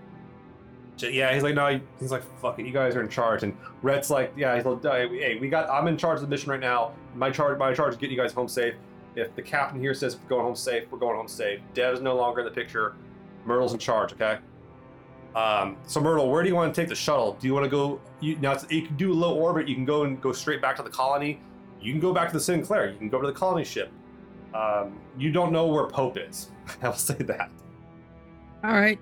[0.99, 3.43] yeah, he's like, no, he's like, fuck it, you guys are in charge.
[3.43, 6.29] And Rhett's like, yeah, he's like, "Uh, hey, we got, I'm in charge of the
[6.29, 6.93] mission right now.
[7.15, 8.75] My charge, my charge is getting you guys home safe.
[9.17, 11.61] If the captain here says we're going home safe, we're going home safe.
[11.73, 12.95] Dev's no longer in the picture.
[13.45, 14.39] Myrtle's in charge, okay?
[15.37, 17.37] Um, so Myrtle, where do you want to take the shuttle?
[17.41, 18.01] Do you want to go?
[18.21, 19.69] You, now it's, you can do a low orbit.
[19.69, 21.41] You can go and go straight back to the colony.
[21.81, 22.91] You can go back to the Sinclair.
[22.91, 23.93] You can go to the colony ship.
[24.55, 26.51] Um, you don't know where Pope is.
[26.83, 27.51] I'll say that.
[28.63, 28.99] All right.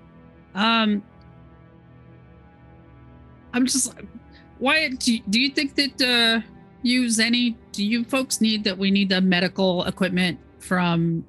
[0.55, 1.03] Um
[3.53, 3.93] I'm just
[4.59, 6.45] Wyatt, do, do you think that uh
[6.81, 11.23] you Zeni, do you folks need that we need the medical equipment from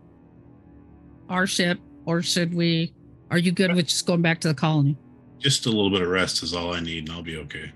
[1.29, 2.93] our ship or should we
[3.31, 4.97] are you good with just going back to the colony?
[5.39, 7.73] Just a little bit of rest is all I need, and I'll be okay.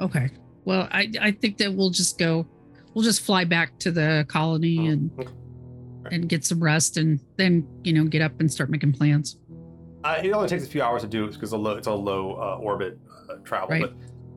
[0.00, 0.30] Okay.
[0.64, 2.46] Well, I I think that we'll just go
[2.94, 5.10] we'll just fly back to the colony and
[6.10, 9.38] and get some rest and then, you know, get up and start making plans.
[10.04, 11.86] Uh, it only takes a few hours to do it because it's a low, it's
[11.86, 12.98] a low uh, orbit
[13.30, 13.68] uh, travel.
[13.68, 13.82] Right.
[13.82, 13.94] But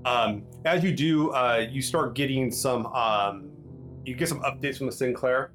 [0.09, 2.85] Um, as you do, uh, you start getting some.
[2.87, 3.49] Um,
[4.05, 5.51] you get some updates from the Sinclair.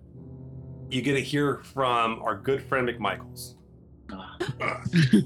[0.90, 3.54] You get to hear from our good friend McMichaels.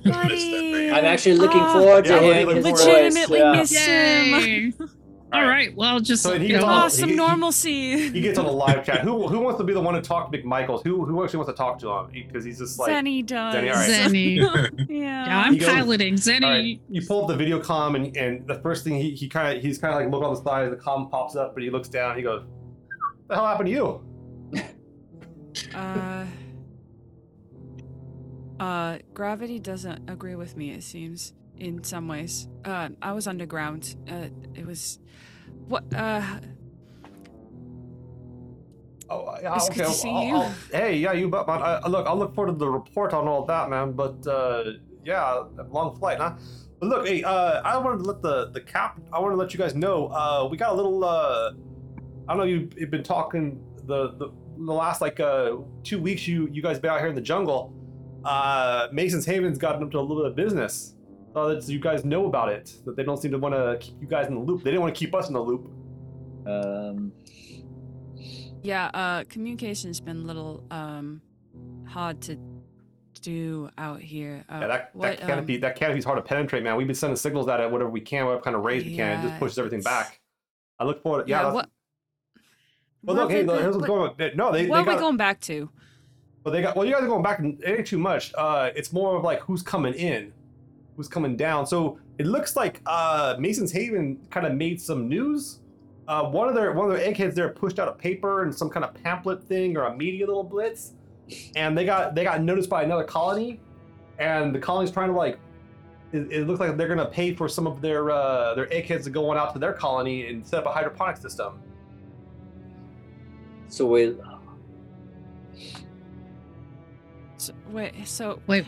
[0.05, 0.90] Buddy.
[0.90, 2.86] I'm actually looking Ah, forward to Yeah, hearing looking his voice.
[2.86, 3.52] Legitimately yeah.
[3.52, 4.90] miss him.
[5.35, 5.40] Yay!
[5.43, 5.77] All right.
[5.77, 8.09] Well, just So he you gets know, all- he- some he- normalcy.
[8.11, 9.01] He gets on the live chat.
[9.05, 10.82] Who who wants to be the one to talk to McMichaels?
[10.85, 12.11] Who who actually wants to talk to him?
[12.27, 12.90] Because he's just like.
[12.93, 13.55] Zeni does.
[13.55, 13.90] Zeni, all right.
[13.90, 14.86] Zeni.
[14.89, 15.27] yeah.
[15.27, 16.15] Yeah, I'm goes- piloting.
[16.15, 16.43] Zeni.
[16.44, 19.28] All right, you pull up the video com, and, and the first thing he, he
[19.28, 20.70] kind of he's kind of like looking on the side.
[20.73, 22.11] The com pops up, but he looks down.
[22.11, 24.05] And he goes, "What "The hell happened to you?"
[25.73, 26.24] Uh,
[28.61, 32.48] uh, gravity doesn't agree with me, it seems, in some ways.
[32.65, 33.94] Uh, I was underground.
[34.11, 34.98] Uh, it was.
[35.69, 36.23] What, uh.
[39.11, 39.81] Oh, yeah, It's okay.
[39.81, 40.35] good to see I'll- you.
[40.36, 41.61] I'll- hey, yeah, you bet, man.
[41.62, 43.93] I, look, I'll look forward to the report on all that, man.
[43.93, 44.65] But uh,
[45.05, 46.35] yeah, long flight, huh?
[46.81, 48.99] But look, hey, uh, I wanted to let the the cap.
[49.12, 50.09] I wanted to let you guys know.
[50.09, 51.05] Uh, we got a little.
[51.05, 51.53] Uh,
[52.27, 52.45] I don't know.
[52.45, 56.27] You, you've been talking the the, the last like uh, two weeks.
[56.27, 57.74] You you guys been out here in the jungle.
[58.24, 60.94] Uh, Mason's Haven's gotten up to a little bit of business.
[61.35, 62.74] So that you guys know about it.
[62.85, 64.62] That they don't seem to want to keep you guys in the loop.
[64.62, 65.69] They didn't want to keep us in the loop.
[66.47, 67.12] Um,
[68.62, 71.20] Yeah, uh, communication's been a little, um,
[71.89, 72.39] hard to
[73.20, 74.44] do out here.
[74.48, 76.77] Uh, Yeah, that, what, that canopy um, that canopy's hard to penetrate, man.
[76.77, 79.19] We've been sending signals at it whatever we can, whatever kind of raise we can.
[79.19, 80.20] It just pushes everything back.
[80.78, 81.28] I look forward.
[81.28, 81.40] Yeah.
[81.43, 81.70] yeah, what.
[83.02, 84.36] well, what look, hey, are they look, here's what's what- going on.
[84.36, 85.69] No, they, what they are we going back to?
[86.44, 86.77] well, they got.
[86.77, 87.39] Well, you guys are going back.
[87.40, 88.32] and It ain't too much.
[88.36, 90.32] Uh, it's more of like who's coming in,
[90.97, 91.66] who's coming down.
[91.66, 95.61] So it looks like uh, Mason's Haven kind of made some news.
[96.07, 98.69] Uh, one of their one of their eggheads there pushed out a paper and some
[98.69, 100.93] kind of pamphlet thing or a media little blitz,
[101.57, 103.61] and they got they got noticed by another colony,
[104.19, 105.39] and the colony's trying to like.
[106.12, 109.11] It, it looks like they're gonna pay for some of their uh, their eggheads to
[109.11, 111.59] go on out to their colony and set up a hydroponic system.
[113.69, 114.15] so we,
[117.45, 118.41] So, wait, so.
[118.47, 118.65] Wait.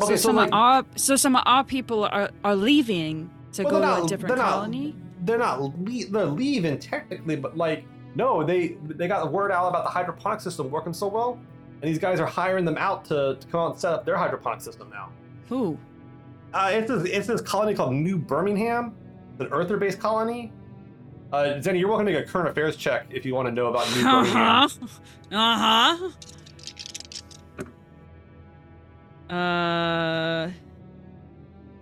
[0.00, 3.30] Okay, so, so some like- of our so some of our people are are leaving
[3.52, 4.94] to Well, go they're to a different they're not- colony.
[5.24, 7.84] they're not le- they're leaving technically, but like
[8.14, 11.38] no, they they got the word out about the hydroponic system working so well,
[11.82, 14.16] and these guys are hiring them out to, to come out and set up their
[14.16, 15.10] hydroponic system now.
[15.48, 15.78] Who?
[16.54, 18.94] Uh, it's this it's this colony called New Birmingham,
[19.32, 20.52] it's an Earther-based colony.
[21.30, 23.66] Uh, Zeni, you're welcome to make a current affairs check if you want to know
[23.66, 24.36] about New Birmingham.
[24.36, 24.88] Uh Birmingham.
[25.30, 25.36] huh.
[25.36, 26.10] Uh huh.
[29.30, 30.50] Uh.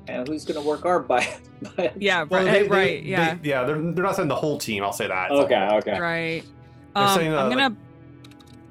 [0.08, 1.26] and who's gonna work our by?
[1.76, 2.24] by Yeah.
[2.24, 2.52] Well, right.
[2.52, 3.02] they- they- right.
[3.02, 3.38] they- yeah.
[3.42, 3.64] yeah.
[3.64, 4.82] They're they're not saying the whole team.
[4.82, 5.30] I'll say that.
[5.30, 5.98] okay, okay.
[6.00, 6.42] Right.
[6.94, 7.76] Um, saying, uh, I'm gonna.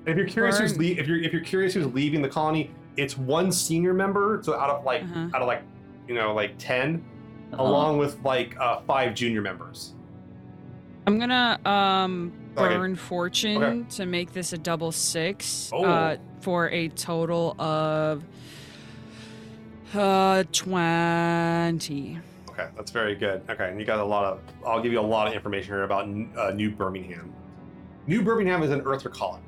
[0.06, 0.82] If you're curious who's Burn.
[0.86, 4.40] le- if you're if you're curious who's leaving the colony, it's one senior member.
[4.44, 5.30] So out of like Uh-huh.
[5.34, 5.64] out of like
[6.08, 7.04] you know like 10
[7.54, 7.64] Uh-huh.
[7.64, 9.94] along with like uh, five junior members.
[11.08, 12.96] I'm gonna um Okay.
[12.96, 13.86] fortune Okay.
[13.98, 15.70] to make this a double six.
[15.74, 15.84] Oh.
[15.84, 18.24] Uh, for a total of
[19.96, 22.20] uh twenty.
[22.50, 23.42] Okay, that's very good.
[23.50, 24.40] Okay, and you got a lot of.
[24.66, 26.08] I'll give you a lot of information here about
[26.38, 27.34] uh, New Birmingham.
[28.08, 29.44] New Birmingham is an Earth colony.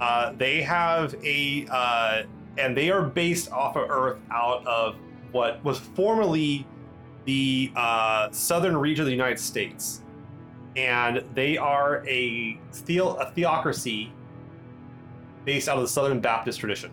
[0.00, 2.24] Uh, they have a, uh,
[2.58, 4.96] and they are based off of Earth out of
[5.32, 6.66] what was formerly
[7.24, 10.02] the uh, southern region of the United States,
[10.76, 14.12] and they are a theo- a theocracy
[15.44, 16.90] based out of the Southern Baptist tradition.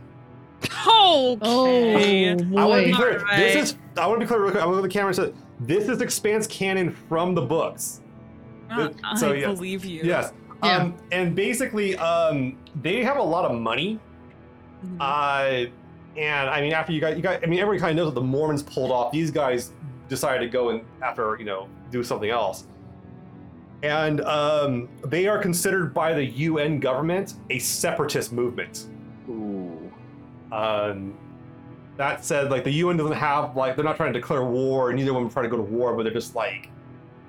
[0.86, 2.32] Oh, Okay.
[2.32, 3.20] I want to be clear.
[3.20, 3.38] Alright.
[3.38, 3.78] This is.
[3.98, 4.42] I want to be clear.
[4.42, 4.64] Real quick.
[4.64, 8.02] I want to the camera and say this is Expanse canon from the books.
[8.72, 9.56] Uh, I So, yes.
[9.56, 10.02] believe you.
[10.04, 10.34] Yes.
[10.64, 10.78] Yeah.
[10.78, 14.00] Um, and basically, um, they have a lot of money.
[14.86, 14.98] Mhm.
[15.00, 15.70] Uh,
[16.18, 18.16] and I mean, after you got, you got, I mean, everybody kind of knows what
[18.16, 19.12] the Mormons pulled off.
[19.12, 19.74] These guys
[20.10, 22.66] decided to go and after, you know, do something else.
[23.84, 28.88] And um, they are considered by the UN government a separatist movement.
[30.54, 31.18] Um,
[31.98, 34.98] that said, like the UN doesn't have like they're not trying to declare war, and
[35.00, 36.70] neither of them trying to go to war, but they're just like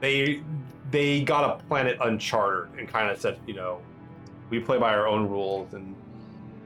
[0.00, 0.42] they
[0.90, 3.80] they got a planet uncharted and kind of said, you know,
[4.50, 5.94] we play by our own rules, and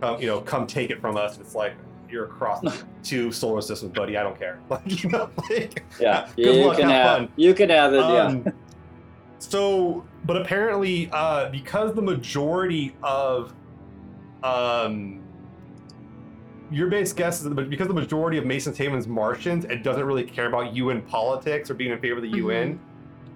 [0.00, 1.36] come, you know, come take it from us.
[1.36, 1.74] And it's like
[2.10, 2.64] you're across
[3.02, 4.16] two solar systems, buddy.
[4.16, 4.58] I don't care.
[4.70, 7.28] Like you know, like Yeah, Good you luck, can have have fun.
[7.36, 7.98] you can have it.
[7.98, 8.26] yeah.
[8.26, 8.52] um,
[9.40, 13.54] so, but apparently, uh, because the majority of
[14.42, 15.20] um,
[16.70, 20.24] your base guess is that because the majority of Mason's Haven's Martians and doesn't really
[20.24, 22.78] care about UN politics or being in favor of the UN,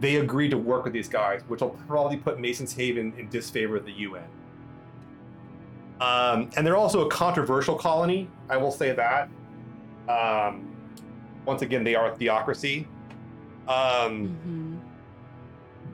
[0.01, 3.77] they agreed to work with these guys, which will probably put Mason's Haven in disfavor
[3.77, 4.25] of the UN.
[6.01, 8.29] Um, and they're also a controversial colony.
[8.51, 9.29] I will say that.
[10.09, 10.75] Um,
[11.47, 12.87] once again, they are a theocracy.
[13.69, 14.79] Um, Mhm.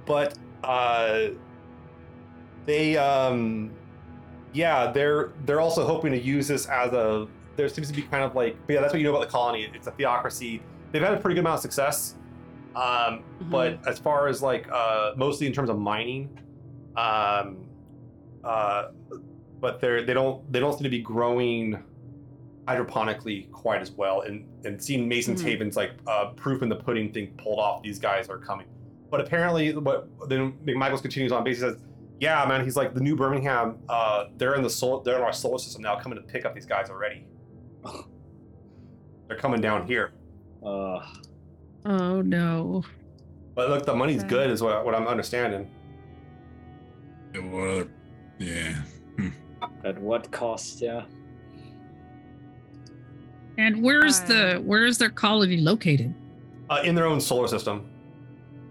[0.06, 0.34] but
[0.64, 1.28] uh,
[2.64, 3.70] they um,
[4.52, 7.26] yeah they're they're also hoping to use this as a
[7.56, 9.30] there seems to be kind of like but yeah that's what you know about the
[9.32, 9.68] colony.
[9.74, 10.60] It's a theocracy.
[10.92, 12.14] They've had a pretty good amount of success
[12.76, 16.28] um, but as far as like uh, mostly in terms of mining
[16.96, 17.58] um,
[18.44, 18.88] uh,
[19.60, 21.82] but they're they don't they don't seem to be growing
[22.66, 24.20] hydroponically quite as well.
[24.22, 25.50] And and seeing mason's Mhm.
[25.50, 28.66] haven's like uh, proof in the pudding thing pulled off these guys are coming.
[29.10, 31.42] But apparently, what then McMichaels continues on.
[31.44, 31.80] Basically says,
[32.20, 33.78] "Yeah, man, he's like the new Birmingham.
[33.88, 36.54] Uh, they're in the solar, they're in our solar system now, coming to pick up
[36.54, 37.26] these guys already.
[39.28, 40.12] they're coming down here.
[40.64, 41.00] Uh,
[41.84, 42.82] Oh no.
[43.54, 44.28] But look, the money's Okay.
[44.28, 45.70] good, is what, what I'm understanding.
[47.34, 47.90] What other-
[48.38, 48.82] yeah.
[49.84, 50.80] at what cost?
[50.80, 51.04] Yeah.
[53.58, 56.14] And where is Uh, the where is their colony located?
[56.70, 57.88] Uh, in their own solar system,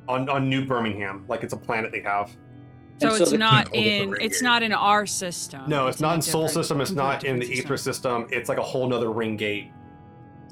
[0.08, 2.36] on on New Birmingham, like it's a planet they have.
[3.00, 4.50] So so it's not in it's here.
[4.50, 5.64] not in our system.
[5.68, 6.82] No, it's, not in Sol System.
[6.82, 8.28] It's not in the Ether Aether different system.
[8.32, 9.72] It's like a whole nother ring gate.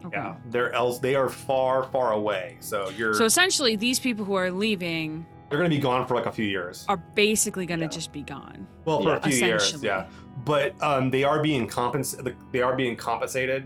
[0.05, 0.17] Okay.
[0.17, 0.99] Yeah, they're else.
[0.99, 2.57] They are far, far away.
[2.59, 6.25] So you're So essentially, these people who are leaving they're gonna be gone for like
[6.25, 6.85] a few years.
[6.87, 7.89] are basically going to Yeah.
[7.91, 8.67] just be gone.
[8.83, 9.17] Well, for Yeah.
[9.17, 10.05] a few years, yeah.
[10.43, 12.35] But um, they are being compensated.
[12.51, 13.65] They are being compensated,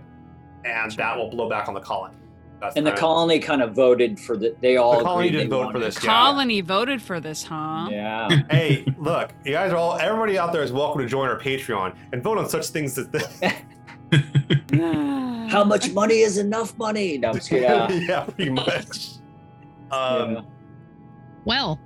[0.65, 2.15] and that will blow back on the colony.
[2.61, 4.53] That's And the kind of- colony kind of voted for the.
[4.59, 5.95] They all The colony agreed didn't vote for this.
[6.03, 6.09] Yeah.
[6.13, 7.87] Colony voted for this, huh?
[7.89, 8.27] Yeah.
[8.51, 9.97] Hey, look, you guys are all.
[9.97, 13.07] Everybody out there is welcome to join our Patreon and vote on such things as
[13.09, 13.39] this.
[15.51, 17.17] How much money is enough money?
[17.17, 17.63] No, I'm just kidding.
[17.63, 17.89] yeah.
[17.91, 18.23] Yeah.
[18.25, 19.09] pretty much.
[19.91, 20.41] Um, Yeah.
[21.45, 21.79] Well,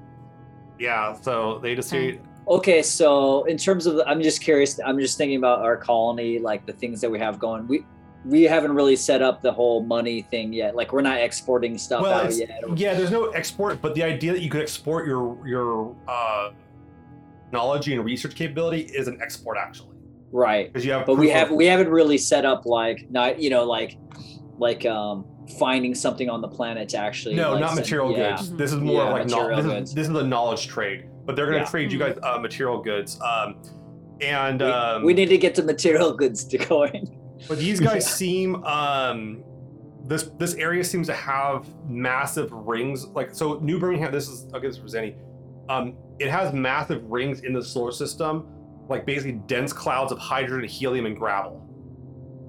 [0.80, 1.14] yeah.
[1.22, 2.20] So they just Okay.
[2.46, 4.78] Okay, so in terms of, the, I'm just curious.
[4.86, 7.66] I'm just thinking about our colony, like the things that we have going.
[7.70, 7.86] We
[8.26, 10.76] we haven't really set up the whole money thing yet.
[10.76, 12.62] Like we're not exporting stuff well, out yet.
[12.76, 12.94] yeah.
[12.94, 16.52] There's no export, but the idea that you could export your your uh,
[17.46, 19.98] technology and research capability is an export actually,
[20.32, 20.72] Right.
[20.72, 21.06] because you have.
[21.06, 23.98] But we have of- we haven't really set up like not you know like
[24.58, 25.26] like um
[25.60, 28.38] finding something on the planet to actually No, like, not send- material yeah.
[28.38, 28.54] goods.
[28.56, 29.90] This is more Yeah, of like no, this goods.
[29.90, 31.70] is this is a knowledge trade, but they're going to Yeah.
[31.70, 33.20] trade you guys uh, material goods.
[33.22, 33.58] Um,
[34.22, 37.20] and We, um, we need to get the material goods to going.
[37.48, 38.12] But these guys Yeah.
[38.12, 39.44] seem um,
[40.06, 43.06] this this area seems to have massive rings.
[43.08, 44.12] Like so, New Birmingham.
[44.12, 45.16] This is I'll give this for Zeni.
[45.70, 48.48] Um, it has massive rings in the solar system,
[48.90, 51.62] like basically dense clouds of hydrogen, helium, and gravel.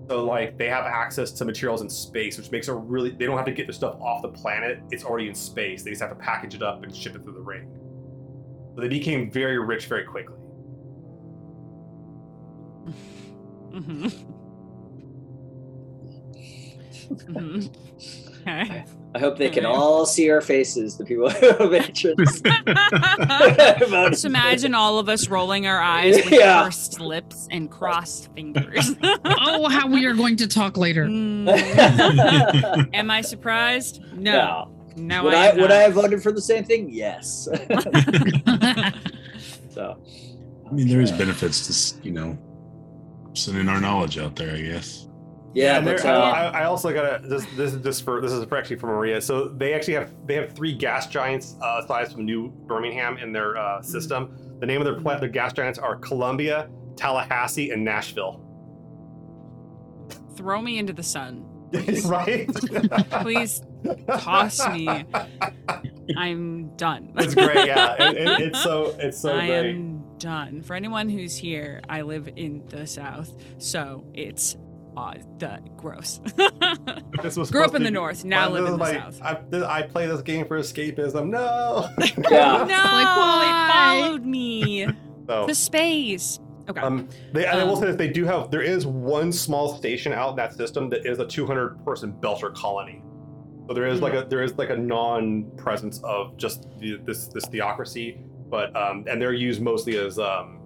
[0.09, 3.37] So like they have access to materials in space, which makes it really they don't
[3.37, 4.81] have to get their stuff off the planet.
[4.91, 5.83] It's already in space.
[5.83, 7.69] They just have to package it up and ship it through the ring.
[8.75, 10.37] So they became very rich very quickly.
[13.73, 14.09] hmm
[18.47, 18.85] Okay.
[19.15, 22.45] I hope they can all see our faces, the people who have interest.
[24.11, 26.63] Just imagine all of us rolling our eyes with Yeah.
[26.65, 28.95] pursed lips and crossed fingers.
[29.03, 31.07] oh, how we are going to talk later.
[31.07, 32.91] Mm.
[32.93, 34.03] Am I surprised?
[34.13, 34.71] No.
[34.97, 35.05] No.
[35.07, 35.73] No, Would I, I, would.
[35.73, 36.91] I have voted for the same thing?
[36.91, 37.49] Yes.
[39.71, 39.97] so.
[40.69, 42.39] I mean, there is benefits to you know
[43.33, 44.55] sending our knowledge out there.
[44.55, 45.09] I guess.
[45.55, 48.33] Yeah, and but uh, I, I also got a this this is just for this
[48.33, 49.21] is for actually for Maria.
[49.21, 53.33] So they actually have they have three gas giants uh, aside from New Birmingham in
[53.33, 54.37] their uh, system.
[54.61, 58.41] The name of their pla- their gas giants are Columbia, Tallahassee, and Nashville.
[60.37, 61.47] Throw me into the sun.
[62.05, 62.49] right?
[63.23, 63.63] Please
[64.09, 64.89] toss me.
[66.17, 67.13] I'm done.
[67.17, 67.67] it's great.
[67.67, 69.71] Yeah, it, it, it's so it's so I great.
[69.71, 70.63] am done.
[70.63, 74.57] For anyone who's here, I live in the South, so it's
[74.97, 76.21] uh, the gross.
[77.23, 79.21] This was Grew up in the be- North, now live in the my- South.
[79.23, 81.29] I, I play this game for escapism.
[81.29, 81.89] No.
[82.31, 82.65] Yeah.
[82.65, 84.01] no, why?
[84.01, 84.87] they followed me
[85.27, 86.39] so, to space.
[86.69, 86.81] Okay.
[86.81, 88.51] Um, they, and I will Um, say that they do have.
[88.51, 92.55] There is one small station out in that system that is a 200 person Belter
[92.55, 93.03] colony.
[93.69, 97.29] So there is like a there is like a non presence of just the, this
[97.29, 98.19] this theocracy,
[98.51, 100.61] but um, and they're used mostly as um,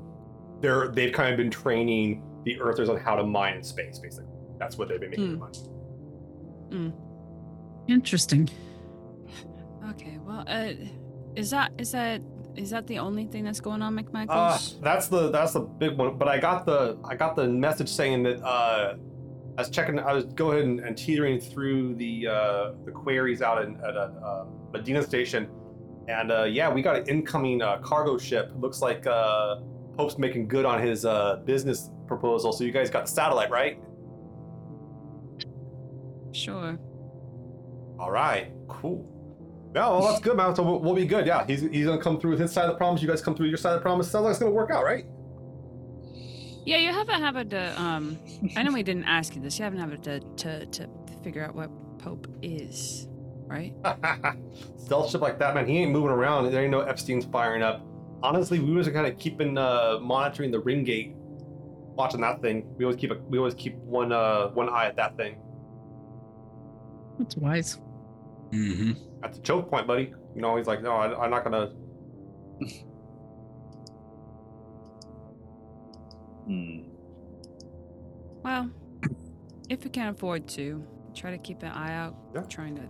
[0.60, 3.98] they're they've kind of been training the Earthers on how to mine in space.
[3.98, 5.48] Basically, that's what they've been making their
[6.70, 6.84] Hmm.
[6.84, 6.92] money.
[7.88, 8.48] Interesting.
[9.90, 10.18] okay.
[10.24, 10.72] Well, uh,
[11.34, 12.20] is that is that
[12.56, 13.98] is that the only thing that's going on,
[14.28, 16.18] Uh, that's the that's the big one.
[16.18, 18.96] But I got the I got the message saying that uh,
[19.56, 19.98] I was checking.
[19.98, 24.12] I was going and, and teetering through the uh, the queries out in, at a
[24.22, 25.48] uh, Medina station,
[26.08, 28.50] and uh, yeah, we got an incoming uh, cargo ship.
[28.56, 29.60] Looks like uh,
[29.96, 32.52] Pope's making good on his uh, business proposal.
[32.52, 33.80] So you guys got the satellite, right?
[36.32, 36.78] sure.
[37.98, 39.14] All right, cool.
[39.74, 40.54] Yeah, well, that's good, man.
[40.54, 41.26] So we'll, we'll be good.
[41.26, 43.02] Yeah, he's he's gonna come through with his side of the promise.
[43.02, 44.10] You guys come through with your side of the promise.
[44.10, 45.04] Sounds like it's gonna work out, right?
[46.64, 47.80] Yeah, you have a habit to.
[47.80, 48.18] Um,
[48.56, 49.58] I know we didn't ask you this.
[49.58, 50.88] You haven't habit to to to
[51.22, 53.08] figure out what Pope is,
[53.46, 53.74] right?
[54.76, 55.66] Stealth ship like that, man.
[55.66, 56.50] He ain't moving around.
[56.50, 57.84] There ain't no Epstein's firing up.
[58.22, 61.14] Honestly, we was kind of keeping uh, monitoring the ring gate,
[61.98, 62.64] watching that thing.
[62.76, 65.36] We always keep a, we always keep one uh one eye at that thing.
[67.18, 67.78] That's wise.
[68.52, 70.14] hmm That's a choke point, buddy.
[70.34, 71.72] You know, he's like, no, I, I'm not gonna.
[76.46, 76.78] Hmm.
[78.42, 78.70] Well,
[79.68, 80.82] if you can't afford to,
[81.14, 82.16] try to keep an eye out.
[82.34, 82.40] Yeah.
[82.48, 82.82] Trying to.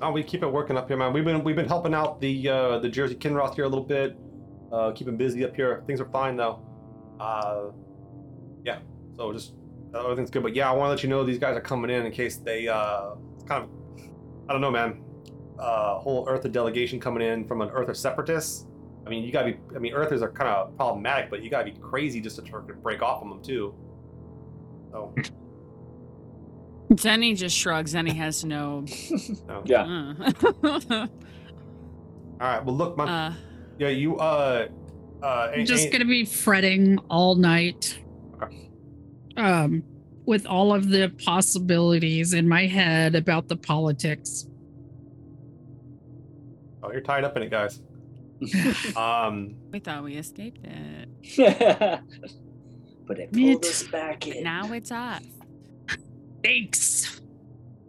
[0.00, 1.12] Oh, we keep it working up here, man.
[1.12, 4.16] We've been we've been helping out the uh, the Jersey Kinross here a little bit,
[4.72, 5.84] uh, keeping busy up here.
[5.86, 6.66] Things are fine though.
[7.20, 7.81] Uh, yeah.
[9.22, 9.52] So just
[9.96, 10.42] everything's good.
[10.42, 12.38] But yeah, I want to let you know these guys are coming in in case
[12.38, 13.10] they uh,
[13.46, 13.70] kind of
[14.48, 15.00] I don't know, man.
[15.60, 18.66] Uh, whole Earther delegation coming in from an Earther separatist.
[19.06, 19.58] I mean, you gotta be.
[19.76, 22.66] I mean, Earthers are kind of problematic, but you gotta be crazy just to try
[22.66, 23.72] to break off on them too.
[24.90, 25.14] So
[26.94, 27.94] Zeni just shrugs.
[27.94, 28.84] Zeni has no.
[29.46, 29.62] no.
[29.64, 29.82] Yeah.
[29.84, 30.32] Uh,
[32.40, 32.64] All right.
[32.64, 33.08] Well, look, man.
[33.08, 33.34] uh,
[33.78, 34.66] yeah, you uh.
[35.22, 38.00] Uh, I'm ain't- just ain't- gonna be fretting all night.
[38.42, 38.68] Okay.
[39.36, 39.82] Um,
[40.24, 44.46] with all of the possibilities in my head about the politics.
[46.82, 47.80] Oh, you're tied up in it, guys.
[48.96, 51.08] Um, we thought we escaped it.
[53.06, 53.68] but it Me pulled too.
[53.68, 54.42] us back in.
[54.42, 55.22] now it's us.
[56.42, 57.20] Thanks.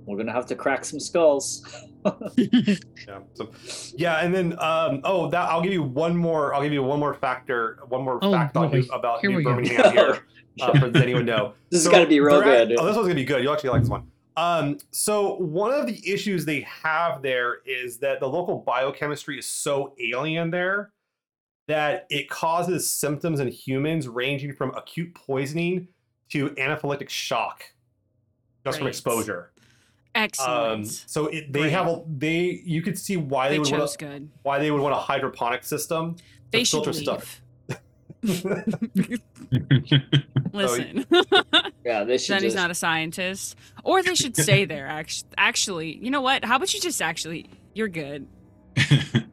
[0.06, 1.65] We're gonna have to crack some skulls.
[2.38, 3.20] yeah.
[3.34, 3.49] So,
[3.95, 6.53] yeah, and then um, oh, that I'll give you one more.
[6.53, 8.80] I'll give you one more factor, one more Oh, fact about, boy.
[8.82, 9.56] New, about Here New we go.
[9.56, 10.26] Birmingham here.
[10.62, 11.54] Uh, for does anyone know?
[11.70, 12.78] This is So gonna be real they're at- good.
[12.80, 13.42] oh, this one's gonna be good.
[13.44, 14.10] You'll actually like this one.
[14.36, 19.46] Um, so one of the issues they have there is that the local biochemistry is
[19.48, 20.92] so alien there
[21.68, 25.88] that it causes symptoms in humans ranging from acute poisoning
[26.30, 27.64] to anaphylactic shock
[28.66, 29.52] just from exposure.
[30.16, 30.52] Excellent.
[30.74, 33.88] Um, so it, they have a they you could see why they, they would wanna,
[33.98, 34.30] good.
[34.44, 36.16] why they would want a hydroponic system.
[36.52, 37.04] They to should filter leave.
[37.04, 37.42] stuff.
[40.54, 41.06] Listen,
[41.86, 42.56] yeah, they should Zeni's just.
[42.56, 44.88] not a scientist, or they should stay there.
[44.88, 46.45] Actually, actually, you know what?
[46.45, 47.50] How about you just actually?
[47.74, 48.28] You're good.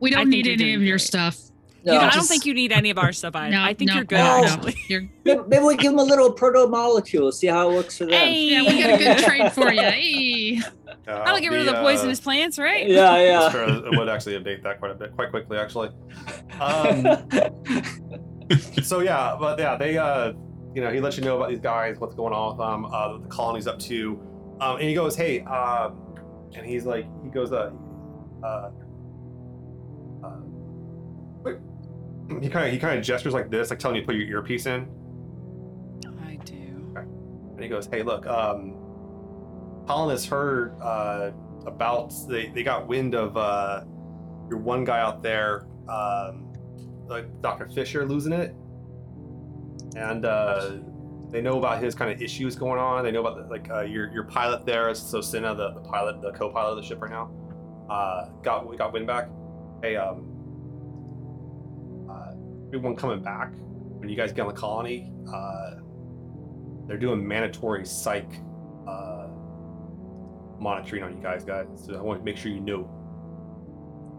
[0.00, 1.00] We don't need any of your great.
[1.02, 1.38] stuff.
[1.84, 3.36] no, you know, I don't think you need any of our stuff.
[3.36, 4.16] I, No, I think no, you're good.
[4.18, 4.46] no, no.
[4.46, 8.04] Actually, You're, maybe, maybe we give them a little protomolecule, see how it works for
[8.04, 8.14] them.
[8.14, 9.80] Hey, yeah, we got a good trade for you.
[9.80, 10.60] Hey.
[11.06, 12.86] That'll get rid of the uh, poisonous plants, right?
[12.86, 13.50] Yeah, yeah.
[13.50, 15.90] Sure, it would actually update that quite a bit, quite quickly, actually.
[16.60, 17.06] Um,
[18.82, 20.32] so yeah, but yeah, they, uh,
[20.74, 23.18] you know, he lets you know about these guys, what's going on with them, uh,
[23.18, 24.20] the colony's up to,
[24.60, 26.16] um, and he goes, "Hey," um,
[26.54, 27.70] and he's like, he goes, "Uh,
[28.42, 28.70] uh,
[30.24, 30.40] uh
[32.40, 34.28] he kind of he kind of gestures like this, like telling you to put your
[34.28, 34.88] earpiece in,
[36.24, 36.94] I do.
[36.94, 38.76] and he goes, "Hey, look, um,
[39.86, 41.32] colonists heard uh,
[41.66, 43.82] about they they got wind of uh,
[44.48, 46.49] your one guy out there, um,
[47.10, 47.68] like Dr.
[47.68, 48.54] Fisher, losing it,
[49.96, 50.78] and uh,
[51.30, 53.04] they know about his kind of issues going on.
[53.04, 56.32] They know about the, like uh, your your pilot there, Sosina, the, the pilot, the
[56.32, 57.30] co-pilot of the ship right now,
[57.90, 59.28] uh, got we got wind back.
[59.82, 60.26] Hey, um,
[62.10, 62.32] uh,
[62.68, 63.52] everyone coming back
[63.98, 65.76] when you guys get on the colony." Uh,
[66.86, 68.28] they're doing mandatory psych
[68.88, 69.28] uh,
[70.58, 71.66] monitoring on you guys, guys.
[71.76, 72.96] So I want to make sure you know.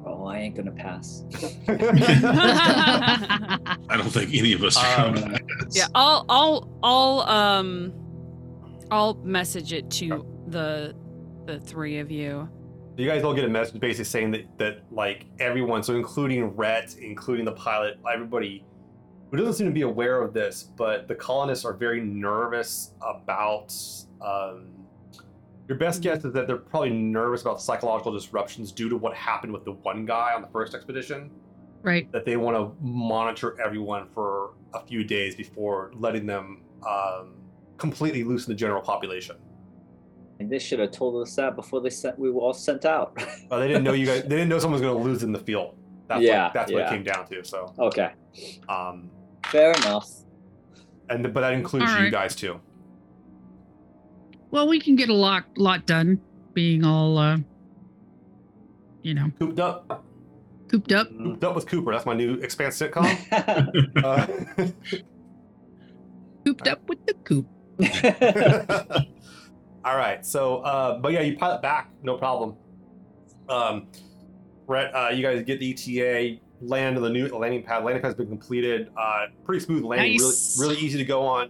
[0.05, 1.23] Oh, I ain't gonna pass.
[1.67, 1.77] I
[3.97, 5.43] don't think any of us are Um, coming back.
[5.71, 7.93] Yeah, I'll I'll I'll um
[8.91, 10.93] I'll message it to the
[11.45, 12.49] the three of you.
[12.97, 16.95] you guys all get a message basically saying that that like everyone, so including Rhett,
[16.99, 18.65] including the pilot, everybody
[19.31, 23.73] who doesn't seem to be aware of this, but the colonists are very nervous about.
[24.21, 24.70] Um,
[25.67, 29.53] your best guess is that they're probably nervous about psychological disruptions due to what happened
[29.53, 31.31] with the one guy on the first expedition.
[31.83, 32.11] Right.
[32.11, 37.33] that they want to monitor everyone for a few days before letting them um,
[37.79, 39.37] completely loose in the general population.
[40.39, 42.19] And they should have told us that before they sent.
[42.19, 43.17] We were all sent out.
[43.49, 44.21] But they didn't know you guys.
[44.21, 45.75] They didn't know someone was going to lose in the field.
[46.07, 47.43] That's Yeah, what, that's what it came down to.
[47.43, 48.11] So, okay,
[48.69, 49.09] um,
[49.47, 50.07] fair enough.
[51.09, 52.59] and but that includes All you guys too.
[54.51, 56.19] Well, we can get a lot lot done
[56.53, 57.37] being all uh
[59.01, 60.03] you know, Cooped up,
[60.69, 61.07] cooped up.
[61.09, 61.91] cooped up with Cooper.
[61.91, 63.07] That's my new Expanse sitcom.
[64.03, 64.27] Uh,
[66.45, 67.47] Cooped up with the coop.
[69.85, 70.25] All right.
[70.25, 72.55] So, uh, but yeah, you pilot back, no problem.
[73.47, 73.87] Um,
[74.67, 77.83] Rhett, uh, you guys get the ETA, land on the new landing pad.
[77.83, 78.89] Landing pad's been completed.
[78.97, 80.57] Uh, pretty smooth landing, Nice.
[80.59, 81.49] really, really easy to go on.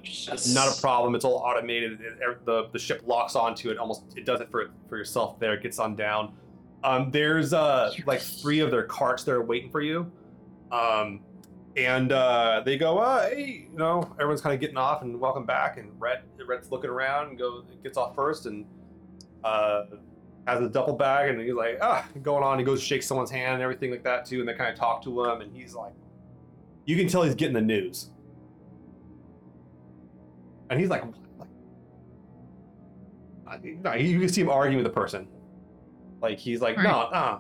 [0.53, 1.15] Not a problem.
[1.15, 1.93] It's all automated.
[2.01, 3.77] It- it- the the ship locks onto it.
[3.77, 5.39] Almost it does it for for yourself.
[5.39, 6.33] There, it gets on down.
[6.83, 10.11] Um, there's uh like three of their carts that are waiting for you.
[10.71, 11.21] Um,
[11.77, 15.45] and uh, they go, uh, hey, you know, everyone's kind of getting off and welcome
[15.45, 15.77] back.
[15.77, 18.65] And Rhett, Rhett's looking around and goes, gets off first and
[19.43, 19.83] uh,
[20.47, 22.57] has a duffel bag and he's like, ah, going on.
[22.59, 24.39] He goes, shake someone's hand and everything like that too.
[24.39, 25.93] And they kind of talk to him and he's like,
[26.85, 28.09] you can tell he's getting the news.
[30.69, 31.03] And he's like,
[31.38, 31.47] like
[33.47, 35.27] uh, no, you can see him arguing with the person.
[36.22, 37.11] Like he's like, no, Right.
[37.11, 37.39] nah,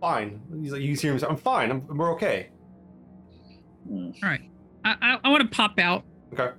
[0.00, 0.40] fine.
[0.62, 1.18] He's like, you can see him.
[1.18, 1.70] say, I'm fine.
[1.70, 2.48] I'm, we're okay.
[3.90, 4.14] Mm.
[4.22, 4.48] All right.
[4.84, 6.54] I, I, I want to pop out, Okay.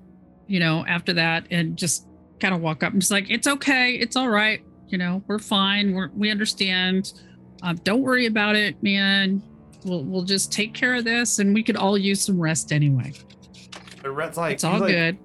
[0.47, 2.07] you know, after that and just
[2.39, 3.93] kind of walk up and just like, it's okay.
[3.93, 4.61] It's all right.
[4.88, 5.93] You know, we're fine.
[5.93, 7.14] We're, we understand.
[7.61, 9.43] Um, don't worry about it, man.
[9.84, 13.14] We'll, we'll just take care of this and we could all use some rest anyway.
[14.03, 15.18] And Rhett's like, It's all like, good.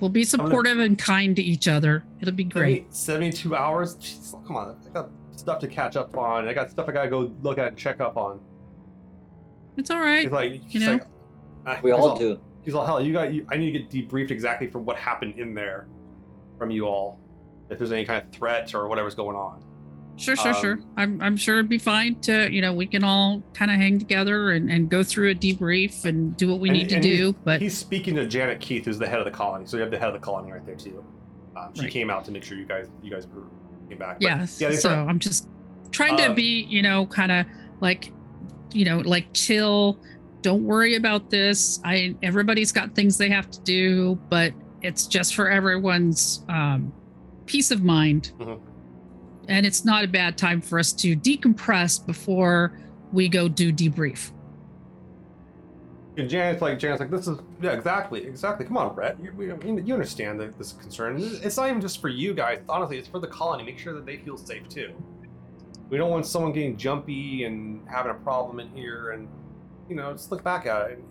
[0.00, 2.04] We'll be supportive and kind to each other.
[2.20, 2.94] It'll be great.
[2.94, 3.96] 72 hours?
[3.96, 4.76] Jeez, come on.
[4.86, 6.46] I got stuff to catch up on.
[6.46, 8.40] I got stuff I gotta go look at and check up on.
[9.76, 10.22] It's all right.
[10.22, 10.92] He's like, he's know?
[10.92, 11.06] like,
[11.66, 12.40] uh, We he's all do.
[12.64, 15.38] He's all, hell, you got, you, I need to get debriefed exactly from what happened
[15.38, 15.86] in there
[16.58, 17.18] from you all.
[17.70, 19.62] If there's any kind of threat or whatever's going on.
[20.16, 20.72] Sure, sure, sure.
[20.72, 23.76] Um, I'm, I'm sure it'd be fine to, you know, we can all kind of
[23.76, 26.98] hang together and, and go through a debrief and do what we And- need to
[27.00, 27.34] do.
[27.44, 29.66] But He's speaking to Janet Keith, who's the head of the colony.
[29.66, 31.04] So you have the head of the colony right there too.
[31.56, 31.90] Um, she Right.
[31.92, 33.44] came out to make sure you guys, you guys were
[33.88, 34.16] came back.
[34.20, 35.48] But, yes, yeah, so I'm just
[35.92, 37.46] trying to Um, be, you know, kind of
[37.80, 38.12] like,
[38.72, 39.98] you know, like chill.
[40.42, 41.80] Don't worry about this.
[41.84, 46.92] I everybody's got things they have to do, but it's just for everyone's um,
[47.48, 48.32] peace of mind.
[48.38, 48.60] Mhm.
[49.48, 52.78] And it's not a bad time for us to decompress before
[53.12, 54.30] we go do debrief.
[56.18, 58.66] And Janet's like, Janet's like, this is yeah, exactly, exactly.
[58.66, 61.16] Come on, Brett, you, we, you understand that this concern.
[61.42, 62.58] It's not even just for you guys.
[62.68, 63.62] Honestly, it's for the colony.
[63.64, 64.92] Make sure that they feel safe too.
[65.90, 69.28] We don't want someone getting jumpy and having a problem in here, and
[69.88, 70.98] you know, just look back at it.
[70.98, 71.04] And,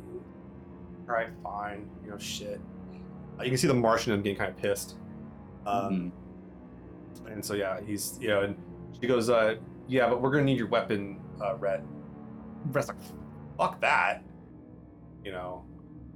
[1.10, 1.90] All right, fine.
[2.04, 2.60] You know, shit.
[3.40, 4.98] Uh, you can see the Martian in getting kind of pissed.
[5.66, 6.12] Um,
[7.28, 8.56] And so yeah, he's you know, and
[9.00, 9.56] she goes, uh,
[9.88, 11.84] yeah, but we're gonna need your weapon, uh, Rhett.
[12.72, 12.98] Rhett's like,
[13.58, 14.24] fuck that.
[15.24, 15.66] You know,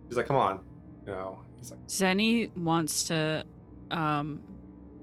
[0.08, 0.62] he's like, come on,
[1.06, 1.40] you know.
[1.58, 3.46] He's like, Zeni wants to,
[3.92, 4.42] um,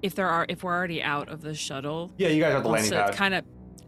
[0.03, 2.69] if there are, if we're already out of the shuttle, yeah, you guys have the
[2.69, 3.15] landing to pad.
[3.15, 3.45] kind of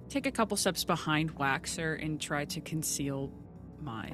[0.09, 3.33] take a couple steps behind Waxor and try to conceal
[3.81, 4.11] my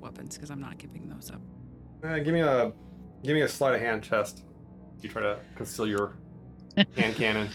[0.00, 1.40] weapons because I'm not giving those up.
[2.04, 2.72] Uh, give me a,
[3.24, 4.44] give me a sleight of hand test.
[5.00, 6.14] You try to conceal your
[6.76, 7.48] hand cannon.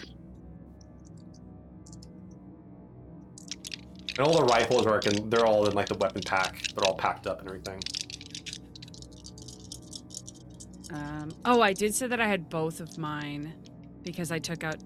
[4.18, 6.60] And all the rifles are, in, they're all in like the weapon pack.
[6.74, 7.80] They're all packed up and everything.
[10.92, 13.54] Um, oh, I did say that I had both of mine
[14.02, 14.76] because I took out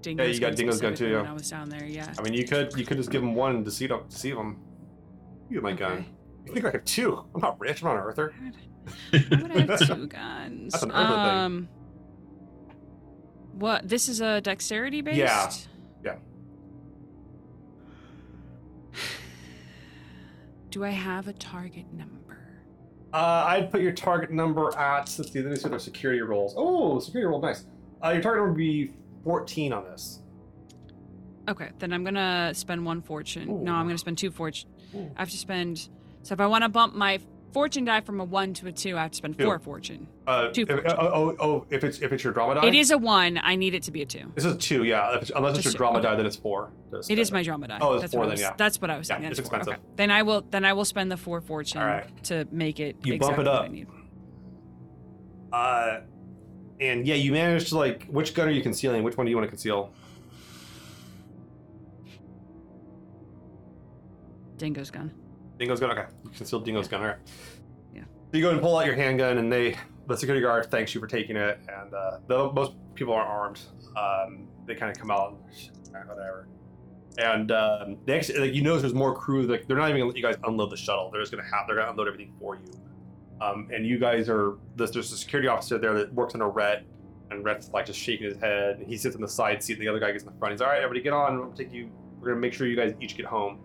[0.00, 1.22] Dingo's you got gun Dingo's gun too, specifically yeah.
[1.22, 2.12] When I was down there, yeah.
[2.16, 4.02] I mean, you could, you could just give him one and deceive him.
[4.08, 4.60] Deceive him.
[5.48, 6.06] You get my gun.
[6.46, 7.24] You think I have two?
[7.34, 7.82] I'm not rich.
[7.82, 8.32] I'm not an earther.
[9.10, 10.72] Why would I have two guns?
[10.72, 11.68] That's an Earther thing.
[13.58, 13.88] What?
[13.88, 15.18] This is a dexterity based.
[15.18, 15.50] Yeah.
[16.04, 16.16] Yeah.
[20.70, 22.38] Do I have a target number?
[23.12, 25.14] Uh, I'd put your target number at.
[25.18, 25.40] Let's see.
[25.42, 26.54] Let me see their security rolls.
[26.56, 27.64] Oh, security roll, nice.
[28.04, 28.92] Uh, your target number would be
[29.24, 30.20] 14 on this.
[31.48, 33.64] Okay, then I'm gonna spend one fortune.
[33.64, 34.68] No, I'm gonna spend two fortune.
[34.94, 35.10] Ooh.
[35.16, 35.88] I have to spend.
[36.22, 37.18] So if I want to bump my
[37.52, 39.44] fortune die from a one to a two, I have to spend Two.
[39.44, 40.06] four fortune.
[40.26, 40.92] Uh, Two if, fortune.
[40.98, 42.66] oh, oh, oh, if it's if it's your drama die.
[42.66, 43.38] It is a one.
[43.42, 44.30] I need it to be a two.
[44.34, 45.16] This is two, yeah.
[45.16, 46.70] It's, unless it's your drama two, die, then it's four.
[46.90, 47.78] Just- It is my drama die.
[47.80, 48.54] Oh, it's that's four then, was, yeah.
[48.56, 49.22] That's what I was saying.
[49.22, 49.46] Yeah, it's four.
[49.46, 49.74] expensive.
[49.74, 49.82] Okay.
[49.96, 50.42] Then I will.
[50.50, 52.24] Then I will spend the four fortune Alright.
[52.24, 52.96] to make it.
[53.04, 53.64] You bump exactly it what up.
[53.64, 53.86] I need.
[55.52, 56.00] Uh,
[56.80, 58.06] and yeah, you managed to like.
[58.06, 59.02] Which gun are you concealing?
[59.02, 59.92] Which one do you want to conceal?
[64.56, 65.12] Dingo's gun.
[65.58, 65.90] Dingo's gun.
[65.90, 67.00] Okay, you concealed Dingo's gun.
[67.00, 67.16] All right.
[67.94, 68.02] Yeah.
[68.02, 69.76] So you go and pull out your handgun, and they,
[70.06, 71.58] the security guard, thanks you for taking it.
[71.68, 73.60] And uh, though most people aren't armed,
[73.96, 76.48] um, they kind of come out, and, "Shit, whatever.
[77.18, 79.42] And um, they actually, like, you notice there's more crew.
[79.42, 81.10] Like they're not even gonna let you guys unload the shuttle.
[81.10, 82.62] They're just gonna have, they're gonna unload everything for you.
[83.40, 86.84] Um, and you guys are there's, there's a security officer there that works under Rhett,
[87.30, 88.84] and Rhett's like just shaking his head.
[88.86, 90.52] He sits in the side seat, and the other guy gets in the front.
[90.52, 91.38] He's all right, everybody get on.
[91.38, 91.90] We'll take you.
[92.20, 93.58] We're gonna make sure you guys each get home.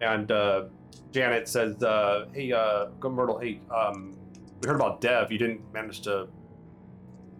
[0.00, 0.64] And uh,
[1.12, 3.38] Janet says, uh, "Hey, uh, go Myrtle.
[3.38, 4.16] Hey, um,
[4.60, 5.32] we heard about Dev.
[5.32, 6.28] You didn't manage to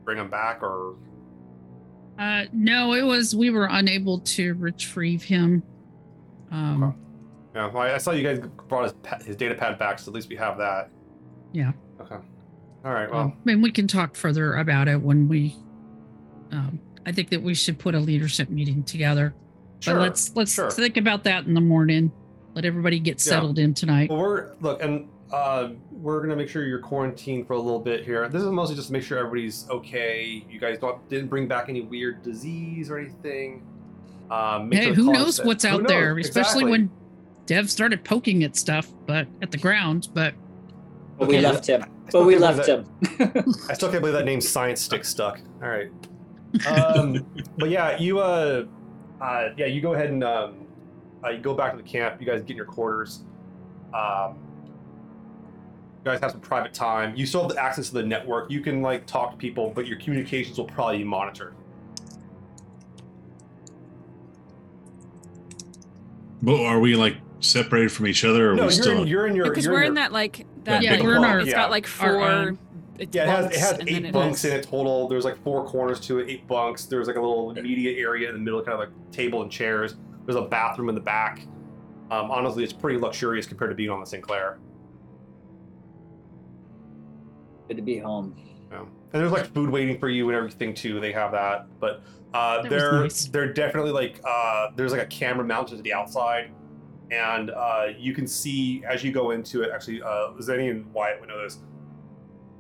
[0.05, 0.97] bring him back, or
[2.19, 5.63] Uh, no, it was we were unable to retrieve him.
[6.51, 6.97] Um, Okay.
[7.55, 10.11] Yeah, well, I I saw you guys brought his pa- his data pad back, so
[10.11, 10.91] at least we have that.
[11.53, 11.73] Yeah.
[12.01, 12.17] Okay.
[12.85, 13.11] All right.
[13.11, 15.57] Well, um, mean, we can talk further about it when we.
[16.53, 19.35] Um, I think that we should put a leadership meeting together.
[19.81, 19.95] sure.
[19.95, 20.71] But let's let's sure.
[20.71, 22.13] think about that in the morning.
[22.55, 23.31] Let everybody get Yeah.
[23.33, 24.11] settled in tonight.
[24.11, 28.05] Well, we're look, and uh, we're gonna make sure you're quarantined for a little bit
[28.05, 28.29] here.
[28.29, 30.45] This is mostly just to make sure everybody's okay.
[30.51, 33.63] You guys don't didn't bring back any weird disease or anything.
[34.31, 35.89] Um, Hey, sure who knows said- what's Who out knows?
[35.89, 36.71] there, especially Exactly.
[36.71, 36.91] when
[37.47, 40.09] Dev started poking at stuff, but at the ground.
[40.15, 40.35] But
[41.19, 41.85] But we left him.
[42.13, 42.87] But we left believe
[43.21, 43.55] him.
[43.69, 45.41] I still can't believe that name Science Stick stuck.
[45.63, 45.91] All right.
[46.67, 47.25] Um,
[47.59, 48.65] but yeah, you uh,
[49.21, 50.60] uh, yeah, you go ahead and um,
[51.25, 52.21] uh, you go back to the camp.
[52.21, 53.23] You guys get in your quarters.
[53.95, 54.39] Um,
[55.99, 57.15] you guys have some private time.
[57.15, 58.51] You still have the access to the network.
[58.51, 61.55] You can like talk to people, but your communications will probably be monitored.
[66.43, 68.49] But are we like separated from each other?
[68.49, 69.03] Or are no, we you're still?
[69.03, 69.49] in, you're in your.
[69.49, 70.83] Because we're in in your, that like that.
[70.83, 71.57] Yeah, big we're in It's yeah.
[71.57, 72.59] got like our four.
[72.99, 75.07] it's Yeah, it has, it has eight it bunks has- in it total.
[75.07, 76.87] There's like four corners to it, eight bunks.
[76.87, 79.97] There's like a little media area in the middle, kind of like table and chairs.
[80.27, 81.41] There's a bathroom in the back.
[82.11, 84.59] Um, honestly, it's pretty luxurious compared to being on the Sinclair.
[87.69, 88.35] Good to be home.
[88.71, 88.81] Yeah.
[88.81, 91.01] And there's like food waiting for you and everything too.
[91.01, 92.03] They have that, but
[92.35, 93.27] uh, That they're nice.
[93.27, 96.51] they're definitely like uh, there's like a camera mounted to the outside,
[97.11, 99.71] and uh, you can see as you go into it.
[99.73, 101.59] Actually, uh, Zeni and Wyatt would know this.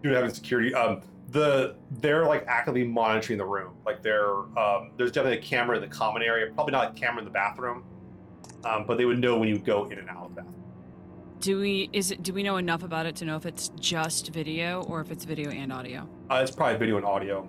[0.02, 3.74] Due to having security, um, the they're like actively monitoring the room.
[3.86, 6.52] Like they're um, there's definitely a camera in the common area.
[6.52, 7.84] Probably not a camera in the bathroom,
[8.64, 10.54] um, but they would know when you go in and out of the bathroom.
[11.40, 12.22] Do we is it?
[12.22, 15.24] Do we know enough about it to know if it's just video or if it's
[15.24, 16.08] video and audio?
[16.30, 17.48] Uh, it's probably video and audio.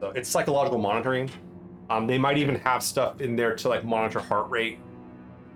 [0.00, 1.30] So it's psychological monitoring.
[1.90, 4.78] Um, they might even have stuff in there to like monitor heart rate,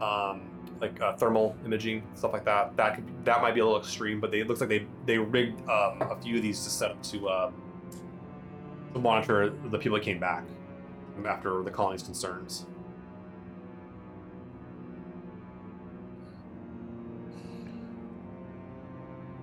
[0.02, 0.42] um,
[0.80, 2.76] like uh, thermal imaging, stuff like that.
[2.76, 5.18] That could, that might be a little extreme, but they, it looks like they they
[5.18, 7.50] rigged um, a few of these to set up to uh,
[8.92, 10.44] to monitor the people that came back
[11.26, 12.66] after the colony's concerns.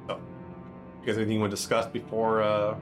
[0.07, 0.20] So,
[1.02, 2.41] you guys anything you want to discuss before?
[2.41, 2.76] Uh,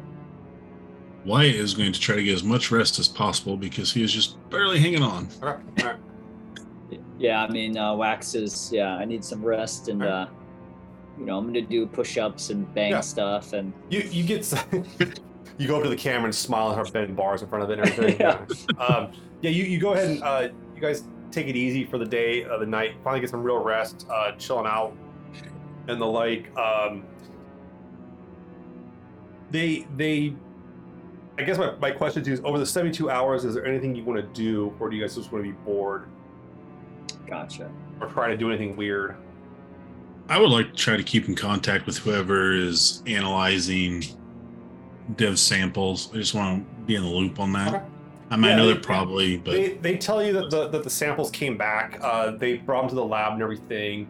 [1.26, 4.12] Wyatt is going to try to get as much rest as possible because he is
[4.12, 5.30] just barely hanging on.
[5.42, 6.00] okay, all right.
[7.20, 10.28] Yeah, I mean, uh, Wax is, yeah, I need some rest and, uh,
[11.18, 13.02] you know, I'm going to do push ups and bang Yeah.
[13.02, 13.54] stuff.
[13.54, 14.52] And You you get
[15.58, 17.70] you go up to the camera and smile and start bending bars in front of
[17.70, 18.20] it and everything.
[18.20, 18.46] Yeah.
[18.78, 18.84] yeah.
[18.84, 19.12] Um,
[19.42, 19.52] yeah.
[19.52, 22.58] You, you go ahead and uh, you guys take it easy for the day, uh,
[22.58, 22.96] the night.
[23.04, 24.96] Finally get some real rest, uh, chilling out,
[25.88, 26.56] and the like.
[26.58, 27.04] Um,
[29.52, 30.34] they they.
[31.38, 33.96] I guess my, my question to you is: over the seventy-two hours, is there anything
[33.96, 36.08] you want to do, or do you guys just want to be bored,
[37.34, 37.72] gotcha.
[38.00, 39.16] or try to do anything weird?
[40.30, 44.04] I would like to try to keep in contact with whoever is analyzing
[45.18, 46.10] dev samples.
[46.14, 47.74] I just want to be in the loop on that.
[47.74, 47.84] Okay.
[48.30, 50.84] I mean, I know they- they're probably, but They, they tell you that the, that
[50.84, 52.00] the samples came back.
[52.02, 54.10] Uh, they brought them to the lab and everything.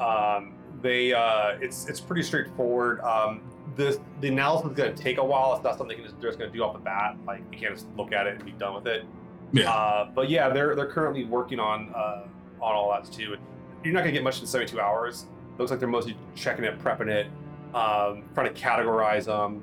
[0.00, 3.00] Um, they uh, it's it's pretty straightforward.
[3.02, 3.42] Um,
[3.76, 5.54] the the analysis is going to take a while.
[5.54, 7.16] It's not something they're just going to do off the bat.
[7.26, 9.04] Like you can't just look at it and be done with it.
[9.52, 12.24] yeah, Uh, but yeah, they're they're currently working on uh,
[12.60, 13.36] on all that too.
[13.82, 15.26] You're not to get much in 72 hours.
[15.58, 17.26] Looks like they're mostly checking it, prepping it,
[17.74, 19.62] um, trying to categorize them.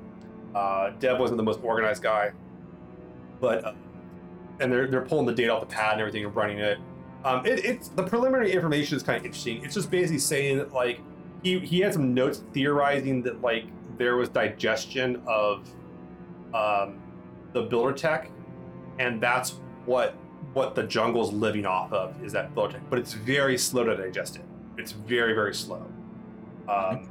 [0.54, 2.32] Uh, Dev wasn't the most organized guy,
[3.40, 3.72] but uh,
[4.60, 6.78] and they're they're pulling the data off the pad and everything and running it.
[7.24, 9.64] Um, it it's the preliminary information is kind of interesting.
[9.64, 11.00] It's just basically saying that like
[11.42, 13.64] he he had some notes theorizing that like
[13.98, 15.68] there was digestion of
[16.54, 17.00] um,
[17.52, 18.30] the builder tech,
[18.98, 19.54] and that's
[19.84, 20.14] what
[20.52, 22.82] what the jungle's living off of is that builder tech.
[22.90, 24.42] But it's very slow to digest it.
[24.78, 25.84] It's very very slow.
[26.68, 27.08] Um,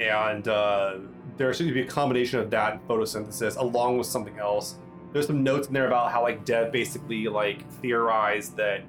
[0.00, 0.94] and uh,
[1.36, 4.76] there seems to be a combination of that and photosynthesis along with something else.
[5.12, 8.82] There's some notes in there about how like Dev basically like theorized that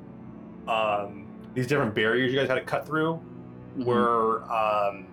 [0.67, 3.19] um, these different barriers you guys had to cut through
[3.77, 3.85] Mhm.
[3.85, 5.05] were um,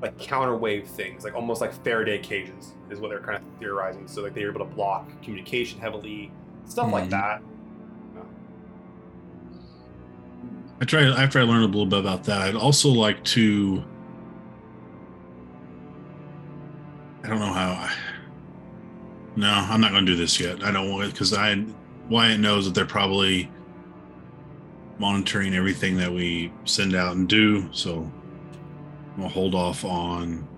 [0.00, 4.08] like counterwave things, like almost like Faraday cages, is what they're kind of theorizing.
[4.08, 6.32] So like they were able to block communication heavily,
[6.64, 7.10] stuff like Mhm.
[7.10, 7.42] that.
[10.80, 12.40] I try after I learn a little bit about that.
[12.40, 13.84] I'd also like to.
[17.22, 17.72] I don't know how.
[17.72, 17.94] I,
[19.36, 20.64] no, I'm not going to do this yet.
[20.64, 21.64] I don't want because I
[22.08, 23.50] Wyatt knows that they're probably
[24.98, 27.68] monitoring everything that we send out and do.
[27.72, 28.10] So
[29.18, 30.48] we'll hold off on.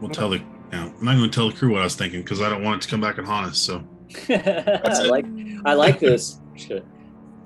[0.00, 0.42] We'll tell the.
[0.72, 2.62] Now, I'm not going to tell the crew what I was thinking because I don't
[2.62, 3.58] want it to come back and haunt us.
[3.58, 3.82] So
[4.28, 5.24] I like
[5.64, 6.40] I like this.
[6.56, 6.80] Sure.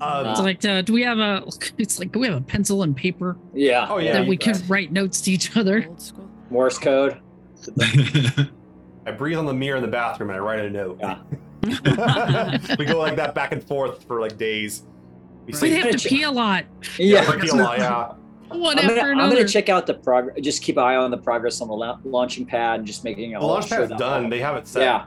[0.03, 1.43] Um, It's like, uh, do we have a?
[1.77, 3.87] It's like, do we have a pencil and paper Yeah.
[3.89, 4.69] Oh, yeah, that we can bet.
[4.69, 5.87] write notes to each other?
[6.49, 7.19] Morse code.
[9.05, 10.99] I breathe on the mirror in the bathroom and I write a note.
[10.99, 11.17] Yeah.
[12.77, 14.83] we go like that back and forth for like days.
[15.45, 16.65] We We say have to pee a lot.
[16.97, 17.23] Yeah.
[17.23, 18.13] for a lot, yeah.
[18.49, 20.39] One I'm after gonna, I'm gonna check out the progress.
[20.41, 23.31] Just keep an eye on the progress on the la- launching pad and just making
[23.31, 24.29] The all launch pad's that- done.
[24.29, 24.83] They have it set.
[24.83, 25.05] Yeah.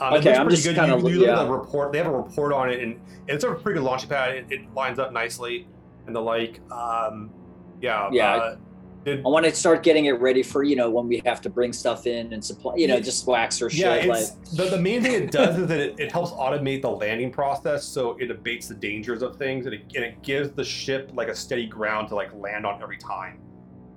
[0.00, 0.76] Um, it Okay, looks I'm pretty just good.
[0.76, 1.92] kinda you, look- you look at the report.
[1.92, 4.34] They have a report on it, and it's a pretty good launch pad.
[4.36, 5.66] It, it lines up nicely,
[6.06, 6.60] and the like.
[6.70, 7.30] Um,
[7.80, 8.08] yeah.
[8.12, 8.34] Yeah.
[8.36, 8.56] Uh,
[9.04, 11.48] it, I want to start getting it ready for you know when we have to
[11.50, 12.74] bring stuff in and supply.
[12.76, 13.00] You know, Yeah.
[13.00, 14.00] just wax or yeah.
[14.00, 14.08] shit.
[14.08, 14.26] like
[14.56, 17.84] the, the main thing it does is that it, it helps automate the landing process,
[17.84, 21.28] so it abates the dangers of things, and it, and it gives the ship like
[21.28, 23.40] a steady ground to like land on every time.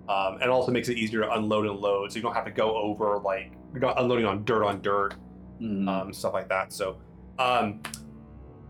[0.09, 2.51] Um, and also makes it easier to unload and load, so you don't have to
[2.51, 5.15] go over like you're not unloading on dirt on dirt.
[5.61, 6.73] Mm, um, stuff like that.
[6.73, 6.97] So,
[7.39, 7.81] um,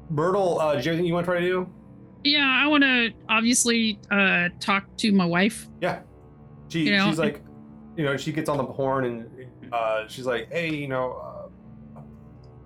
[0.10, 1.70] Myrtle, uh, do you have anything you want to try to do?
[2.24, 5.68] yeah, I want to obviously uh, talk to my wife.
[5.82, 6.02] Yeah,
[6.70, 7.42] she, You know, she's like,
[7.98, 11.50] you know, she gets on the horn and uh, she's like, hey, you know,
[11.96, 12.02] uh,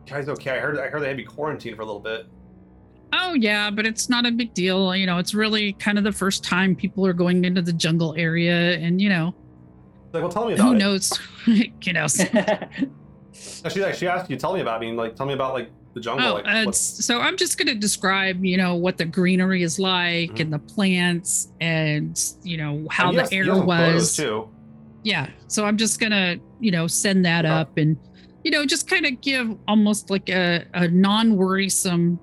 [0.06, 0.52] guys, okay.
[0.52, 2.26] I heard, I heard they had to be quarantined for a little bit.
[3.14, 4.94] Oh yeah, but it's not a big deal.
[4.94, 8.14] You know, it's really kind of the first time people are going into the jungle
[8.18, 9.34] area, and you know,
[10.12, 10.78] like, well, tell me about who it.
[10.80, 11.18] knows?
[11.48, 12.08] you know.
[13.72, 14.78] She like, she asked you, tell me about.
[14.78, 16.28] I mean, like, tell me about like the jungle.
[16.28, 19.80] Oh, like, uh, so I'm just going to describe, you know, what the greenery is
[19.80, 20.40] like Mhm.
[20.42, 24.16] and the plants and, you know, how and the you air was.
[24.16, 24.50] too.
[25.04, 25.30] Yeah.
[25.48, 27.96] So I'm just going to, you know, send that up and,
[28.44, 32.20] you know, just kind of give almost like a, a non worrisome,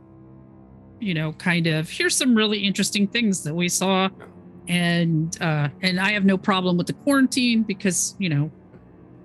[1.01, 4.09] you know, kind of here's some really interesting things that we saw.
[4.69, 8.51] And, uh, and I have no problem with the quarantine because, you know,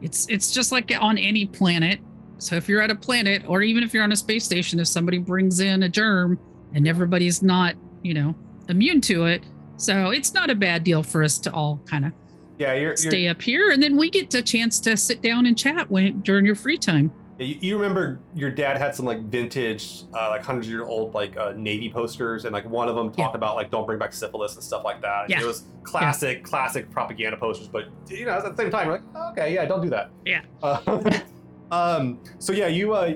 [0.02, 2.00] it's, it's just like on any planet.
[2.40, 4.88] So if you're at a planet or even if you're on a space station, if
[4.88, 6.40] somebody brings in a germ
[6.74, 8.36] and everybody's not, you know,
[8.70, 9.44] immune to it.
[9.78, 12.12] So it's not a bad deal for us to all kind of
[12.58, 15.46] Yeah, you're, you're stay up here and then we get a chance to sit down
[15.46, 17.12] and chat when during your free time.
[17.40, 21.38] You, you remember your dad had some like vintage, uh, like hundred year old like
[21.38, 24.56] uh, Navy posters, and like one of them talked about like don't bring back syphilis
[24.56, 25.26] and stuff like that.
[25.26, 25.42] And Yeah.
[25.42, 29.04] It was classic, classic propaganda posters, but you know at the same time, you're like,
[29.16, 30.10] "Oh, okay, yeah, don't do that.
[30.26, 30.42] Yeah.
[30.64, 31.20] Uh,
[31.72, 32.20] um.
[32.40, 33.14] So yeah, you uh,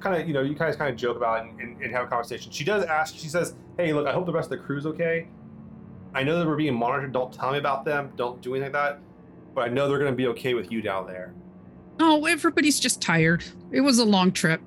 [0.00, 2.06] kind of you know you guys kind of joke about it and, and, and have
[2.06, 2.50] a conversation.
[2.50, 3.14] She does ask.
[3.14, 5.28] She says, "Hey, look, I hope the rest of the crew's okay.
[6.12, 7.12] I know that we're being monitored.
[7.12, 8.12] Don't tell me about them.
[8.16, 9.00] Don't do anything like that.
[9.54, 11.32] But I know they're going to be okay with you down there."
[12.00, 13.44] Oh, everybody's just tired.
[13.70, 14.60] It was a long trip.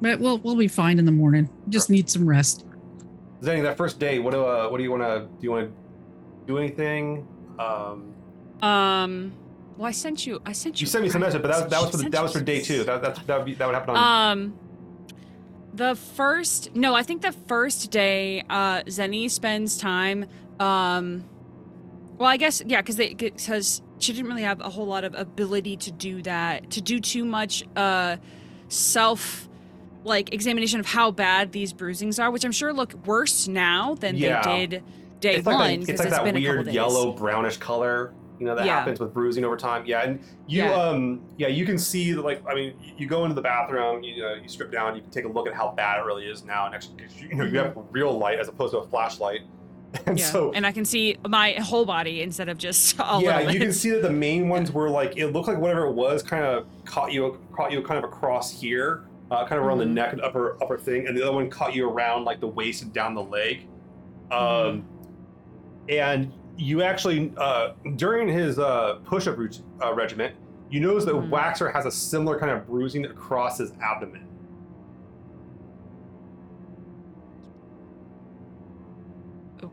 [0.00, 1.50] But we'll we'll be fine in the morning.
[1.68, 2.64] Just need some rest.
[3.42, 5.44] Zeni, that first day, what do uh, what do you want to do?
[5.44, 7.26] You want to do anything?
[7.58, 8.14] Um,
[8.62, 9.32] Um.
[9.76, 10.40] Well, I sent you.
[10.46, 10.84] I sent you.
[10.84, 12.60] you sent me some message, but that, that was for the, that was for day
[12.60, 12.84] two.
[12.84, 14.32] That that's, that would be that would happen on.
[14.38, 14.58] Um.
[15.74, 20.26] The first, no, I think the first day, uh, Zeni spends time.
[20.60, 21.24] Um.
[22.18, 25.14] Well, I guess yeah, because they because she didn't really have a whole lot of
[25.14, 28.16] ability to do that, to do too much uh,
[28.68, 29.48] self
[30.04, 34.16] like examination of how bad these bruisings are, which I'm sure look worse now than
[34.16, 34.42] Yeah.
[34.42, 34.82] they did
[35.20, 38.12] day it's one like that, it's like it's that weird yellow brownish color.
[38.38, 38.80] You know that Yeah.
[38.80, 39.84] happens with bruising over time.
[39.86, 40.72] Yeah, and you Yeah.
[40.74, 44.20] um yeah you can see that like I mean you go into the bathroom, you
[44.20, 46.44] know you strip down, you can take a look at how bad it really is
[46.44, 46.96] now, and actually
[47.30, 49.40] you know you have real light as opposed to a flashlight,
[50.06, 50.18] and Mm-hmm.
[50.18, 53.58] Yeah, so and I can see my whole body instead of just a yeah, you
[53.60, 56.44] can see that the main ones were like it looked like whatever it was kind
[56.44, 59.80] of caught you caught you kind of across here, uh, kind of around Mhm.
[59.80, 62.48] the neck and upper upper thing, and the other one caught you around like the
[62.48, 63.66] waist and down the leg.
[64.30, 64.82] Um, Mhm.
[65.90, 69.36] and you actually uh, during his uh, push-up
[69.82, 70.34] uh, regiment,
[70.70, 71.30] you notice that Mhm.
[71.30, 74.26] Waxor has a similar kind of bruising across his abdomen.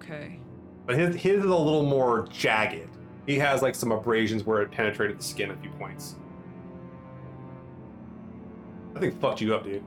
[0.03, 0.40] Okay.
[0.86, 2.90] But his his is a little more jagged.
[3.28, 6.15] He has like some abrasions where it penetrated the skin a few points.
[8.95, 9.84] I think it fucked you up, dude.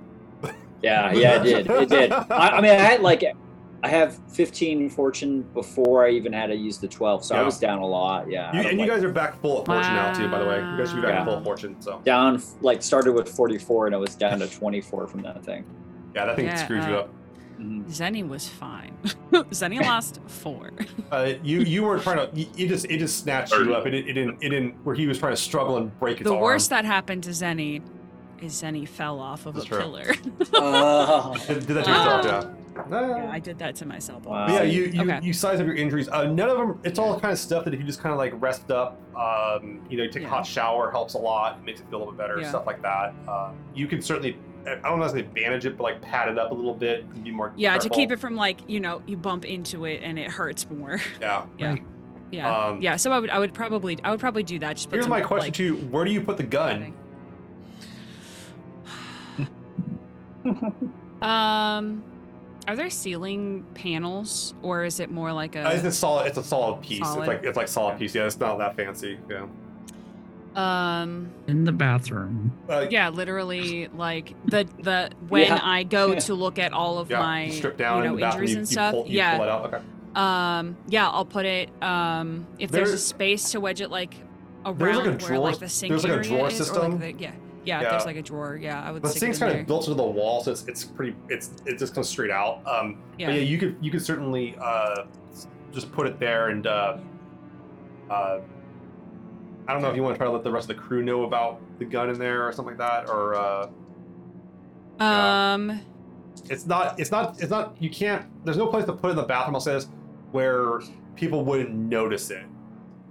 [0.83, 1.71] Yeah, yeah, it did.
[1.71, 2.13] It did.
[2.13, 3.25] I, I mean, I had like,
[3.83, 7.59] I have 15 fortune before I even had to use the 12, so I was
[7.59, 8.31] down a lot.
[8.31, 10.39] Yeah, You, out of, and you guys are back full of fortune now too, by
[10.41, 10.57] the way.
[10.57, 11.25] You guys should be back Yeah.
[11.25, 11.77] full of fortune.
[11.81, 15.65] So down like started with 44 and it was down to 24 from that thing.
[16.15, 17.11] yeah, that thing Yeah, screwed you uh, up.
[17.59, 17.85] Mhm.
[17.87, 18.97] Zeni was fine.
[19.33, 20.71] Zeni lost four.
[21.13, 22.37] Uh, you you weren't trying to.
[22.37, 23.87] You, you just it just snatched you up.
[23.87, 26.35] It, it didn't it didn't where he was trying to struggle and break its the
[26.35, 26.43] arm.
[26.43, 27.83] worst that happened to Zeni
[28.41, 29.79] is Zeni fell off of That's a true.
[29.79, 30.13] pillar.
[30.55, 31.37] Oh.
[31.47, 32.51] Did, did that to yourself, Ah.
[32.91, 33.07] yeah.
[33.25, 34.25] yeah, I did that to myself.
[34.25, 34.47] Wow.
[34.49, 35.21] But yeah, you you, Okay.
[35.23, 36.09] you size up your injuries.
[36.09, 36.81] Uh, none of them.
[36.83, 39.81] It's all kind of stuff that if you just kind of like rest up, um,
[39.89, 41.65] you know, you take a hot shower helps a lot.
[41.65, 42.41] Makes it feel a little bit better.
[42.41, 42.49] Yeah.
[42.49, 43.15] Stuff like that.
[43.29, 44.37] Um, you can certainly
[44.67, 47.05] I don't know how to bandage it, but like pad it up a little bit
[47.05, 47.53] and be more.
[47.57, 50.69] Yeah, to keep it from like you know you bump into it and it hurts
[50.71, 51.01] more.
[51.21, 51.47] Yeah.
[51.59, 51.83] yeah, Right.
[52.31, 52.97] yeah, Um, yeah.
[52.97, 54.77] So I would I would probably I would probably do that.
[54.77, 56.95] Just put Here's some, my question like, to you: Where do you put the gun?
[61.23, 62.03] Um,
[62.69, 66.27] are there ceiling panels or is it more like Uh, it's a a solid.
[66.27, 66.99] It's a solid piece.
[67.01, 67.21] Solid?
[67.21, 68.01] It's like it's like solid Okay.
[68.05, 68.15] piece.
[68.15, 69.19] Yeah, it's not that fancy.
[69.31, 69.47] Yeah.
[70.57, 71.31] Um?
[71.47, 72.53] in the bathroom.
[72.69, 75.61] Uh, Yeah, literally like the the when Yeah.
[75.63, 76.19] I go Yeah.
[76.21, 77.19] to look at all of yeah.
[77.21, 78.93] my you strip down you know in the injuries You, and you stuff.
[78.93, 79.37] pull, you yeah.
[79.37, 79.67] pull it out.
[79.75, 79.85] Okay.
[80.15, 81.71] Um, yeah, I'll put it.
[81.83, 84.15] Um, if there's There- a space to wedge it like
[84.65, 87.01] around like a where drawer- like the sink there's like a area drawer is, system.
[87.01, 87.33] like the, yeah,
[87.65, 87.91] yeah, Yeah.
[87.91, 88.57] There's like a drawer.
[88.61, 89.03] Yeah, I would.
[89.03, 89.61] The stick sink's kind there.
[89.63, 91.17] of built into the wall, so it's it's pretty.
[91.29, 92.61] It's it just comes straight out.
[92.67, 93.27] Um, Yeah.
[93.27, 95.05] But yeah, you could you could certainly uh,
[95.73, 96.99] just put it there and uh,
[98.09, 98.39] uh,
[99.67, 101.03] I don't know if you want to try to let the rest of the crew
[101.03, 103.69] know about the gun in there or something like that, or uh,
[105.01, 105.53] yeah.
[105.55, 105.81] Um,
[106.51, 108.27] it's not it's not it's not you can't.
[108.45, 109.55] There's no place to put it in the bathroom.
[109.57, 109.89] I'll say this
[110.33, 110.81] where
[111.17, 112.45] people wouldn't notice it.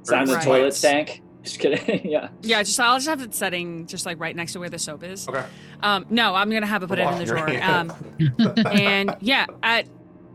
[0.02, 0.44] It's on the Right.
[0.44, 1.22] toilet tank.
[1.44, 2.06] Just kidding.
[2.10, 2.30] yeah.
[2.42, 5.04] yeah, just I'll just have it setting just like right next to where the soap
[5.04, 5.28] is.
[5.28, 5.44] Okay.
[5.82, 7.48] Um, no, I'm gonna have it put it in the drawer.
[7.50, 7.92] hands.
[7.92, 9.86] Um, and yeah, at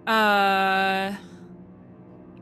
[0.07, 1.15] uh,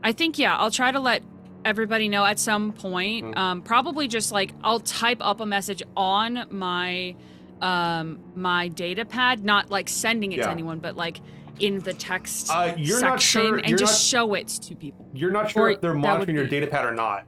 [0.03, 1.23] I think yeah, I'll try to let
[1.67, 3.25] everybody know at some point.
[3.25, 3.37] Mhm.
[3.37, 7.15] Um, probably just like I'll type up a message on my
[7.61, 10.45] um my data pad, not like sending it Yeah.
[10.45, 11.19] to anyone, but like
[11.59, 13.57] in the text Uh, you're section not sure.
[13.57, 15.07] and just not, show it to people.
[15.13, 17.25] you're not sure or if they're monitoring your data pad or not.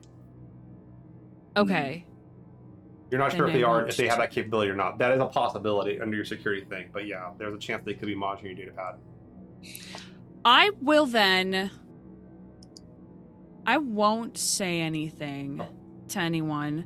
[1.57, 2.05] Okay.
[3.09, 4.99] You're not And sure if they are if they have that capability or not.
[4.99, 6.89] That is a possibility under your security thing.
[6.93, 8.95] But yeah, there's a chance they could be monitoring your data pad.
[10.45, 11.71] I will then.
[13.65, 15.61] I won't say anything
[16.09, 16.85] to anyone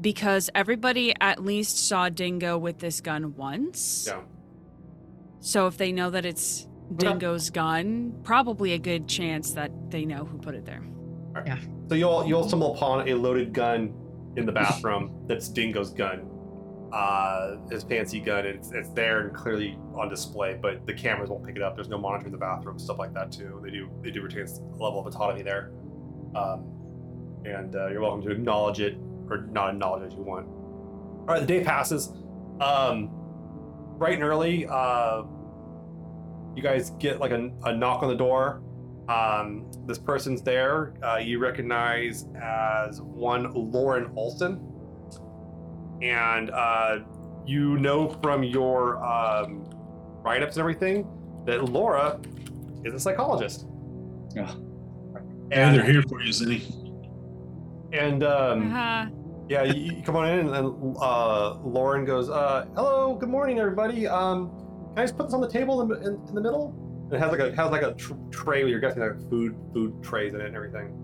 [0.00, 4.06] because everybody at least saw Dingo with this gun once.
[4.08, 4.20] Yeah.
[5.40, 6.66] So if they know that it's
[6.96, 10.82] Dingo's gun, probably a good chance that they know who put it there.
[11.46, 11.58] Yeah.
[11.88, 13.94] So you'll you'll stumble upon a loaded gun
[14.36, 16.26] in the bathroom that's Dingo's gun.
[16.92, 18.44] Uh, his fancy gun.
[18.46, 21.76] It's it's there and clearly on display, but the cameras won't pick it up.
[21.76, 23.60] There's no monitoring in the bathroom, stuff like that too.
[23.62, 25.70] They do they do retain a level of autonomy there.
[26.34, 26.64] Um,
[27.44, 28.96] and uh, you're welcome to acknowledge it
[29.28, 30.46] or not acknowledge it as you want.
[30.46, 32.12] All right, the day passes.
[32.60, 33.10] Um,
[33.98, 35.22] bright and early, uh,
[36.54, 38.62] you guys get like a, a knock on the door.
[39.08, 40.94] Um, this person's there.
[41.02, 44.60] Uh, you recognize as one Lauren Olson,
[46.02, 46.98] and uh,
[47.46, 49.64] you know from your um,
[50.22, 51.08] write-ups and everything
[51.46, 52.20] that Laura
[52.84, 53.66] is a psychologist.
[54.34, 54.54] Yeah.
[55.50, 56.62] Yeah, they're here for you, Zeni.
[57.92, 59.06] and um, Uh-huh.
[59.48, 64.06] yeah, you, you come on in, and uh, Lauren goes, uh, "Hello, good morning, everybody.
[64.06, 64.50] Um,
[64.94, 66.72] can I just put this on the table in, in, in the middle?"
[67.06, 69.56] And it has like a has like a tr- tray where you're guessing like food
[69.72, 70.96] food trays in it and everything.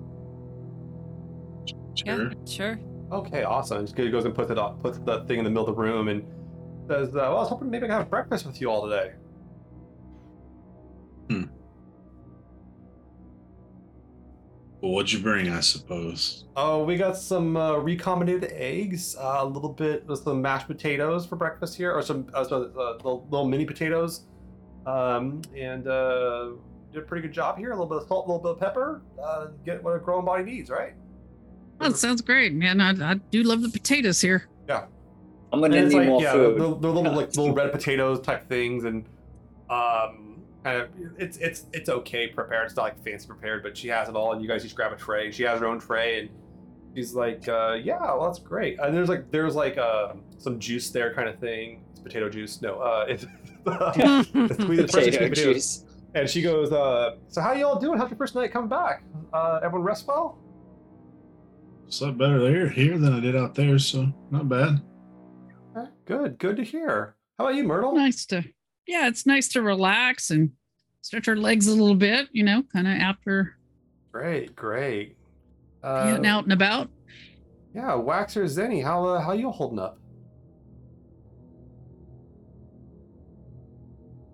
[2.04, 2.32] Yeah, Sure.
[2.46, 2.80] sure.
[3.10, 3.84] Okay, awesome.
[3.84, 6.06] Just goes and puts it up, puts the thing in the middle of the room,
[6.08, 6.22] and
[6.88, 9.12] says, uh, "Well, I was hoping maybe I could have breakfast with you all today."
[14.86, 16.44] Well, what'd you bring, I suppose?
[16.54, 21.26] Oh, we got some uh, recombinated eggs, uh, a little bit of some mashed potatoes
[21.26, 24.26] for breakfast here, or some uh, so, uh, the little mini potatoes,
[24.86, 26.50] um, and uh,
[26.92, 27.72] did a pretty good job here.
[27.72, 29.02] A little bit of salt, a little bit of pepper.
[29.20, 30.94] Uh, get what a growing body needs, right?
[31.80, 32.80] Oh, that sounds great, man.
[32.80, 34.46] I, I do love the potatoes here.
[34.68, 34.84] Yeah.
[35.52, 36.60] I'm gonna it's need like more yeah, food.
[36.60, 39.04] they're, they're little like little red potatoes type things, and
[39.68, 40.25] um,
[40.66, 42.66] kind of it's it's it's okay prepared.
[42.66, 44.92] It's not like fancy prepared, but she has it all, and you guys just grab
[44.92, 45.30] a tray.
[45.30, 46.30] She has her own tray, and
[46.94, 50.90] she's like, uh, "Yeah, well, that's great." And there's like there's like uh, some juice
[50.90, 51.84] there, kind of thing.
[51.92, 52.60] It's potato juice.
[52.62, 53.26] No, uh, it's,
[53.66, 55.38] it's sweet, Potato squeezed potatoes.
[55.38, 55.84] juice.
[56.14, 57.96] And she goes, uh, "So how y'all doing?
[57.96, 59.04] How's your first night coming back?
[59.32, 60.36] Uh, everyone rest well?"
[61.88, 64.82] Slept better there here than I did out there, so not bad.
[66.06, 67.14] Good, good to hear.
[67.38, 67.94] How about you, Myrtle?
[67.94, 68.42] Nice to,
[68.86, 70.52] yeah, it's nice to relax and
[71.02, 73.56] stretch our legs a little bit, you know, kind of after
[74.12, 75.16] Great, great.
[75.82, 76.88] Uh, getting out and about.
[77.74, 79.98] Yeah, Waxor Zeni, how uh, how you holding up?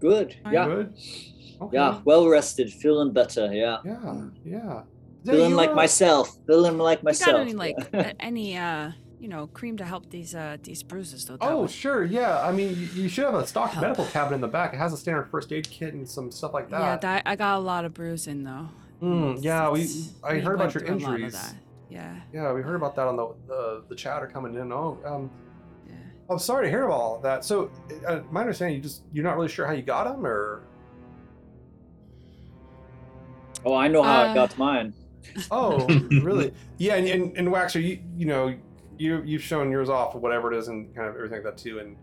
[0.00, 0.36] Good.
[0.50, 0.66] Yeah.
[0.66, 0.94] Good.
[1.60, 1.76] Okay.
[1.76, 2.00] Yeah.
[2.04, 2.72] Well rested.
[2.72, 3.52] Feeling better.
[3.52, 3.78] Yeah.
[3.84, 4.22] Yeah.
[4.44, 4.82] Yeah.
[5.24, 6.36] Feeling you, like uh, myself.
[6.46, 7.32] Feeling like You myself.
[7.32, 7.76] got any like
[8.20, 8.90] any uh
[9.22, 11.36] you know cream to help these uh these bruises though?
[11.36, 12.02] That Oh, would- sure.
[12.04, 12.42] Yeah.
[12.44, 13.82] I mean, you, you should have a stock Help.
[13.82, 14.74] medical cabinet in the back.
[14.74, 17.00] It has a standard first aid kit and some stuff like yeah, that.
[17.02, 18.68] that I got a lot of bruising though.
[19.00, 19.88] Mm, It's- yeah, we.
[20.24, 21.54] I we heard about your through a lot of injuries.
[21.88, 24.72] Yeah, Yeah, we heard about that on the the, the chatter coming in.
[24.72, 25.30] Oh, um,
[25.86, 25.94] yeah.
[26.30, 27.44] I'm sorry to hear about all that.
[27.44, 27.70] So,
[28.08, 30.62] uh, my understanding, you just you're not really sure how you got them, or
[33.64, 34.94] Oh, I know how Uh, I got mine.
[35.50, 35.86] oh,
[36.22, 36.52] really?
[36.78, 38.54] Yeah, and, and, and Waxor, you you know,
[39.02, 41.58] you you've shown yours off, or whatever it is, and kind of everything like that
[41.58, 41.78] too.
[41.80, 41.96] And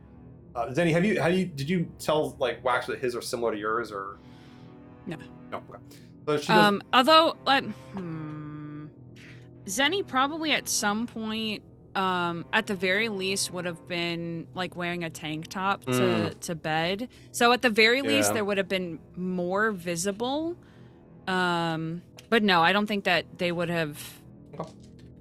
[0.55, 3.51] uh, Zeni, have you have you did you tell like Waxor that his are similar
[3.53, 4.17] to yours, or
[5.05, 5.17] No.
[5.51, 5.61] No.
[6.27, 6.43] Okay.
[6.43, 7.63] So Um, although, like,
[7.93, 8.85] hmm,
[9.65, 11.63] Zeni probably at some point,
[11.95, 16.39] um, at the very least, would have been like wearing a tank top to Mm.
[16.41, 17.09] to bed.
[17.31, 18.34] So at the very least, Yeah.
[18.35, 20.55] there would have been more visible.
[21.27, 24.19] Um, but no, I don't think that they would have.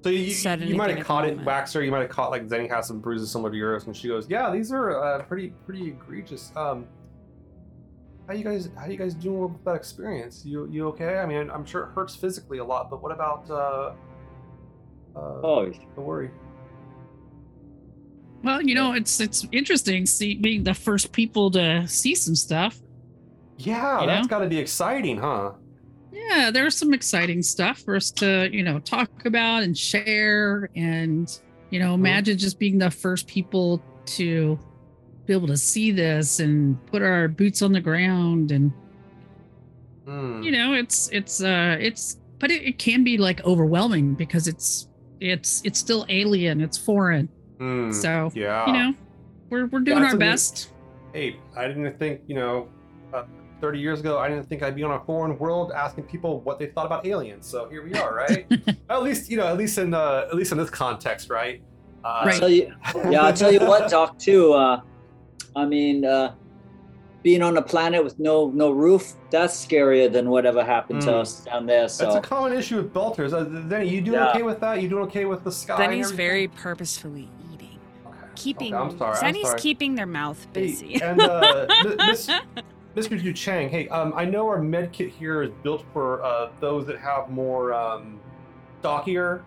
[0.03, 1.49] So you, you, said you might have caught it, moment.
[1.49, 1.85] Waxor.
[1.85, 4.29] You might have caught like Zeni has some bruises similar to yours, and she goes,
[4.29, 6.87] "Yeah, these are uh, pretty pretty egregious." Um,
[8.29, 10.45] how you guys how you guys doing with that experience?
[10.45, 11.19] You you okay?
[11.19, 13.95] I mean, I'm sure it hurts physically a lot, but what about uh,
[15.16, 16.31] uh Oh, the worry?
[18.45, 22.79] Well, you know, it's it's interesting see being the first people to see some stuff.
[23.57, 24.29] Yeah, You that's know?
[24.29, 25.53] got to be exciting, huh?
[26.27, 30.69] Yeah, there's some exciting stuff for us to, you know, talk about and share.
[30.74, 31.31] And,
[31.70, 34.59] you know, imagine just being the first people to
[35.27, 38.51] be able to see this and put our boots on the ground.
[38.51, 38.73] And,
[40.07, 40.43] Hmm.
[40.43, 44.89] you know, it's, it's, uh, it's, but it, it can be like overwhelming because it's,
[45.20, 47.28] it's, it's still alien, it's foreign.
[47.59, 47.93] Hmm.
[47.93, 48.66] So, yeah.
[48.66, 48.95] you know,
[49.51, 50.73] we're, we're doing that's our a neat- best.
[51.12, 52.69] hey, I didn't think, you know,
[53.12, 53.24] uh,
[53.60, 56.59] 30 years ago, I didn't think I'd be on a foreign world asking people what
[56.59, 57.47] they thought about aliens.
[57.47, 58.47] So here we are, right?
[58.90, 61.62] at least, you know, at least in uh, at least in this context, right?
[62.05, 62.72] Uh, I'll tell you,
[63.10, 64.18] yeah, I'll tell you what, Doc.
[64.18, 64.52] Too.
[64.52, 64.80] Uh,
[65.56, 66.35] I mean, uh,
[67.24, 71.20] being on a planet with no no roof, that's scarier than whatever happened to Mm.
[71.20, 71.82] us down there.
[71.82, 73.32] That's a common issue with belters.
[73.32, 74.30] Uh, Zeni, you doing Yeah.
[74.30, 74.80] okay with that?
[74.80, 75.82] You doing okay with the sky?
[75.82, 76.16] and Zeni's everything?
[76.16, 78.16] very purposefully eating, Okay.
[78.36, 78.74] keeping.
[78.74, 79.18] Okay, I'm sorry.
[79.20, 79.60] I'm Zeni's sorry.
[79.60, 81.02] keeping their mouth Hey, busy.
[81.02, 82.30] and uh, Mi- Miss
[82.99, 83.20] Mr.
[83.20, 86.99] DuChang, hey, um, I know our med kit here is built for uh, those that
[86.99, 88.19] have more um,
[88.81, 89.45] stockier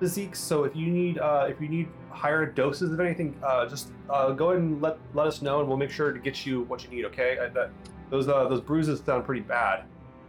[0.00, 0.38] physiques.
[0.38, 4.32] So if you need uh, if you need higher doses of anything, uh, just uh,
[4.32, 6.84] go ahead and let let us know, and we'll make sure to get you what
[6.84, 7.04] you need.
[7.06, 7.36] Okay?
[7.38, 7.70] Uh, that,
[8.08, 9.84] those uh, those bruises sound pretty bad.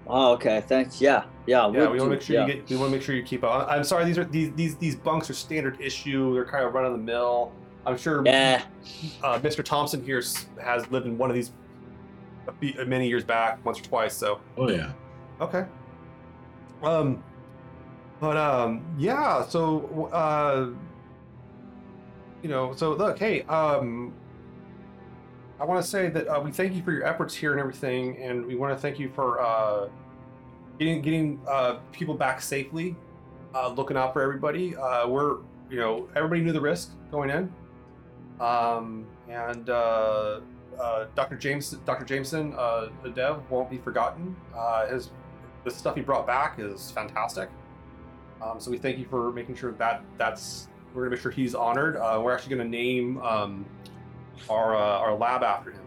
[0.05, 0.99] oh, okay, thanks.
[0.99, 1.71] Yeah, yeah.
[1.71, 2.47] Yeah, we want to make sure yeah.
[2.47, 2.69] you get.
[2.69, 3.67] We want to make sure you keep up.
[3.69, 6.33] I'm sorry, these are these these these bunks are standard issue.
[6.33, 7.53] They're kind of run of the mill.
[7.85, 8.63] I'm sure Yeah,
[9.23, 9.63] uh, Mr.
[9.63, 10.21] Thompson here
[10.61, 11.53] has lived in one of these
[12.53, 14.15] few, many years back, once or twice.
[14.15, 14.93] So Oh yeah.
[15.41, 15.65] okay.
[16.83, 17.23] Um,
[18.19, 19.45] but um, yeah.
[19.45, 20.69] So uh,
[22.41, 24.13] you know, so look, hey, um,
[25.59, 28.17] I want to say that uh, we thank you for your efforts here and everything,
[28.17, 29.89] and we want to thank you for uh,
[30.77, 32.95] getting getting uh, people back safely,
[33.55, 34.75] uh, looking out for everybody.
[34.75, 35.37] Uh, we're
[35.69, 37.51] you know everybody knew the risk going in,
[38.39, 40.39] um, and uh,
[40.79, 41.35] uh, Dr.
[41.35, 42.05] James Dr.
[42.05, 44.35] Jameson, uh, the dev, won't be forgotten.
[44.55, 45.09] Uh, his
[45.63, 47.49] the stuff he brought back is fantastic.
[48.41, 51.55] Um, so we thank you for making sure that that's we're gonna make sure he's
[51.55, 51.97] honored.
[51.97, 53.65] Uh, we're actually gonna name um,
[54.49, 55.81] our uh, our lab after him.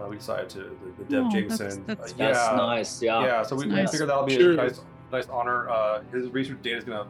[0.00, 1.84] Uh, we decided to the, the Dev Oh, that's- Jameson.
[1.86, 3.02] that's- uh, that's yeah, nice.
[3.02, 3.22] Yeah.
[3.22, 3.42] yeah.
[3.42, 3.90] So we, That's we nice.
[3.90, 4.52] figured that'll be Sure.
[4.52, 4.80] a nice
[5.12, 5.68] nice honor.
[5.68, 7.06] Uh, his research data is gonna.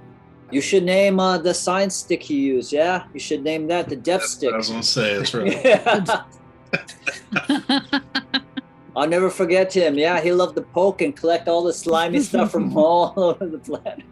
[0.50, 2.72] You should name uh, the science stick he used.
[2.72, 4.48] Yeah, you should name that the Death That's Stick.
[4.48, 5.16] what I was gonna say.
[5.18, 5.64] That's right.
[5.64, 6.24] Yeah.
[8.97, 9.97] I'll never forget him.
[9.97, 13.59] Yeah, he loved to poke and collect all the slimy stuff from all over the
[13.59, 14.05] planet.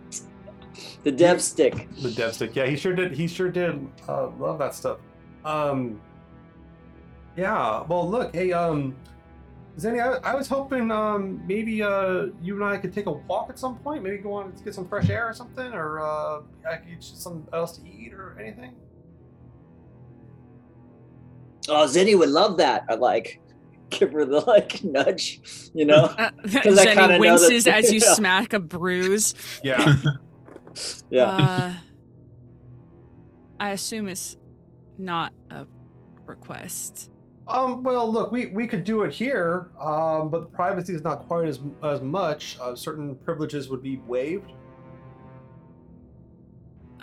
[1.04, 1.88] The Dev Stick.
[2.02, 2.54] The dev stick.
[2.54, 3.12] Yeah, he sure did.
[3.12, 4.98] He sure did uh, love that stuff.
[5.44, 6.00] Um,
[7.36, 7.82] yeah.
[7.82, 8.96] Well, look, hey, um,
[9.78, 13.48] Zeni, I, I was hoping um, maybe uh, you and I could take a walk
[13.48, 14.02] at some point.
[14.02, 16.96] Maybe go on to get some fresh air or something, or uh, I could get
[16.96, 18.74] you something else to eat or anything.
[21.68, 22.84] Oh, Zeni would love that.
[22.88, 23.40] I like
[23.90, 25.40] give her the like nudge,
[25.74, 26.04] you know.
[26.18, 26.30] Uh,
[26.62, 28.14] 'Cause I kinda know winces that- as you yeah.
[28.14, 29.34] smack a bruise.
[29.62, 29.96] Yeah.
[31.10, 31.24] Yeah.
[31.24, 31.72] Uh,
[33.60, 34.36] I assume it's
[34.98, 35.66] not a
[36.26, 37.10] request.
[37.48, 37.82] um.
[37.82, 41.48] Well, look, we, we could do it here, um, but the privacy is not quite
[41.48, 42.56] as as much.
[42.60, 44.52] Uh, certain privileges would be waived.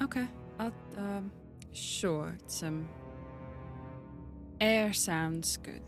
[0.02, 0.28] Okay.
[0.60, 1.32] I'll, um,
[1.74, 2.38] sure.
[2.48, 2.88] Some
[4.60, 5.82] air sounds good.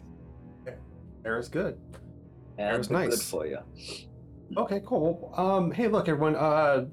[1.26, 1.78] Air is good.
[2.58, 3.30] Yeah, was that'd good nice.
[3.30, 3.60] for you.
[4.56, 5.34] Okay, cool.
[5.36, 6.36] Um, hey, look, everyone.
[6.36, 6.86] Uh,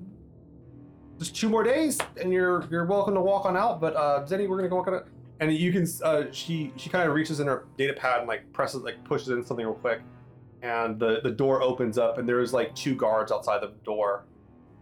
[1.18, 3.80] just two more days, and you're you're welcome to walk on out.
[3.80, 5.06] But uh, Zeni, we're gonna go walk on it,
[5.40, 5.86] and you can.
[6.02, 9.28] Uh, she she kind of reaches in her data pad and like presses like pushes
[9.28, 10.00] in something real quick,
[10.62, 14.24] and the the door opens up, and there's like two guards outside the door,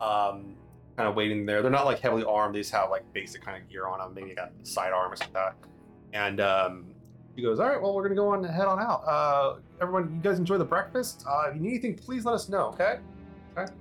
[0.00, 0.56] um,
[0.96, 1.60] kind of waiting there.
[1.60, 2.54] They're not like heavily armed.
[2.54, 4.14] They just have like basic kind of gear on them.
[4.14, 5.68] Maybe got side arm or something like that.
[6.12, 6.86] And um,
[7.36, 9.02] she goes, "All right, well, we're gonna go on and head on out.
[9.06, 11.24] Uh, everyone, you guys enjoy the breakfast.
[11.28, 12.68] Uh, if you need anything, please let us know.
[12.68, 12.98] Okay."
[13.56, 13.72] Okay.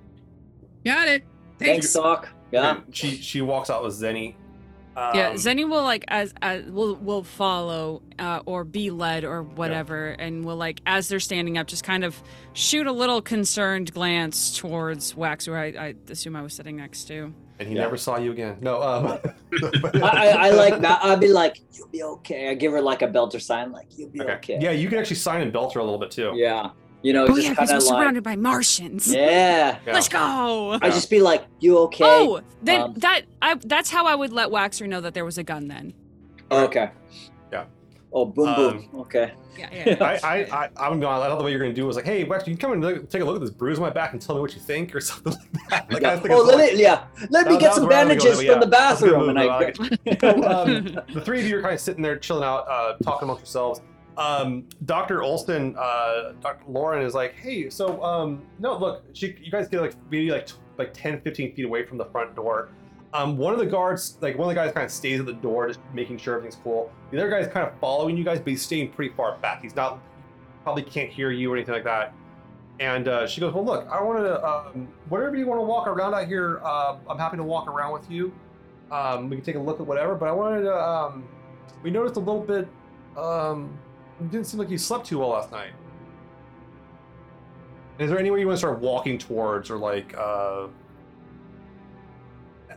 [0.84, 1.24] Got it.
[1.58, 1.92] Thanks, Thanks.
[1.92, 2.28] Doc.
[2.50, 2.76] Yeah.
[2.84, 4.34] And she she walks out with Zeni.
[4.96, 9.42] yeah, Um, Zeni will like as as will will follow uh, or be led or
[9.42, 12.20] whatever, and will like as they're standing up, just kind of
[12.52, 17.04] shoot a little concerned glance towards Wax, who I, I assume I was sitting next
[17.04, 17.32] to.
[17.62, 17.82] And he Yeah.
[17.82, 18.56] never saw you again.
[18.60, 18.82] No.
[18.82, 19.06] Um,
[19.94, 20.98] I, I, I like that.
[21.04, 22.50] I'd be like, you'll be okay.
[22.50, 24.32] I give her like a Belter sign, like, you'll be Okay.
[24.32, 24.58] okay.
[24.60, 26.32] Yeah, you can actually sign and belt her a little bit too.
[26.34, 26.70] Yeah.
[27.02, 29.06] You know, Oh just yeah, because kind we're of like, surrounded by Martians.
[29.14, 29.78] yeah.
[29.86, 29.92] Yeah.
[29.92, 30.78] Let's go.
[30.82, 32.04] I just be like, you okay?
[32.04, 35.38] Oh, then Um, that I that's how I would let Waxor know that there was
[35.38, 35.68] a gun.
[35.68, 35.94] Then.
[36.50, 36.90] okay.
[38.12, 38.18] Yeah.
[38.20, 39.00] Oh, boom, boom.
[39.00, 39.32] Okay.
[39.58, 39.88] Yeah, yeah.
[39.88, 40.04] yeah.
[40.22, 41.20] I, I, I, I'm gonna.
[41.20, 42.82] I thought the way you're gonna do was like, hey, Wex, you can come and
[42.82, 44.60] look, take a look at this bruise on my back and tell me what you
[44.60, 45.92] think, or something like that.
[45.92, 46.12] Like, Yeah.
[46.12, 47.04] was thinking Oh, let like- me, yeah.
[47.30, 48.88] Let me get some was where I was bandages gonna go, from the yeah.
[48.88, 49.28] That's bathroom.
[49.28, 52.02] And move, I, I like So, um, the three of you are kind of sitting
[52.02, 53.80] there chilling out, uh, talking amongst yourselves.
[54.18, 55.22] Um, Dr.
[55.22, 56.64] Olson, uh, Dr.
[56.68, 60.46] Lauren is like, hey, so, um, no, look, she, you guys get like maybe like
[60.46, 62.68] t- like 10, 15 feet away from the front door.
[63.14, 65.34] Um, one of the guards, like one of the guys kind of stays at the
[65.34, 66.90] door, just making sure everything's cool.
[67.10, 69.60] The other guy's kind of following you guys, but he's staying pretty far back.
[69.62, 70.00] He's not,
[70.62, 72.14] probably can't hear you or anything like that.
[72.80, 75.86] And uh, she goes, well, look, I want to, um, whatever you want to walk
[75.86, 78.32] around out here, uh, I'm happy to walk around with you.
[78.90, 80.74] Um, we can take a look at whatever, but I wanted to.
[80.74, 81.28] Um,
[81.82, 82.66] we noticed a little bit.
[83.16, 83.78] Um,
[84.20, 85.72] it didn't seem like you slept too well last night.
[87.98, 90.68] Is there anywhere you want to start walking towards, or like, uh,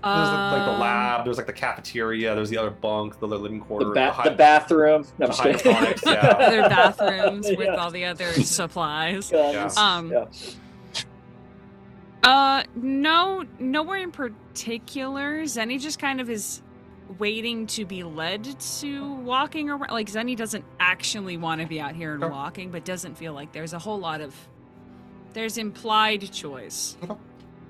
[0.05, 3.37] there's like the Um, lab, there's like the cafeteria, there's the other bunk, the other
[3.37, 5.03] living quarter, the, ba- hy- the bathroom.
[5.17, 5.73] No, the I'm just kidding.
[5.73, 6.27] hydroponics, yeah.
[6.39, 7.75] Other bathrooms with Yeah.
[7.75, 9.31] all the other supplies.
[9.31, 9.75] Guns.
[9.77, 10.25] Um, Yeah.
[12.23, 15.41] Uh, no, nowhere in particular.
[15.43, 16.61] Zeni just kind of is
[17.19, 19.91] waiting to be led to walking around.
[19.91, 22.31] Like Zeni doesn't actually want to be out here and Okay.
[22.33, 24.35] walking, but doesn't feel like there's a whole lot of
[25.33, 26.95] there's implied choice.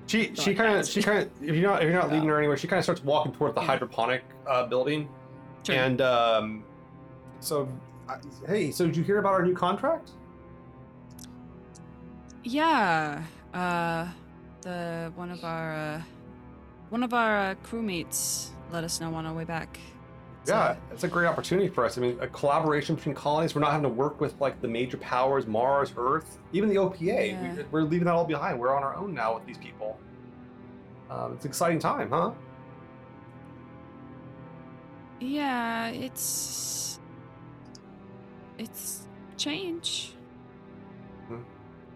[0.06, 2.38] She she kind of she kind of if you're not if you're not leading her
[2.38, 5.08] anywhere, she kind of starts walking towards the hydroponic uh, building.
[5.64, 5.74] Sure.
[5.74, 6.64] And um,
[7.40, 7.68] so,
[8.08, 10.12] I, hey, so did you hear about our new contract?
[12.44, 13.24] Yeah.
[13.52, 14.06] Uh,
[14.62, 16.02] the one of our uh,
[16.90, 19.78] one of our uh, crewmates let us know on our way back.
[20.46, 21.98] Yeah, it's a great opportunity for us.
[21.98, 23.54] I mean, a collaboration between colonies.
[23.54, 27.00] We're not having to work with like the major powers, Mars, Earth, even the OPA.
[27.00, 27.54] Yeah.
[27.54, 28.58] We, we're leaving that all behind.
[28.58, 29.98] We're on our own now with these people.
[31.10, 32.32] Um, it's an exciting time, huh?
[35.20, 37.00] Yeah, it's
[38.58, 39.06] it's
[39.36, 40.12] change.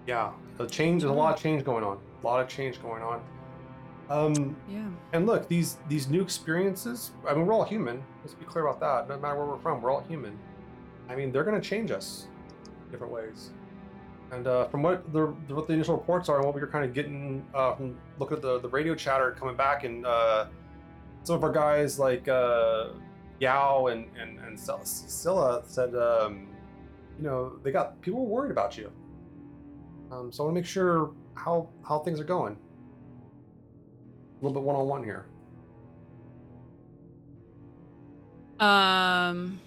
[0.06, 1.02] Yeah, the change.
[1.02, 1.98] There's a lot of change going on.
[2.22, 3.22] A lot of change going on.
[4.10, 4.88] Um, Yeah.
[5.12, 7.12] And look, these these new experiences.
[7.26, 8.02] I mean, we're all human.
[8.22, 9.08] Let's be clear about that.
[9.08, 10.36] No matter where we're from, we're all human.
[11.08, 12.26] I mean, they're going to change us
[12.84, 13.50] in different ways.
[14.32, 16.84] And uh, from what the what the initial reports are, and what we were kind
[16.84, 20.46] of getting uh, from looking at the the radio chatter coming back, and uh,
[21.22, 22.88] some of our guys like uh,
[23.40, 26.48] Yao and and and Scylla said, um,
[27.16, 28.90] you know, they got people were worried about you.
[30.12, 32.56] Um, so I want to make sure how how things are going.
[34.40, 35.26] A little bit one on one here.
[38.58, 39.60] Um,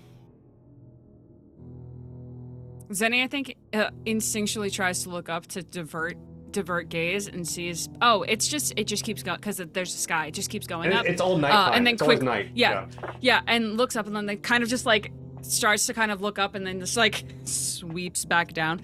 [2.92, 6.18] Zeni, I think, uh, instinctually tries to look up to divert
[6.52, 7.90] divert gaze and sees.
[8.02, 10.28] Oh, it's just it just keeps going because there's a sky.
[10.28, 11.06] It just keeps going And up.
[11.06, 11.76] it's all night.
[11.76, 12.52] and then it's quick- night.
[12.54, 12.86] yeah.
[13.22, 16.22] yeah, and looks up and then they kind of just like starts to kind of
[16.22, 18.82] look up and then just like sweeps back down.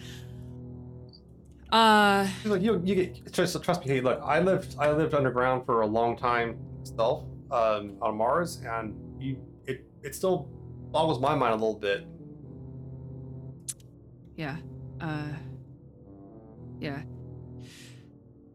[1.72, 3.94] Uh, She's like, you, you get trust, trust me.
[3.94, 8.62] Hey, look, I lived, I lived underground for a long time myself um, on Mars,
[8.66, 10.50] and you, it, it still
[10.92, 12.06] boggles my mind a little bit.
[14.36, 14.58] yeah.
[15.00, 15.28] Uh,
[16.80, 17.02] yeah.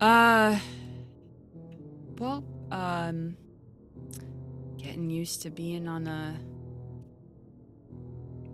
[0.00, 0.58] Uh,
[2.18, 3.36] well, um,
[4.76, 6.38] getting used to being on a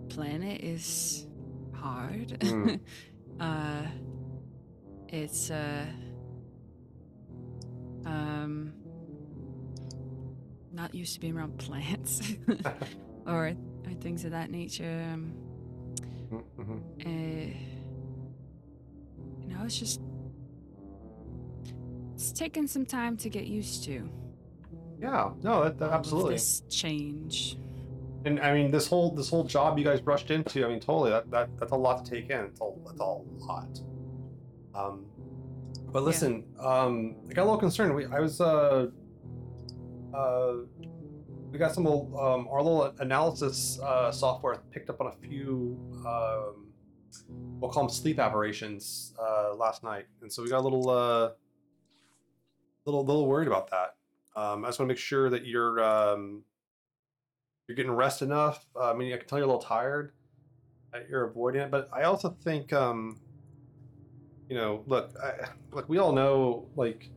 [0.09, 1.25] planet is
[1.73, 2.29] hard.
[2.39, 2.79] Mm.
[3.39, 3.81] uh,
[5.11, 5.85] it's, uh,
[8.05, 8.73] um,
[10.73, 12.33] not used to being around plants
[13.27, 13.53] or, or
[13.99, 15.05] things of that nature.
[15.13, 15.33] Um,
[16.31, 16.81] Mhm.
[17.05, 17.57] uh,
[19.41, 19.99] you know, it's just
[22.13, 24.09] it's taken some time to get used to.
[25.01, 26.35] Yeah, no, that, that, absolutely.
[26.35, 27.57] This change.
[28.23, 30.63] And I mean, this whole, this whole job you guys rushed into.
[30.63, 31.09] I mean, totally.
[31.09, 32.45] That, that that's a lot to take in.
[32.45, 33.81] It's a, it's a lot.
[34.73, 35.05] Um,
[35.91, 37.93] but listen, um, I got a little concerned.
[37.95, 38.87] We, I was, uh,
[40.13, 40.53] uh,
[41.51, 45.77] we got some um, our little analysis uh, software picked up on a few
[46.07, 46.71] um,
[47.27, 51.29] we'll call them sleep aberrations uh, last night, and so we got a little uh,
[52.85, 53.95] little little worried about that.
[54.35, 56.43] Um, I just want to make sure that you're um,
[57.67, 58.65] you're getting rest enough.
[58.75, 60.13] Uh, I mean, I can tell you're a little tired.
[60.93, 63.19] that You're avoiding it, but I also think um,
[64.51, 67.09] you know, look, I, look, we all know like.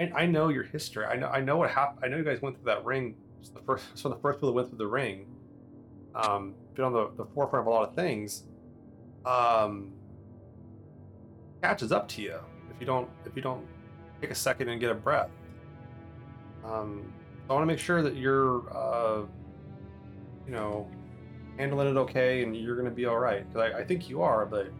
[0.00, 1.04] I, I know your history.
[1.04, 1.28] I know.
[1.28, 2.04] I know what happened.
[2.04, 4.48] I know you guys went through that ring it's the first, of the first people
[4.48, 5.26] that went through the ring.
[6.16, 8.42] Um, been on the, the forefront of a lot of things.
[9.24, 9.92] Um,
[11.62, 12.38] catches up to you
[12.74, 13.64] if you don't if you don't
[14.20, 15.30] take a second and get a breath.
[16.64, 17.12] Um,
[17.48, 19.26] I want to make sure that you're, uh,
[20.44, 20.88] you know,
[21.56, 23.46] handling it okay and you're going to be all right.
[23.46, 24.72] Because I, I think you are, but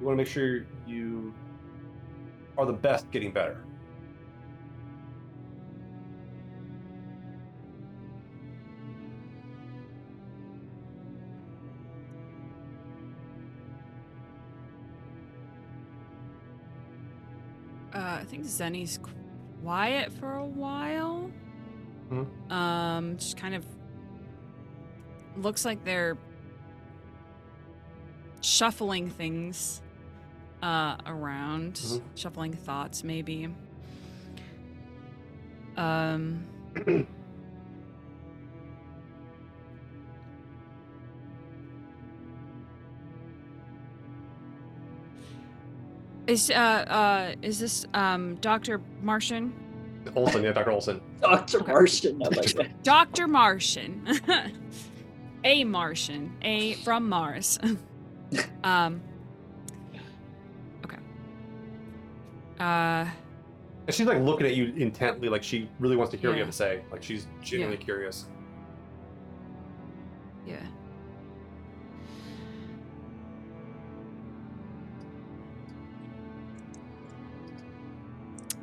[0.00, 1.34] you want to make sure you
[2.56, 3.64] are the best getting better.
[17.94, 18.98] Uh, I think Zeni's
[19.62, 21.30] quiet for a while.
[22.10, 22.50] Mhm.
[22.52, 23.64] Um, just kind of
[25.36, 26.16] looks like they're
[28.40, 29.82] shuffling things
[30.62, 32.02] uh, around, Mhm.
[32.14, 33.48] shuffling thoughts, maybe.
[35.76, 36.44] Um,
[46.26, 49.52] is uh uh is this um Doctor Martian?
[50.16, 50.70] Olson, yeah, Dr.
[50.70, 51.00] Olson.
[51.20, 51.64] Dr.
[51.64, 52.22] Martian.
[52.22, 52.82] I like that.
[52.82, 53.26] Dr.
[53.28, 54.06] Martian.
[55.44, 56.34] a Martian.
[56.42, 57.58] A from Mars.
[58.64, 59.02] um
[62.60, 63.06] Uh
[63.86, 66.40] And she's like looking at you intently, like she really wants to hear what you
[66.40, 66.46] Yeah.
[66.46, 66.82] have to say.
[66.90, 68.26] Like she's genuinely curious.
[70.46, 70.56] yeah.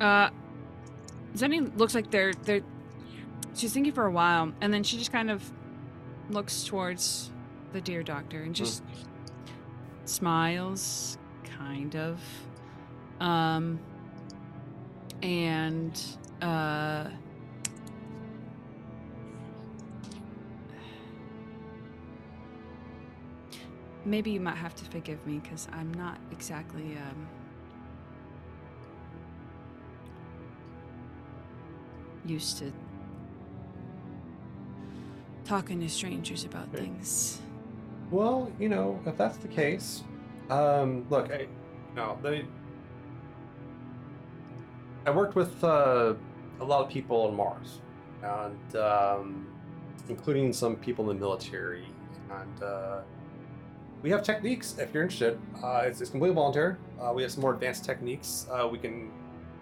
[0.00, 0.30] Uh
[1.34, 2.60] Zeni looks like they're they're
[3.54, 5.50] she's thinking for a while and then she just kind of
[6.30, 7.30] looks towards
[7.72, 8.82] the dear doctor and just
[10.04, 11.18] smiles
[11.58, 12.20] kind of
[13.20, 13.78] um
[15.22, 16.00] and
[16.42, 17.08] uh
[24.04, 27.26] maybe you might have to forgive me because i'm not exactly um
[32.24, 32.72] used to
[35.44, 36.84] talking to strangers about Okay.
[36.84, 37.40] things
[38.10, 40.04] Well, you know, if that's the case,
[40.48, 41.48] um, look, I,
[41.96, 42.44] no, they.
[45.06, 46.14] I worked with uh,
[46.60, 47.78] a lot of people on Mars,
[48.22, 49.46] and um,
[50.08, 51.86] including some people in the military,
[52.28, 53.00] and uh,
[54.02, 54.76] we have techniques.
[54.78, 56.74] If you're interested, uh, it's, it's completely voluntary.
[57.00, 59.12] Uh, we have some more advanced techniques uh, we can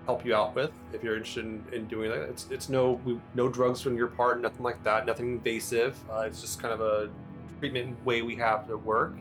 [0.07, 2.23] help you out with if you're interested in, in doing that.
[2.23, 5.99] It's it's no we, no drugs from your part, nothing like that, nothing invasive.
[6.11, 7.11] Uh, it's just kind of a
[7.59, 9.15] treatment way we have to work.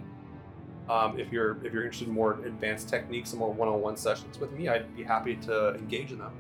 [0.90, 4.52] Um, if you're if you're interested in more advanced techniques and more one-on-one sessions with
[4.52, 6.34] me, I'd be happy to engage in them.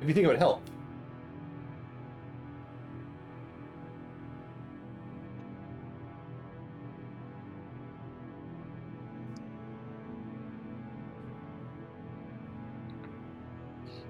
[0.00, 0.62] If you think it would help.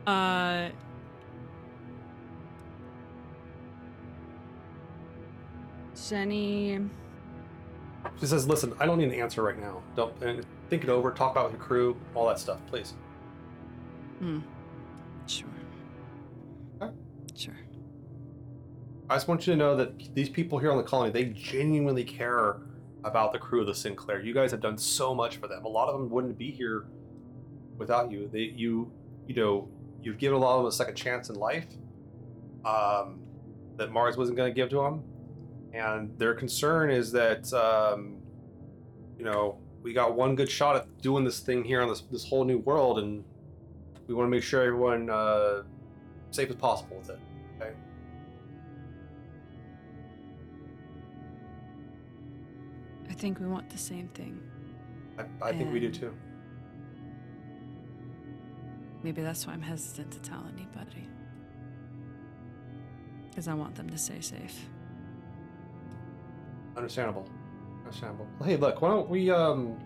[0.07, 0.69] Uh.
[6.09, 6.79] Jenny.
[8.21, 9.83] She says, "Listen, I don't need an answer right now.
[9.95, 11.11] Don't and think it over.
[11.11, 12.95] Talk about it with your crew, all that stuff, please."
[14.19, 14.41] Hmm.
[15.27, 15.49] Sure.
[16.81, 16.95] Okay.
[17.35, 17.55] Sure.
[19.09, 22.05] I just want you to know that these people here on the colony, they genuinely
[22.05, 22.61] care
[23.05, 24.21] about the crew of the Sinclair.
[24.21, 25.65] You guys have done so much for them.
[25.65, 26.87] A lot of them wouldn't be here
[27.79, 28.29] without you.
[28.33, 28.91] They, you,
[29.29, 29.69] you know,
[30.03, 31.67] you've given a lot of them a second chance in life
[32.65, 33.21] um,
[33.77, 35.05] that Mars wasn't going to give to them,
[35.73, 38.17] and their concern is that, um,
[39.19, 42.29] you know, we got one good shot at doing this thing here on this this
[42.29, 43.25] whole new world, and
[44.09, 45.63] we want to make sure everyone uh,
[46.31, 47.19] safe as possible with it.
[47.57, 47.73] Okay.
[53.09, 54.41] I think we want the same thing.
[55.19, 56.13] I, I think we do too.
[59.03, 61.09] Maybe that's why I'm hesitant to tell anybody.
[63.29, 64.69] Because I want them to stay safe.
[66.77, 67.27] Understandable.
[67.85, 68.27] Understandable.
[68.39, 69.79] Well, hey, look, why don't we um,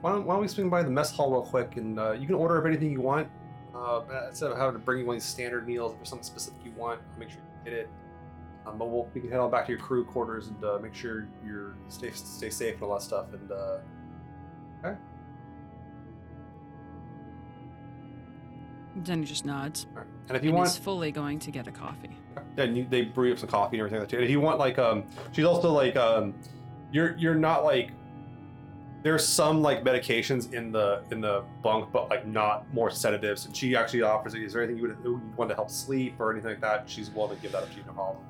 [0.00, 2.26] why don't, why don't we swing by the mess hall real quick and uh, you
[2.26, 3.28] can order up anything you want.
[3.74, 6.24] Uh, instead of having to bring you one of these standard meals, if there's something
[6.24, 7.90] specific you want, I'll make sure you get it.
[8.66, 10.94] Um, but we'll we can head on back to your crew quarters and uh, make
[10.94, 13.26] sure you're stay stay safe and all that stuff.
[13.32, 13.78] And uh,
[19.02, 19.86] Zeni just nods.
[19.92, 20.06] all right.
[20.28, 22.16] and if you and want, is fully going to get a coffee.
[22.56, 24.18] Then you, they brew up some coffee and everything like that too.
[24.18, 26.34] And if you want, like, um, she's also like, um,
[26.90, 27.90] you're you're not like.
[29.02, 33.46] There's some like medications in the in the bunk, but like not more sedatives.
[33.46, 34.42] And she actually offers it.
[34.42, 36.90] Is there anything you would you want to help sleep or anything like that?
[36.90, 38.24] She's willing to give that up to you, no problem.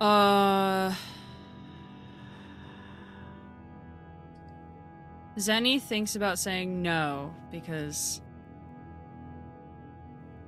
[0.00, 0.94] Uh.
[5.38, 8.20] Zeni thinks about saying no because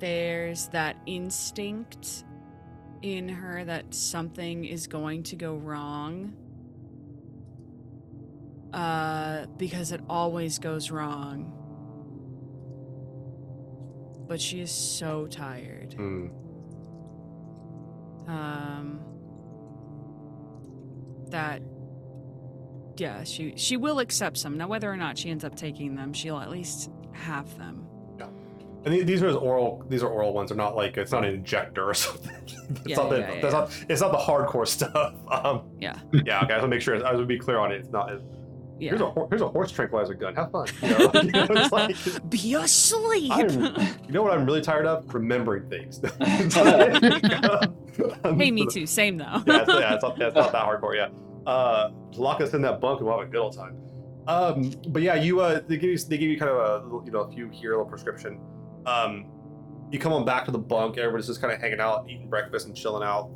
[0.05, 2.25] there's that instinct
[3.01, 6.35] in her that something is going to go wrong.
[8.71, 11.51] Uh, because it always goes wrong.
[14.29, 15.95] But she is so tired.
[15.95, 16.27] Hmm.
[18.27, 19.01] um
[21.31, 21.63] that
[22.97, 26.13] yeah she she will accept some now whether or not she ends up taking them
[26.13, 27.84] she'll at least have them
[28.85, 29.85] And the- these are oral.
[29.89, 30.51] These are oral ones.
[30.51, 32.32] They're not like it's not an injector or something.
[32.44, 32.56] it's
[32.86, 33.85] Yeah, not the, yeah, that's not.
[33.89, 35.15] It's not the hardcore stuff.
[35.31, 35.98] Um, Yeah.
[36.12, 36.43] Yeah.
[36.44, 36.52] Okay.
[36.55, 37.05] I want to make sure.
[37.06, 37.81] I would be clear on it.
[37.81, 38.11] It's not.
[38.81, 40.35] Yeah Here's a here's a horse tranquilizer gun.
[40.35, 40.66] Have fun.
[40.82, 41.97] You know, You know, like,
[42.28, 45.15] be asleep I'm- you know what I'm really tired of?
[45.15, 46.01] Remembering things.
[48.39, 50.97] hey me too same though yeah, it's, yeah, it's not, it's not that hardcore.
[50.97, 51.09] Yeah.
[51.51, 53.77] Uh, lock us in that bunk and we'll have a good old time.
[54.27, 57.12] Um, but yeah, you uh, they give you they give you kind of a you
[57.12, 58.40] know a few here a little prescription.
[58.86, 59.31] Um,
[59.90, 60.98] you come on back to the bunk.
[60.98, 63.31] Everybody's just kind of hanging out, eating breakfast and chilling out.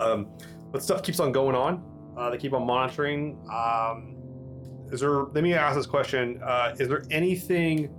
[0.00, 0.28] Um,
[0.70, 1.82] but stuff keeps on going on.
[2.16, 3.38] Uh, they keep on monitoring.
[3.52, 4.16] Um,
[4.92, 5.24] is there?
[5.24, 7.92] Let me ask this question: uh, Is there anything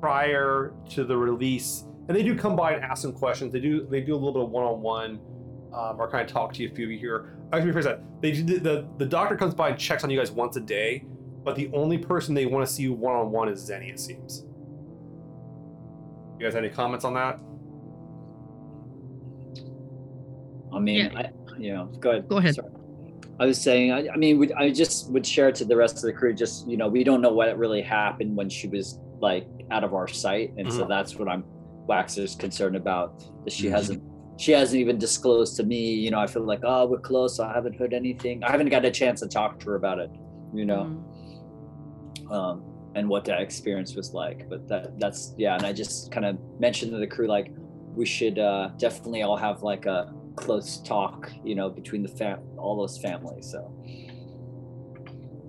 [0.00, 1.84] prior to the release?
[2.08, 3.52] And they do come by and ask some questions.
[3.52, 3.86] They do.
[3.86, 5.20] They do a little bit of one-on-one,
[5.72, 7.38] um, or kind of talk to you a few of you here.
[7.52, 8.02] I can rephrase that.
[8.20, 11.04] They do- the the doctor comes by and checks on you guys once a day,
[11.44, 13.90] but the only person they want to see you one-on-one is Zeni.
[13.90, 14.44] It seems.
[16.42, 17.38] You guys have any comments on that?
[20.74, 21.16] I mean, Yeah.
[21.16, 22.28] I, you know, go ahead.
[22.28, 22.56] Go ahead.
[22.56, 22.68] Sorry.
[23.38, 26.02] I was saying, I, I mean, we, I just would share to the rest of
[26.02, 26.34] the crew.
[26.34, 29.94] Just you know, we don't know what really happened when she was like out of
[29.94, 30.88] our sight, and so Mhm.
[30.88, 31.44] that's what I'm
[31.86, 33.20] Waxor's concerned about.
[33.44, 33.70] That she Mhm.
[33.70, 34.02] hasn't,
[34.36, 35.92] she hasn't even disclosed to me.
[35.94, 37.38] You know, I feel like, oh, we're close.
[37.38, 38.42] I haven't heard anything.
[38.42, 40.10] I haven't got a chance to talk to her about it.
[40.52, 41.04] You know,
[42.24, 42.32] Mm.
[42.32, 42.64] um,
[42.94, 44.48] and what that experience was like.
[44.48, 47.52] But that that's yeah, and I just kind of mentioned to the crew like
[47.94, 52.40] we should uh, definitely all have like a close talk, you know, between the fam
[52.56, 53.50] all those families.
[53.50, 53.72] So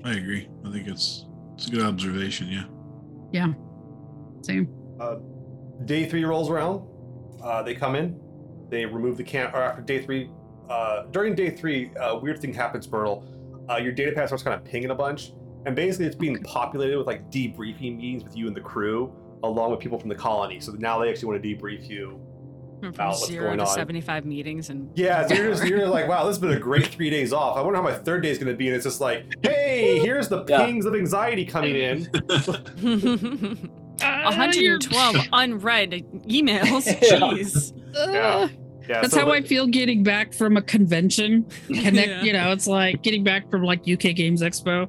[0.03, 0.49] I agree.
[0.65, 1.25] I think it's
[1.55, 2.49] it's a good observation.
[2.49, 2.65] Yeah.
[3.31, 3.53] Yeah.
[4.41, 4.69] Same.
[4.99, 5.17] Uh,
[5.85, 6.87] day three rolls around.
[7.41, 8.19] Uh, they come in.
[8.69, 9.47] They remove the can.
[9.53, 10.29] Or after day three,
[10.69, 13.25] uh, during day three, a weird thing happens, Myrtle.
[13.69, 15.33] Uh, your data pad starts kind of pinging a bunch,
[15.65, 19.13] and basically it's being populated with like debriefing meetings with you and the crew,
[19.43, 20.59] along with people from the colony.
[20.59, 22.19] So now they actually want to debrief you.
[22.79, 23.73] From About what's zero going to on.
[23.75, 26.87] 75 meetings and Yeah, so you're just you're like, wow, this has been a great
[26.87, 27.55] three days off.
[27.55, 28.67] I wonder how my third day is going to be.
[28.67, 30.65] And it's just like, hey, here's the Yeah.
[30.65, 32.09] pings of anxiety coming in.
[34.01, 35.91] Uh, 112 unread
[36.27, 36.87] emails.
[36.87, 37.19] Yeah.
[37.19, 38.53] Jeez.
[38.87, 41.45] Yeah, That's so how the- I feel getting back from a convention.
[41.67, 42.23] Connect, Yeah.
[42.23, 44.87] you know, it's like getting back from like UK Games Expo,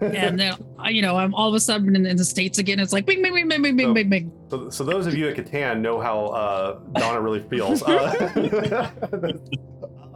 [0.14, 0.54] and then
[0.92, 2.80] you know I'm all of a sudden in, in the states again.
[2.80, 4.32] It's like bing, bing, bing, bing, bing, bing, So- bing, bing.
[4.50, 7.82] So, so those of you at Catan know how uh, Donna really feels.
[7.86, 9.32] Uh,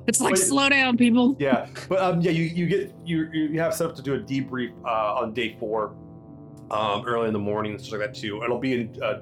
[0.06, 0.38] It's like Wait.
[0.42, 1.36] slow down, people.
[1.38, 4.18] yeah, but um, yeah, you, you get you you have set up to do a
[4.18, 5.94] debrief uh, on day four,
[6.70, 8.42] um, early in the morning and stuff like that too.
[8.42, 9.20] It'll be in uh,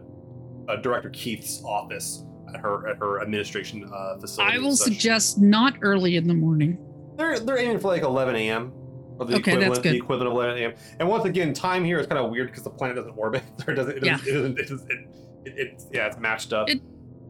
[0.69, 4.55] uh, Director Keith's office at her at her administration uh, facility.
[4.57, 4.89] I will such.
[4.93, 6.79] suggest not early in the morning.
[7.17, 8.73] they're they're aiming for like 11 a.m.
[9.19, 9.93] Or the Okay, that's equivalent, good.
[9.93, 10.73] the equivalent of 11 a.m.
[11.01, 13.43] And once again, time here is kind of weird because the planet doesn't orbit.
[13.67, 13.97] Or doesn't.
[13.99, 14.17] It Yeah.
[14.19, 15.09] doesn't, it doesn't, it, doesn't- it,
[15.45, 16.69] it, it's yeah, it's matched up.
[16.71, 16.81] It-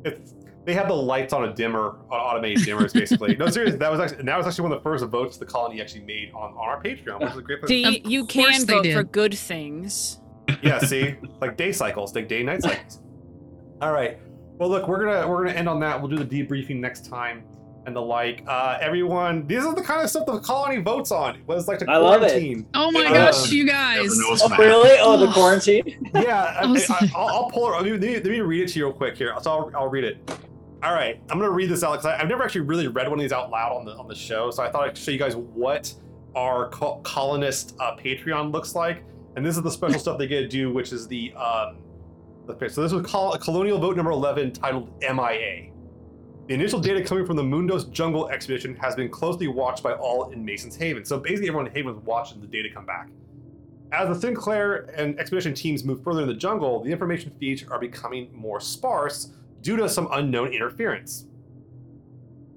[0.04, 0.34] it's
[0.64, 3.34] they have the lights on a dimmer, on automated dimmers, basically.
[3.36, 5.80] no, seriously, that was actually that was actually one of the first votes the colony
[5.80, 7.68] actually made on, on our Patreon, which is a great place.
[7.70, 8.94] See, you can vote did.
[8.94, 10.20] for good things.
[10.62, 13.00] yeah, see, like day cycles, like day night cycles.
[13.80, 14.18] All right.
[14.58, 16.00] Well, look, we're gonna we're gonna end on that.
[16.00, 17.44] We'll do the debriefing next time
[17.86, 18.42] and the like.
[18.46, 21.40] Uh, everyone, these are the kind of stuff the colony votes on.
[21.46, 22.26] What it's like to I love it.
[22.30, 22.66] quarantine.
[22.74, 24.08] Oh my Um, gosh, you guys!
[24.12, 24.98] Oh really?
[25.00, 26.10] Oh, the quarantine.
[26.12, 27.76] Yeah, I, I, I'll, I'll pull it.
[27.76, 29.32] Let me, let me- let me read it to you real quick here.
[29.40, 30.28] So I'll, I'll read it.
[30.82, 33.22] All right, I'm gonna read this out because I've never actually really read one of
[33.22, 34.50] these out loud on the on the show.
[34.50, 35.92] So I thought I'd show you guys what
[36.36, 39.02] our co- colonist uh, Patreon looks like.
[39.36, 41.78] And this is the special stuff they get to do, which is the um,
[42.48, 45.70] Okay, so this was call, colonial vote number 11 titled MIA.
[46.46, 50.30] The initial data coming from the Mundos Jungle expedition has been closely watched by all
[50.30, 51.04] in Mason's Haven.
[51.04, 53.10] So basically, everyone in Haven was watching the data come back.
[53.92, 57.78] As the Sinclair and expedition teams move further in the jungle, the information feeds are
[57.78, 61.26] becoming more sparse due to some unknown interference.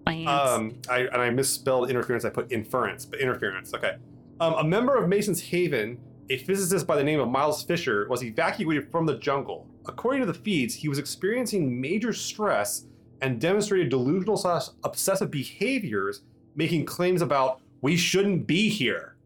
[0.07, 2.23] Um, I, and I misspelled interference.
[2.23, 3.73] I put inference, but interference.
[3.73, 3.95] Okay.
[4.39, 5.99] Um, a member of Mason's Haven,
[6.31, 9.67] a physicist by the name of Miles Fisher, was evacuated from the jungle.
[9.85, 12.85] According to the feeds, he was experiencing major stress
[13.21, 16.21] and demonstrated delusional slash obsessive behaviors,
[16.55, 19.17] making claims about we shouldn't be here.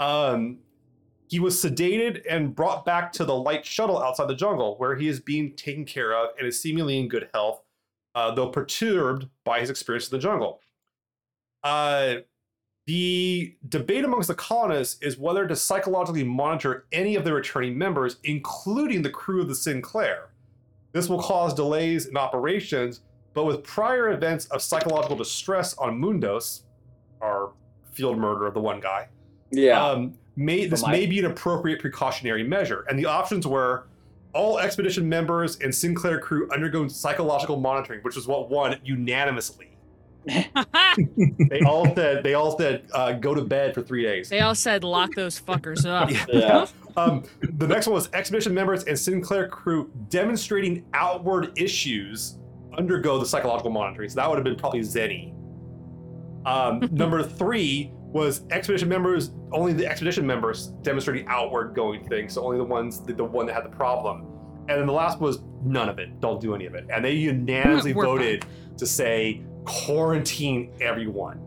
[0.00, 0.58] Um,
[1.28, 5.08] he was sedated and brought back to the light shuttle outside the jungle, where he
[5.08, 7.62] is being taken care of and is seemingly in good health
[8.14, 10.60] uh, though perturbed by his experience in the jungle.
[11.62, 12.16] Uh,
[12.88, 18.16] the debate amongst the colonists is whether to psychologically monitor any of the returning members,
[18.24, 20.30] including the crew of the Sinclair.
[20.92, 23.02] This will cause delays in operations,
[23.34, 26.62] but with prior events of psychological distress on Mundos,
[27.20, 27.52] our
[27.92, 29.08] field murder of the one guy,
[29.50, 29.84] Yeah.
[29.84, 32.86] um, may this my- may be an appropriate precautionary measure.
[32.88, 33.86] And the options were
[34.32, 39.76] all expedition members and Sinclair crew undergo psychological monitoring, which was what won unanimously.
[41.50, 44.28] They all said they all said uh, go to bed for three days.
[44.28, 46.10] they all said lock those fuckers up.
[46.32, 46.66] Yeah.
[46.96, 52.38] Um, the next one was expedition members and Sinclair crew demonstrating outward issues
[52.76, 54.08] undergo the psychological monitoring.
[54.08, 55.32] So that would have been probably Zeni.
[56.44, 62.32] Um, number three was expedition members, only the expedition members demonstrating outward going things.
[62.32, 64.26] So only the ones, the, the one that had the problem.
[64.68, 66.18] And then the last was none of it.
[66.20, 66.84] Don't do any of it.
[66.92, 68.16] And they unanimously We're fine.
[68.16, 68.44] voted
[68.76, 71.44] to say quarantine everyone.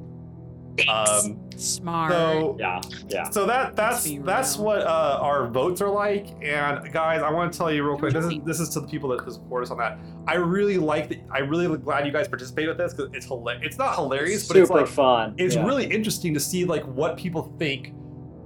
[0.87, 2.11] Um, Smart.
[2.13, 2.79] so Yeah.
[3.09, 3.29] Yeah.
[3.29, 4.65] so that that's that's real.
[4.65, 6.27] what uh, our votes are like.
[6.41, 8.13] And guys, I want to tell you real quick.
[8.13, 9.99] This is this is to the people that support us on that.
[10.27, 11.19] I really like that.
[11.29, 13.63] I really glad you guys participate with this because it's hilarious.
[13.65, 15.35] It's not hilarious, but Super it's like fun.
[15.37, 15.65] it's yeah.
[15.65, 17.93] really interesting to see like what people think.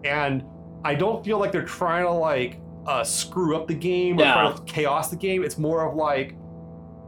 [0.03, 0.43] And
[0.83, 4.33] I don't feel like they're trying to like uh, screw up the game or Yeah.
[4.33, 5.43] try to chaos the game.
[5.43, 6.35] It's more of like,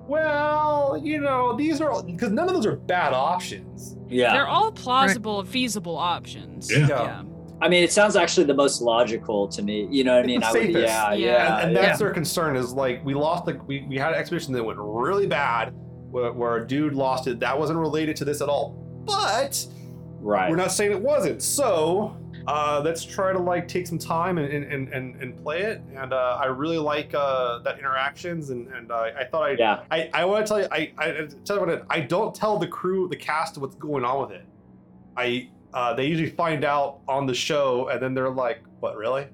[0.07, 3.97] well, you know, these are because none of those are bad options.
[4.07, 4.33] Yeah.
[4.33, 6.71] They're all plausible, feasible options.
[6.71, 6.87] Yeah.
[6.87, 7.23] Yeah.
[7.59, 9.87] I mean, it sounds actually the most logical to me.
[9.89, 10.41] You know what I mean?
[10.41, 11.13] the I would, yeah, Yeah.
[11.13, 11.81] yeah, and, and yeah.
[11.81, 14.77] that's their concern is like we lost the we, we had an expedition that went
[14.79, 15.73] really bad
[16.11, 19.65] where, where a dude lost it that wasn't related to this at all but
[20.19, 20.49] right.
[20.49, 22.15] we're not saying it wasn't so
[22.47, 26.13] uh, let's try to like take some time and and, and, and play it and
[26.13, 29.83] uh, i really like uh, that interactions and, and uh, i thought i'd yeah.
[29.91, 32.57] I, I want to tell you, I, I I tell you what, I don't tell
[32.57, 34.45] the crew, the cast, what's going on with it.
[35.17, 39.27] I uh, they usually find out on the show, and then they're like, "What, really?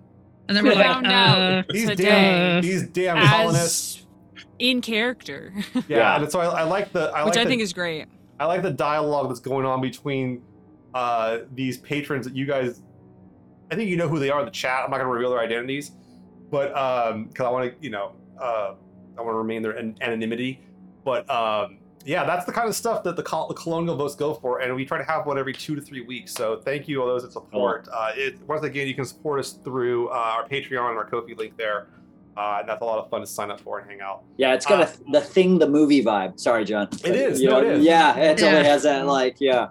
[0.47, 2.03] And then we're like, Found out uh, These Today.
[2.05, 4.05] damn, these damn colonists."
[4.59, 6.15] In character, Yeah, Yeah.
[6.21, 8.07] and so I, I like the, I which like I the, think is great.
[8.39, 10.41] I like the dialogue that's going on between
[10.93, 12.81] uh, these patrons that you guys.
[13.71, 14.83] I think you know who they are in the chat.
[14.83, 15.91] I'm not going to reveal their identities,
[16.51, 16.69] but
[17.29, 18.73] because I want to, you know, uh,
[19.17, 20.61] I want to remain their an- anonymity.
[21.03, 24.33] But um, yeah, that's the kind of stuff that the, col- the colonial votes go
[24.33, 26.33] for, and we try to have one every two to three weeks.
[26.33, 27.87] So thank you all those that support.
[27.91, 31.33] Uh, it, once again, you can support us through uh, our Patreon and our Ko-fi
[31.35, 31.87] link there.
[32.35, 34.23] Uh, and that's a lot of fun to sign up for and hang out.
[34.37, 36.39] Yeah, it's got Uh, a, the thing, the movie vibe.
[36.39, 36.87] Sorry, John.
[37.05, 37.39] It is.
[37.39, 37.85] You No, know, it is.
[37.85, 38.63] Yeah, it totally Yeah.
[38.63, 39.05] has that.
[39.05, 39.67] Like, yeah,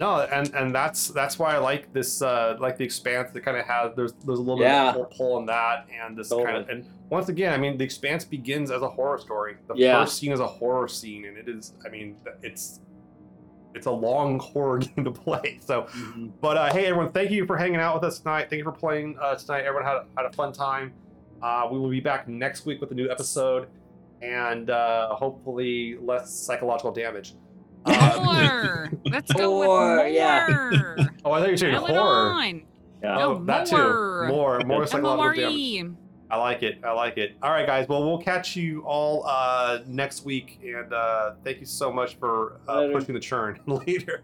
[0.00, 3.56] No, and and that's that's why I like this uh like the expanse that kind
[3.56, 4.90] of has there's there's a little Yeah.
[4.92, 7.78] bit of pull, pull in that and this kind of and once again I mean
[7.78, 9.56] the expanse begins as a horror story.
[9.68, 10.00] The Yeah.
[10.00, 12.80] first scene is a horror scene and it is I mean it's
[13.74, 15.58] it's a long horror game to play.
[15.60, 16.32] So Mhm.
[16.40, 18.48] but uh, hey everyone, thank you for hanging out with us tonight.
[18.50, 19.64] Thank you for playing uh, tonight.
[19.64, 20.92] Everyone had had a fun time.
[21.40, 23.68] Uh, we will be back next week with a new episode
[24.22, 27.34] and uh, hopefully less psychological damage.
[27.86, 28.90] More.
[29.04, 30.06] Let's go with More, more.
[30.06, 30.46] yeah.
[31.24, 32.30] oh, I thought you were saying Pile it horror.
[32.32, 32.62] on.
[33.02, 33.14] yeah.
[33.16, 33.76] No, Oh, that too.
[33.76, 34.26] more.
[34.28, 35.52] More, more And psychological damage.
[35.54, 35.90] Marie.
[36.30, 36.78] I like it.
[36.82, 37.36] I like it.
[37.42, 37.86] All right, guys.
[37.86, 42.60] Well, we'll catch you all uh, next week, and uh, thank you so much for
[42.66, 44.22] uh, pushing the churn later.